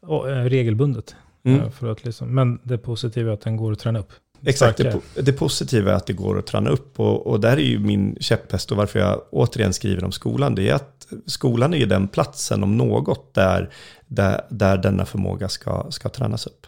och, 0.00 0.24
regelbundet. 0.24 1.16
Mm. 1.44 1.72
För 1.72 1.92
att 1.92 2.04
liksom, 2.04 2.34
men 2.34 2.60
det 2.62 2.78
positiva 2.78 3.30
är 3.30 3.34
att 3.34 3.40
den 3.40 3.56
går 3.56 3.72
att 3.72 3.78
träna 3.78 3.98
upp. 3.98 4.12
Exakt, 4.44 4.78
det, 4.78 5.00
det, 5.14 5.32
positiva 5.32 5.92
är 5.92 5.94
att 5.94 6.06
det 6.06 6.12
går 6.12 6.38
att 6.38 6.46
träna 6.46 6.70
upp 6.70 7.00
och, 7.00 7.26
och 7.26 7.40
där 7.40 7.56
är 7.56 7.60
ju 7.60 7.78
min 7.78 8.16
käpphäst 8.20 8.70
och 8.70 8.76
varför 8.76 8.98
jag 8.98 9.22
återigen 9.30 9.72
skriver 9.72 10.04
om 10.04 10.12
skolan. 10.12 10.54
Det 10.54 10.68
är 10.68 10.74
att 10.74 11.06
skolan 11.26 11.74
är 11.74 11.78
ju 11.78 11.86
den 11.86 12.08
platsen 12.08 12.62
om 12.62 12.76
något 12.76 13.34
där, 13.34 13.70
där, 14.06 14.40
där 14.48 14.76
denna 14.76 15.04
förmåga 15.04 15.48
ska, 15.48 15.86
ska 15.90 16.08
tränas 16.08 16.46
upp. 16.46 16.66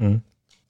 Mm. 0.00 0.20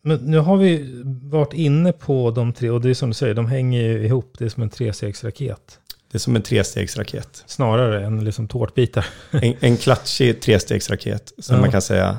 Men 0.02 0.16
nu 0.16 0.38
har 0.38 0.56
vi 0.56 1.02
varit 1.22 1.52
inne 1.52 1.92
på 1.92 2.30
de 2.30 2.52
tre 2.52 2.70
och 2.70 2.80
det 2.80 2.90
är 2.90 2.94
som 2.94 3.10
du 3.10 3.14
säger, 3.14 3.34
de 3.34 3.46
hänger 3.46 3.82
ju 3.82 4.04
ihop. 4.04 4.34
Det 4.38 4.44
är 4.44 4.48
som 4.48 4.62
en 4.62 4.70
trestegsraket. 4.70 5.78
Det 6.10 6.16
är 6.16 6.18
som 6.18 6.36
en 6.36 6.42
trestegsraket. 6.42 7.44
Snarare 7.46 8.06
än 8.06 8.24
liksom 8.24 8.48
tårtbitar. 8.48 9.06
en, 9.30 9.54
en 9.60 9.76
klatschig 9.76 10.40
trestegsraket 10.40 11.32
som 11.38 11.54
ja. 11.56 11.60
man 11.60 11.70
kan 11.70 11.82
säga 11.82 12.18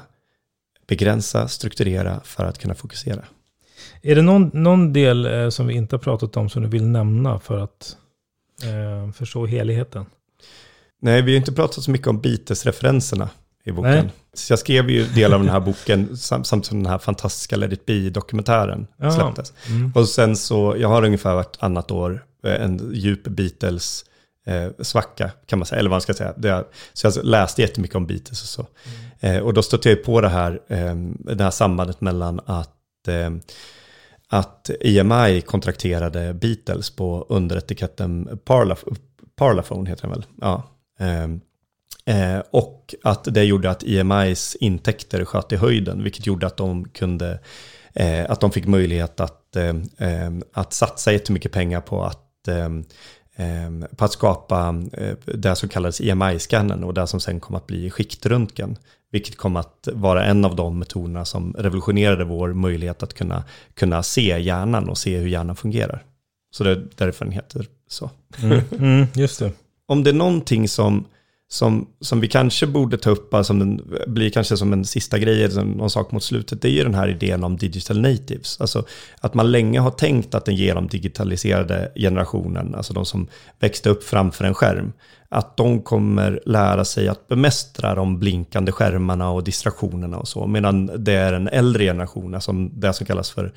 begränsa, 0.87 1.47
strukturera 1.47 2.21
för 2.23 2.45
att 2.45 2.57
kunna 2.57 2.75
fokusera. 2.75 3.23
Är 4.01 4.15
det 4.15 4.21
någon, 4.21 4.51
någon 4.53 4.93
del 4.93 5.25
eh, 5.25 5.49
som 5.49 5.67
vi 5.67 5.73
inte 5.73 5.95
har 5.95 6.01
pratat 6.01 6.37
om 6.37 6.49
som 6.49 6.61
du 6.61 6.69
vill 6.69 6.85
nämna 6.85 7.39
för 7.39 7.59
att 7.59 7.97
eh, 8.63 9.11
förstå 9.11 9.45
helheten? 9.45 10.05
Nej, 11.01 11.21
vi 11.21 11.31
har 11.31 11.37
inte 11.37 11.51
pratat 11.51 11.83
så 11.83 11.91
mycket 11.91 12.07
om 12.07 12.21
Beatles-referenserna 12.21 13.29
i 13.63 13.71
boken. 13.71 13.91
Nej. 13.91 14.09
Så 14.33 14.51
jag 14.51 14.59
skrev 14.59 14.89
ju 14.89 15.05
delar 15.05 15.35
av 15.35 15.43
den 15.43 15.51
här 15.51 15.59
boken 15.59 16.17
samt 16.17 16.47
som 16.47 16.61
den 16.69 16.85
här 16.85 16.97
fantastiska 16.97 17.55
Let 17.55 17.73
it 17.73 17.85
be-dokumentären 17.85 18.87
ja. 18.97 19.11
släpptes. 19.11 19.53
Mm. 19.69 19.91
Och 19.95 20.09
sen 20.09 20.35
så, 20.35 20.75
jag 20.77 20.87
har 20.87 21.05
ungefär 21.05 21.35
vartannat 21.35 21.91
år 21.91 22.25
eh, 22.43 22.61
en 22.61 22.91
djup 22.93 23.23
Beatles 23.23 24.05
eh, 24.45 24.83
svacka 24.83 25.31
kan 25.45 25.59
man 25.59 25.65
säga, 25.65 25.79
eller 25.79 25.89
vad 25.89 25.95
man 25.95 26.01
ska 26.01 26.13
säga. 26.13 26.33
Det, 26.37 26.65
så 26.93 27.07
jag 27.07 27.25
läste 27.25 27.61
jättemycket 27.61 27.95
om 27.95 28.07
Beatles 28.07 28.41
och 28.41 28.47
så. 28.47 28.67
Mm. 29.21 29.35
Eh, 29.35 29.43
och 29.43 29.53
då 29.53 29.63
stötte 29.63 29.89
jag 29.89 30.03
på 30.03 30.21
det 30.21 30.29
här, 30.29 30.61
eh, 30.67 30.95
det 31.35 31.43
här 31.43 31.51
sambandet 31.51 32.01
mellan 32.01 32.39
att 32.45 33.07
eh, 33.07 33.29
att 34.33 34.69
EMI 34.81 35.41
kontrakterade 35.41 36.33
Beatles 36.33 36.89
på 36.89 37.25
underetiketten 37.29 38.39
Parlaf 38.45 38.83
Parlaphone, 39.35 39.89
heter 39.89 40.01
den 40.01 40.11
väl? 40.11 40.25
Ja. 40.41 40.63
Ehm, 40.99 41.41
eh, 42.05 42.43
och 42.51 42.95
att 43.03 43.23
det 43.23 43.43
gjorde 43.43 43.69
att 43.69 43.83
EMIs 43.83 44.55
intäkter 44.55 45.25
sköt 45.25 45.51
i 45.51 45.55
höjden, 45.55 46.03
vilket 46.03 46.25
gjorde 46.25 46.47
att 46.47 46.57
de 46.57 46.89
kunde, 46.89 47.39
eh, 47.93 48.31
att 48.31 48.41
de 48.41 48.51
fick 48.51 48.67
möjlighet 48.67 49.19
att, 49.19 49.55
eh, 49.55 49.75
ehm, 49.97 50.43
att 50.53 50.73
satsa 50.73 51.11
jättemycket 51.11 51.51
pengar 51.51 51.81
på 51.81 52.03
att 52.03 52.47
ehm, 52.47 52.85
på 53.95 54.05
att 54.05 54.11
skapa 54.11 54.83
eh, 54.93 55.15
det 55.25 55.55
som 55.55 55.69
kallades 55.69 56.01
EMI-scannen 56.01 56.83
och 56.83 56.93
det 56.93 57.07
som 57.07 57.19
sen 57.19 57.39
kom 57.39 57.55
att 57.55 57.67
bli 57.67 57.89
skiktröntgen. 57.89 58.77
Vilket 59.11 59.37
kom 59.37 59.55
att 59.55 59.87
vara 59.93 60.25
en 60.25 60.45
av 60.45 60.55
de 60.55 60.79
metoderna 60.79 61.25
som 61.25 61.53
revolutionerade 61.57 62.23
vår 62.23 62.53
möjlighet 62.53 63.03
att 63.03 63.13
kunna, 63.13 63.43
kunna 63.73 64.03
se 64.03 64.39
hjärnan 64.39 64.89
och 64.89 64.97
se 64.97 65.17
hur 65.17 65.27
hjärnan 65.27 65.55
fungerar. 65.55 66.03
Så 66.51 66.63
det 66.63 66.71
är 66.71 66.87
därför 66.95 67.25
den 67.25 67.31
heter 67.33 67.65
så. 67.87 68.09
Mm, 68.43 68.61
mm, 68.79 69.07
just 69.13 69.39
det. 69.39 69.51
Om 69.85 70.03
det 70.03 70.09
är 70.09 70.13
någonting 70.13 70.67
som, 70.67 71.05
som, 71.51 71.87
som 71.99 72.19
vi 72.19 72.27
kanske 72.27 72.67
borde 72.67 72.97
ta 72.97 73.09
upp, 73.09 73.33
alltså, 73.33 73.51
som 73.51 73.59
den, 73.59 73.81
blir 74.07 74.29
kanske 74.29 74.57
som 74.57 74.73
en 74.73 74.85
sista 74.85 75.19
grej, 75.19 75.43
eller 75.43 75.63
någon 75.63 75.89
sak 75.89 76.11
mot 76.11 76.23
slutet, 76.23 76.61
det 76.61 76.67
är 76.67 76.71
ju 76.71 76.83
den 76.83 76.93
här 76.93 77.07
idén 77.07 77.43
om 77.43 77.57
digital 77.57 78.01
natives. 78.01 78.61
Alltså 78.61 78.85
att 79.19 79.33
man 79.33 79.51
länge 79.51 79.79
har 79.79 79.91
tänkt 79.91 80.35
att 80.35 80.45
den 80.45 80.55
genomdigitaliserade 80.55 81.91
generationen, 81.95 82.75
alltså 82.75 82.93
de 82.93 83.05
som 83.05 83.27
växte 83.59 83.89
upp 83.89 84.03
framför 84.03 84.45
en 84.45 84.53
skärm, 84.53 84.93
att 85.29 85.57
de 85.57 85.81
kommer 85.81 86.41
lära 86.45 86.85
sig 86.85 87.07
att 87.07 87.27
bemästra 87.27 87.95
de 87.95 88.19
blinkande 88.19 88.71
skärmarna 88.71 89.29
och 89.29 89.43
distraktionerna 89.43 90.17
och 90.17 90.27
så, 90.27 90.47
medan 90.47 91.03
det 91.03 91.13
är 91.13 91.33
en 91.33 91.47
äldre 91.47 91.83
generation, 91.83 92.35
alltså 92.35 92.51
det 92.53 92.93
som 92.93 93.05
kallas 93.05 93.31
för 93.31 93.53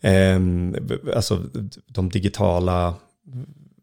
eh, 0.00 0.40
alltså 1.16 1.42
de 1.86 2.08
digitala 2.08 2.94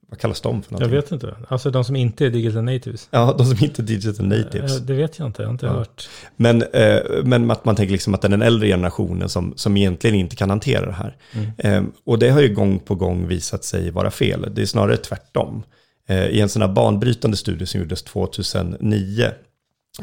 vad 0.07 0.19
kallas 0.19 0.41
de 0.41 0.63
för 0.63 0.71
någonting? 0.71 0.95
Jag 0.95 1.01
vet 1.01 1.11
inte. 1.11 1.35
Alltså 1.47 1.71
de 1.71 1.83
som 1.83 1.95
inte 1.95 2.25
är 2.25 2.29
digital 2.29 2.63
natives. 2.63 3.07
Ja, 3.11 3.35
de 3.37 3.45
som 3.45 3.65
inte 3.65 3.81
är 3.81 3.83
digital 3.83 4.27
natives. 4.27 4.79
Det 4.79 4.93
vet 4.93 5.19
jag 5.19 5.27
inte, 5.27 5.41
jag 5.41 5.47
har 5.47 5.53
inte 5.53 5.65
ja. 5.65 5.71
hört. 5.71 6.09
Men, 6.35 6.61
eh, 6.61 6.99
men 7.23 7.51
att 7.51 7.65
man 7.65 7.75
tänker 7.75 7.91
liksom 7.91 8.13
att 8.13 8.21
det 8.21 8.27
är 8.27 8.29
den 8.29 8.41
äldre 8.41 8.67
generationen 8.67 9.29
som, 9.29 9.53
som 9.55 9.77
egentligen 9.77 10.15
inte 10.15 10.35
kan 10.35 10.49
hantera 10.49 10.85
det 10.85 10.91
här. 10.91 11.17
Mm. 11.33 11.51
Eh, 11.57 11.91
och 12.05 12.19
det 12.19 12.29
har 12.29 12.41
ju 12.41 12.53
gång 12.53 12.79
på 12.79 12.95
gång 12.95 13.27
visat 13.27 13.63
sig 13.63 13.91
vara 13.91 14.11
fel. 14.11 14.51
Det 14.55 14.61
är 14.61 14.65
snarare 14.65 14.97
tvärtom. 14.97 15.63
Eh, 16.07 16.25
I 16.25 16.41
en 16.41 16.49
sån 16.49 16.61
här 16.61 16.69
banbrytande 16.69 17.37
studie 17.37 17.65
som 17.65 17.79
gjordes 17.79 18.03
2009 18.03 19.31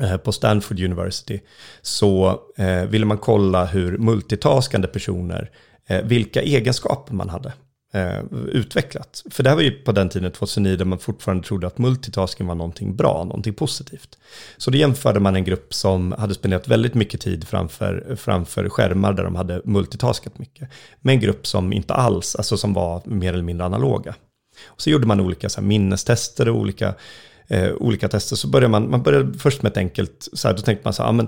eh, 0.00 0.16
på 0.16 0.32
Stanford 0.32 0.80
University 0.80 1.40
så 1.82 2.40
eh, 2.57 2.84
ville 2.84 3.07
man 3.07 3.18
kolla 3.18 3.64
hur 3.64 3.98
multitaskande 3.98 4.88
personer, 4.88 5.50
eh, 5.86 6.03
vilka 6.03 6.42
egenskaper 6.42 7.14
man 7.14 7.28
hade 7.28 7.53
eh, 7.93 8.22
utvecklat. 8.49 9.22
För 9.30 9.43
det 9.43 9.49
här 9.49 9.57
var 9.57 9.62
ju 9.62 9.70
på 9.70 9.93
den 9.93 10.09
tiden, 10.09 10.32
2009, 10.32 10.76
där 10.76 10.84
man 10.84 10.99
fortfarande 10.99 11.45
trodde 11.45 11.66
att 11.66 11.78
multitasking 11.78 12.47
var 12.47 12.55
någonting 12.55 12.97
bra, 12.97 13.24
någonting 13.24 13.55
positivt. 13.55 14.18
Så 14.57 14.70
då 14.70 14.78
jämförde 14.78 15.20
man 15.20 15.36
en 15.36 15.45
grupp 15.45 15.74
som 15.74 16.12
hade 16.12 16.34
spenderat 16.34 16.68
väldigt 16.68 16.95
mycket 16.95 17.20
tid 17.20 17.49
framför, 17.49 18.16
framför 18.16 18.68
skärmar 18.68 19.12
där 19.12 19.24
de 19.24 19.34
hade 19.34 19.61
multitaskat 19.64 20.38
mycket, 20.38 20.68
med 21.01 21.12
en 21.12 21.20
grupp 21.20 21.47
som 21.47 21.72
inte 21.72 21.95
alls, 21.95 22.36
alltså 22.36 22.57
som 22.57 22.72
var 22.72 23.03
mer 23.05 23.32
eller 23.32 23.45
mindre 23.45 23.66
analoga. 23.66 24.14
Och 24.66 24.82
så 24.82 24.90
gjorde 24.90 25.07
man 25.07 25.20
olika 25.20 25.49
så 25.49 25.61
här, 25.61 25.68
minnestester 25.68 26.49
och 26.49 26.57
olika, 26.57 26.95
eh, 27.49 27.72
olika 27.72 28.09
tester. 28.09 28.36
Så 28.36 28.49
började 28.49 28.70
man, 28.70 28.90
man 28.90 29.03
började 29.03 29.38
först 29.38 29.62
med 29.62 29.70
ett 29.70 29.76
enkelt, 29.76 30.28
så 30.32 30.49
här, 30.49 30.55
då 30.55 30.62
tänkte 30.62 30.86
man 30.86 30.93
så 30.93 31.03
här, 31.03 31.09
ja 31.09 31.12
men 31.12 31.26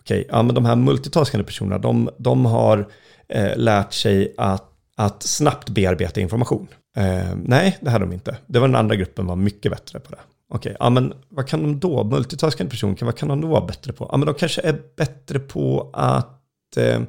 okej, 0.00 0.20
okay, 0.20 0.24
ja 0.28 0.42
men 0.42 0.54
de 0.54 0.64
här 0.64 0.76
multitaskande 0.76 1.44
personerna, 1.44 1.78
de, 1.78 2.10
de 2.18 2.44
har 2.44 2.88
eh, 3.28 3.56
lärt 3.56 3.92
sig 3.92 4.34
att 4.36 4.72
att 4.96 5.22
snabbt 5.22 5.68
bearbeta 5.68 6.20
information. 6.20 6.68
Eh, 6.96 7.34
nej, 7.44 7.78
det 7.80 7.90
hade 7.90 8.04
de 8.04 8.12
inte. 8.12 8.36
Det 8.46 8.58
var 8.58 8.68
den 8.68 8.76
andra 8.76 8.96
gruppen 8.96 9.26
var 9.26 9.36
mycket 9.36 9.72
bättre 9.72 10.00
på 10.00 10.10
det. 10.10 10.18
Okej, 10.48 10.70
okay, 10.70 10.76
ja 10.80 10.90
men 10.90 11.14
vad 11.28 11.48
kan 11.48 11.62
de 11.62 11.80
då? 11.80 12.04
Multitaskande 12.04 12.70
personer, 12.70 12.96
vad 13.00 13.16
kan 13.16 13.28
de 13.28 13.40
då 13.40 13.48
vara 13.48 13.66
bättre 13.66 13.92
på? 13.92 14.08
Ja 14.12 14.16
men 14.16 14.26
de 14.26 14.34
kanske 14.34 14.60
är 14.60 14.82
bättre 14.96 15.38
på 15.38 15.90
att, 15.92 16.76
eh, 16.76 17.00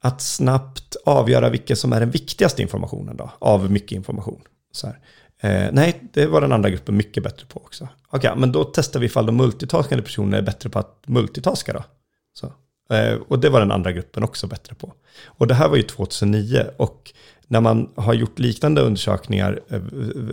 att 0.00 0.22
snabbt 0.22 0.96
avgöra 1.06 1.50
vilken 1.50 1.76
som 1.76 1.92
är 1.92 2.00
den 2.00 2.10
viktigaste 2.10 2.62
informationen 2.62 3.16
då, 3.16 3.30
av 3.38 3.70
mycket 3.70 3.92
information. 3.92 4.40
Så 4.72 4.86
här. 4.86 4.98
Eh, 5.40 5.72
nej, 5.72 6.02
det 6.12 6.26
var 6.26 6.40
den 6.40 6.52
andra 6.52 6.70
gruppen 6.70 6.96
mycket 6.96 7.22
bättre 7.22 7.46
på 7.46 7.60
också. 7.60 7.88
Okej, 8.08 8.30
okay, 8.30 8.40
men 8.40 8.52
då 8.52 8.64
testar 8.64 9.00
vi 9.00 9.06
ifall 9.06 9.26
de 9.26 9.36
multitaskande 9.36 10.04
personerna 10.04 10.36
är 10.36 10.42
bättre 10.42 10.70
på 10.70 10.78
att 10.78 11.02
multitaska 11.06 11.72
då. 11.72 11.84
Så. 12.32 12.52
Eh, 12.92 13.14
och 13.28 13.38
det 13.38 13.48
var 13.48 13.60
den 13.60 13.72
andra 13.72 13.92
gruppen 13.92 14.22
också 14.22 14.46
bättre 14.46 14.74
på. 14.74 14.92
Och 15.26 15.46
det 15.46 15.54
här 15.54 15.68
var 15.68 15.76
ju 15.76 15.82
2009 15.82 16.64
och 16.76 17.12
när 17.46 17.60
man 17.60 17.90
har 17.96 18.14
gjort 18.14 18.38
liknande 18.38 18.80
undersökningar 18.80 19.60
eh, 19.68 19.80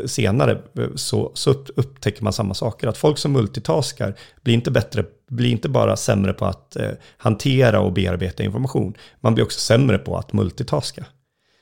senare 0.05 0.51
eh, 0.51 0.87
så, 0.95 1.31
så 1.33 1.51
upptäcker 1.75 2.23
man 2.23 2.33
samma 2.33 2.53
saker. 2.53 2.87
Att 2.87 2.97
folk 2.97 3.17
som 3.17 3.31
multitaskar 3.31 4.15
blir 4.43 4.53
inte, 4.53 4.71
bättre, 4.71 5.05
blir 5.29 5.51
inte 5.51 5.69
bara 5.69 5.95
sämre 5.95 6.33
på 6.33 6.45
att 6.45 6.77
hantera 7.17 7.79
och 7.79 7.93
bearbeta 7.93 8.43
information. 8.43 8.93
Man 9.21 9.33
blir 9.33 9.43
också 9.43 9.59
sämre 9.59 9.97
på 9.97 10.17
att 10.17 10.33
multitaska. 10.33 11.05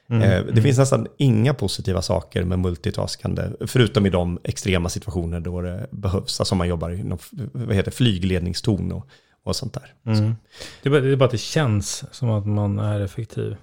Mm, 0.10 0.22
det 0.22 0.52
mm. 0.52 0.64
finns 0.64 0.78
nästan 0.78 1.08
inga 1.18 1.54
positiva 1.54 2.02
saker 2.02 2.44
med 2.44 2.60
multitaskande, 2.60 3.44
förutom 3.68 4.06
i 4.06 4.10
de 4.10 4.40
extrema 4.44 4.90
situationer 4.90 5.40
då 5.40 5.62
det 5.62 5.88
behövs, 5.92 6.40
alltså 6.40 6.54
om 6.56 6.58
man 6.58 6.68
jobbar 6.68 6.90
inom 6.90 7.18
vad 7.32 7.76
heter, 7.76 7.92
flygledningston 7.92 8.92
och 8.92 9.08
och 9.44 9.56
sånt 9.56 9.74
där. 9.74 9.94
Mm. 10.06 10.36
Det, 10.82 10.90
är 10.90 10.92
bara, 10.92 11.02
det 11.02 11.12
är 11.12 11.16
bara 11.16 11.26
att 11.26 11.32
det 11.32 11.38
känns 11.38 12.06
som 12.12 12.30
att 12.30 12.46
man 12.46 12.80
är 12.80 13.00
effektiv. 13.00 13.56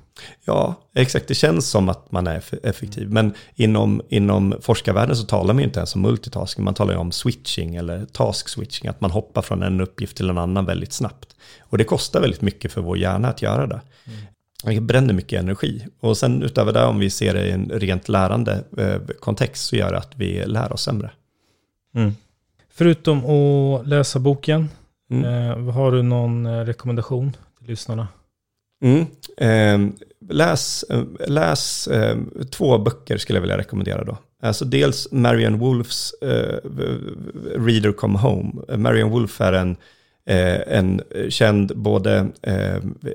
Ja, 0.44 0.74
exakt. 0.94 1.28
Det 1.28 1.34
känns 1.34 1.70
som 1.70 1.88
att 1.88 2.12
man 2.12 2.26
är 2.26 2.42
effektiv. 2.62 3.10
Men 3.10 3.34
inom, 3.54 4.02
inom 4.08 4.54
forskarvärlden 4.60 5.16
så 5.16 5.24
talar 5.24 5.54
man 5.54 5.58
ju 5.58 5.66
inte 5.66 5.78
ens 5.78 5.94
om 5.94 6.02
multitasking. 6.02 6.64
Man 6.64 6.74
talar 6.74 6.92
ju 6.92 6.98
om 6.98 7.12
switching 7.12 7.76
eller 7.76 8.06
task 8.06 8.48
switching. 8.48 8.88
Att 8.88 9.00
man 9.00 9.10
hoppar 9.10 9.42
från 9.42 9.62
en 9.62 9.80
uppgift 9.80 10.16
till 10.16 10.30
en 10.30 10.38
annan 10.38 10.64
väldigt 10.64 10.92
snabbt. 10.92 11.36
Och 11.60 11.78
det 11.78 11.84
kostar 11.84 12.20
väldigt 12.20 12.42
mycket 12.42 12.72
för 12.72 12.80
vår 12.80 12.98
hjärna 12.98 13.28
att 13.28 13.42
göra 13.42 13.66
det. 13.66 13.80
Mm. 14.06 14.74
Det 14.74 14.80
bränner 14.80 15.14
mycket 15.14 15.40
energi. 15.40 15.86
Och 16.00 16.16
sen 16.16 16.42
utöver 16.42 16.72
det, 16.72 16.84
om 16.84 16.98
vi 16.98 17.10
ser 17.10 17.34
det 17.34 17.46
i 17.46 17.50
en 17.50 17.70
rent 17.74 18.08
lärande 18.08 18.64
eh, 18.78 18.96
kontext, 19.20 19.66
så 19.66 19.76
gör 19.76 19.92
det 19.92 19.98
att 19.98 20.12
vi 20.16 20.46
lär 20.46 20.72
oss 20.72 20.82
sämre. 20.82 21.10
Mm. 21.94 22.14
Förutom 22.72 23.18
att 23.24 23.86
läsa 23.86 24.18
boken, 24.18 24.68
Mm. 25.10 25.24
Eh, 25.24 25.74
har 25.74 25.92
du 25.92 26.02
någon 26.02 26.46
eh, 26.46 26.64
rekommendation 26.64 27.36
till 27.58 27.68
lyssnarna? 27.68 28.08
Mm. 28.84 29.06
Eh, 29.36 29.92
läs 30.28 30.84
läs 31.26 31.86
eh, 31.88 32.18
två 32.50 32.78
böcker 32.78 33.18
skulle 33.18 33.36
jag 33.36 33.40
vilja 33.40 33.58
rekommendera 33.58 34.04
då. 34.04 34.18
Alltså 34.42 34.64
dels 34.64 35.08
Marian 35.12 35.58
Wolfs 35.58 36.14
eh, 36.22 36.58
Reader 37.56 37.92
Come 37.92 38.18
Home. 38.18 38.76
Marian 38.76 39.10
Wolf 39.10 39.40
är 39.40 39.52
en, 39.52 39.76
eh, 40.26 40.76
en 40.78 41.00
känd 41.28 41.76
både 41.76 42.26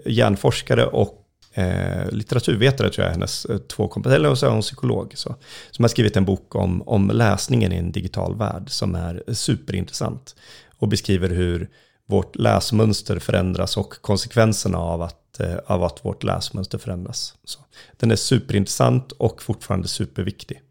hjärnforskare 0.05 0.85
och 0.85 1.21
eh, 1.53 2.11
litteraturvetare 2.11 2.89
tror 2.89 3.05
jag 3.05 3.11
hennes 3.13 3.47
två 3.67 3.87
kompetenser, 3.87 4.19
eller 4.19 4.35
så 4.35 4.45
är 4.45 4.49
hon 4.49 4.61
psykolog. 4.61 5.11
Så, 5.15 5.35
som 5.71 5.83
har 5.83 5.89
skrivit 5.89 6.17
en 6.17 6.25
bok 6.25 6.55
om, 6.55 6.81
om 6.81 7.11
läsningen 7.13 7.71
i 7.71 7.75
en 7.75 7.91
digital 7.91 8.37
värld 8.37 8.69
som 8.69 8.95
är 8.95 9.23
superintressant. 9.33 10.35
Och 10.77 10.87
beskriver 10.87 11.29
hur 11.29 11.69
vårt 12.05 12.35
läsmönster 12.35 13.19
förändras 13.19 13.77
och 13.77 14.01
konsekvenserna 14.01 14.77
av 14.77 15.01
att, 15.01 15.39
eh, 15.39 15.55
av 15.65 15.83
att 15.83 16.05
vårt 16.05 16.23
läsmönster 16.23 16.77
förändras. 16.77 17.33
Så, 17.43 17.59
den 17.97 18.11
är 18.11 18.15
superintressant 18.15 19.11
och 19.11 19.43
fortfarande 19.43 19.87
superviktig. 19.87 20.61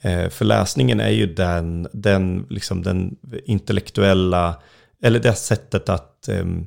Eh, 0.00 0.28
för 0.28 0.44
läsningen 0.44 1.00
är 1.00 1.10
ju 1.10 1.34
den, 1.34 1.88
den, 1.92 2.46
liksom 2.50 2.82
den 2.82 3.16
intellektuella, 3.44 4.60
eller 5.02 5.20
det 5.20 5.34
sättet 5.34 5.88
att, 5.88 6.28
ehm, 6.28 6.66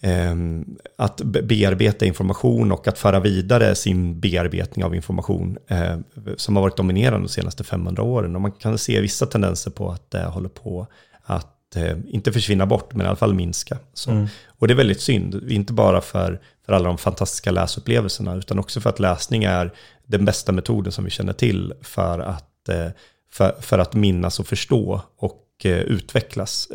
ehm, 0.00 0.76
att 0.98 1.20
bearbeta 1.22 2.06
information 2.06 2.72
och 2.72 2.88
att 2.88 2.98
föra 2.98 3.20
vidare 3.20 3.74
sin 3.74 4.20
bearbetning 4.20 4.84
av 4.84 4.94
information 4.94 5.58
eh, 5.68 5.98
som 6.36 6.56
har 6.56 6.62
varit 6.62 6.76
dominerande 6.76 7.26
de 7.26 7.28
senaste 7.28 7.64
500 7.64 8.02
åren. 8.02 8.34
Och 8.34 8.40
man 8.40 8.52
kan 8.52 8.78
se 8.78 9.00
vissa 9.00 9.26
tendenser 9.26 9.70
på 9.70 9.90
att 9.90 10.10
det 10.10 10.24
håller 10.24 10.48
på 10.48 10.86
att 11.22 11.53
eh, 11.76 11.96
inte 12.08 12.32
försvinna 12.32 12.66
bort, 12.66 12.94
men 12.94 13.06
i 13.06 13.08
alla 13.08 13.16
fall 13.16 13.34
minska. 13.34 13.78
Mm. 14.08 14.26
Och 14.46 14.68
det 14.68 14.74
är 14.74 14.76
väldigt 14.76 15.00
synd, 15.00 15.50
inte 15.52 15.72
bara 15.72 16.00
för, 16.00 16.40
för 16.66 16.72
alla 16.72 16.88
de 16.88 16.98
fantastiska 16.98 17.50
läsupplevelserna, 17.50 18.34
utan 18.34 18.58
också 18.58 18.80
för 18.80 18.90
att 18.90 19.00
läsning 19.00 19.44
är 19.44 19.72
den 20.06 20.24
bästa 20.24 20.52
metoden 20.52 20.92
som 20.92 21.04
vi 21.04 21.10
känner 21.10 21.32
till 21.32 21.72
för 21.82 22.18
att, 22.18 22.68
eh, 22.68 22.88
för, 23.32 23.56
för 23.60 23.78
att 23.78 23.94
minnas 23.94 24.40
och 24.40 24.46
förstå 24.46 25.00
och 25.18 25.46
eh, 25.64 25.78
utvecklas 25.78 26.68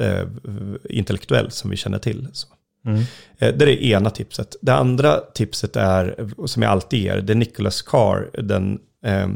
intellektuellt 0.90 1.54
som 1.54 1.70
vi 1.70 1.78
känner 1.78 2.00
till. 2.00 2.28
Så. 2.34 2.48
Mm. 2.86 3.04
Det 3.40 3.46
är 3.46 3.66
det 3.66 3.86
ena 3.86 4.10
tipset. 4.10 4.56
Det 4.62 4.74
andra 4.74 5.18
tipset 5.34 5.76
är, 5.76 6.30
som 6.46 6.62
jag 6.62 6.72
alltid 6.72 7.00
ger, 7.00 7.22
det 7.22 7.34
är 7.34 7.36
Nicholas 7.36 7.82
Carr, 7.82 8.30
den 8.34 8.80
eh, 9.06 9.28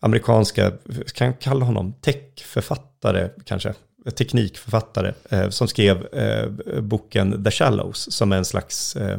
amerikanska, 0.00 0.72
kan 1.14 1.26
jag 1.26 1.40
kalla 1.40 1.64
honom 1.64 1.92
techförfattare 1.92 3.28
kanske, 3.44 3.74
teknikförfattare 4.14 5.14
eh, 5.30 5.48
som 5.48 5.68
skrev 5.68 6.06
eh, 6.14 6.48
boken 6.80 7.44
The 7.44 7.50
Shallows 7.50 8.12
som 8.12 8.32
är 8.32 8.36
en 8.36 8.44
slags 8.44 8.96
eh, 8.96 9.18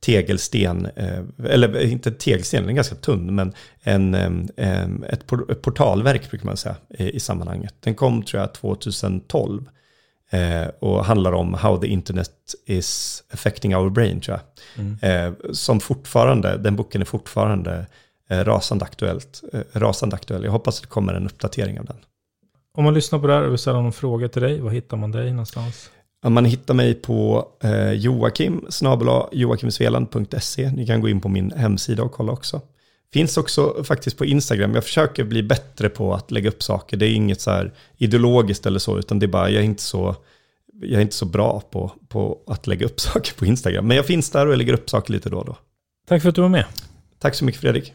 tegelsten, 0.00 0.88
eller 1.44 1.80
inte 1.80 2.10
tegelsten, 2.10 2.62
den 2.62 2.70
är 2.70 2.74
ganska 2.74 2.94
tunn, 2.94 3.34
men 3.34 3.52
en, 3.82 4.14
ett, 5.08 5.26
portalverk 5.62 6.30
brukar 6.30 6.46
man 6.46 6.56
säga 6.56 6.76
i, 6.88 7.20
sammanhanget. 7.20 7.74
Den 7.80 7.94
kom 7.94 8.22
tror 8.22 8.40
jag 8.40 8.54
2012 8.54 9.68
eh, 10.30 10.66
och 10.78 11.04
handlar 11.04 11.32
om 11.32 11.54
how 11.54 11.76
the 11.76 11.86
internet 11.86 12.54
is 12.66 13.22
affecting 13.32 13.76
our 13.76 13.90
brain 13.90 14.20
tror 14.20 14.38
jag. 14.38 14.84
Mm. 14.84 15.36
som 15.52 15.80
fortfarande, 15.80 16.56
den 16.56 16.76
boken 16.76 17.00
är 17.00 17.06
fortfarande 17.06 17.86
rasande, 18.30 18.84
aktuellt, 18.84 19.42
rasande 19.72 20.16
aktuell. 20.16 20.44
Jag 20.44 20.52
hoppas 20.52 20.76
att 20.76 20.82
det 20.82 20.88
kommer 20.88 21.14
en 21.14 21.26
uppdatering 21.26 21.80
av 21.80 21.84
den. 21.84 21.96
Om 22.76 22.84
man 22.84 22.94
lyssnar 22.94 23.18
på 23.18 23.26
det 23.26 23.32
här 23.32 23.42
och 23.42 23.50
vill 23.50 23.58
ställa 23.58 23.80
någon 23.80 23.92
fråga 23.92 24.28
till 24.28 24.42
dig, 24.42 24.60
var 24.60 24.70
hittar 24.70 24.96
man 24.96 25.12
dig 25.12 25.30
någonstans? 25.30 25.90
Man 26.28 26.44
hittar 26.44 26.74
mig 26.74 26.94
på 26.94 27.48
eh, 27.62 27.92
Joakim, 27.92 28.66
joakimsveland.se. 29.32 30.70
Ni 30.70 30.86
kan 30.86 31.00
gå 31.00 31.08
in 31.08 31.20
på 31.20 31.28
min 31.28 31.52
hemsida 31.52 32.02
och 32.02 32.12
kolla 32.12 32.32
också. 32.32 32.60
Finns 33.12 33.36
också 33.36 33.84
faktiskt 33.84 34.18
på 34.18 34.24
Instagram. 34.24 34.74
Jag 34.74 34.84
försöker 34.84 35.24
bli 35.24 35.42
bättre 35.42 35.88
på 35.88 36.14
att 36.14 36.30
lägga 36.30 36.48
upp 36.48 36.62
saker. 36.62 36.96
Det 36.96 37.06
är 37.06 37.12
inget 37.12 37.40
så 37.40 37.50
här 37.50 37.72
ideologiskt 37.96 38.66
eller 38.66 38.78
så, 38.78 38.98
utan 38.98 39.18
det 39.18 39.26
är 39.26 39.28
bara, 39.28 39.50
jag 39.50 39.60
är 39.60 39.66
inte 39.66 39.82
så, 39.82 40.16
jag 40.82 40.98
är 40.98 41.00
inte 41.00 41.14
så 41.14 41.26
bra 41.26 41.62
på, 41.70 41.92
på 42.08 42.38
att 42.46 42.66
lägga 42.66 42.86
upp 42.86 43.00
saker 43.00 43.34
på 43.34 43.46
Instagram. 43.46 43.86
Men 43.86 43.96
jag 43.96 44.06
finns 44.06 44.30
där 44.30 44.46
och 44.46 44.52
jag 44.52 44.58
lägger 44.58 44.72
upp 44.72 44.90
saker 44.90 45.12
lite 45.12 45.30
då 45.30 45.38
och 45.38 45.46
då. 45.46 45.56
Tack 46.08 46.22
för 46.22 46.28
att 46.28 46.34
du 46.34 46.40
var 46.40 46.48
med. 46.48 46.64
Tack 47.18 47.34
så 47.34 47.44
mycket 47.44 47.60
Fredrik. 47.60 47.94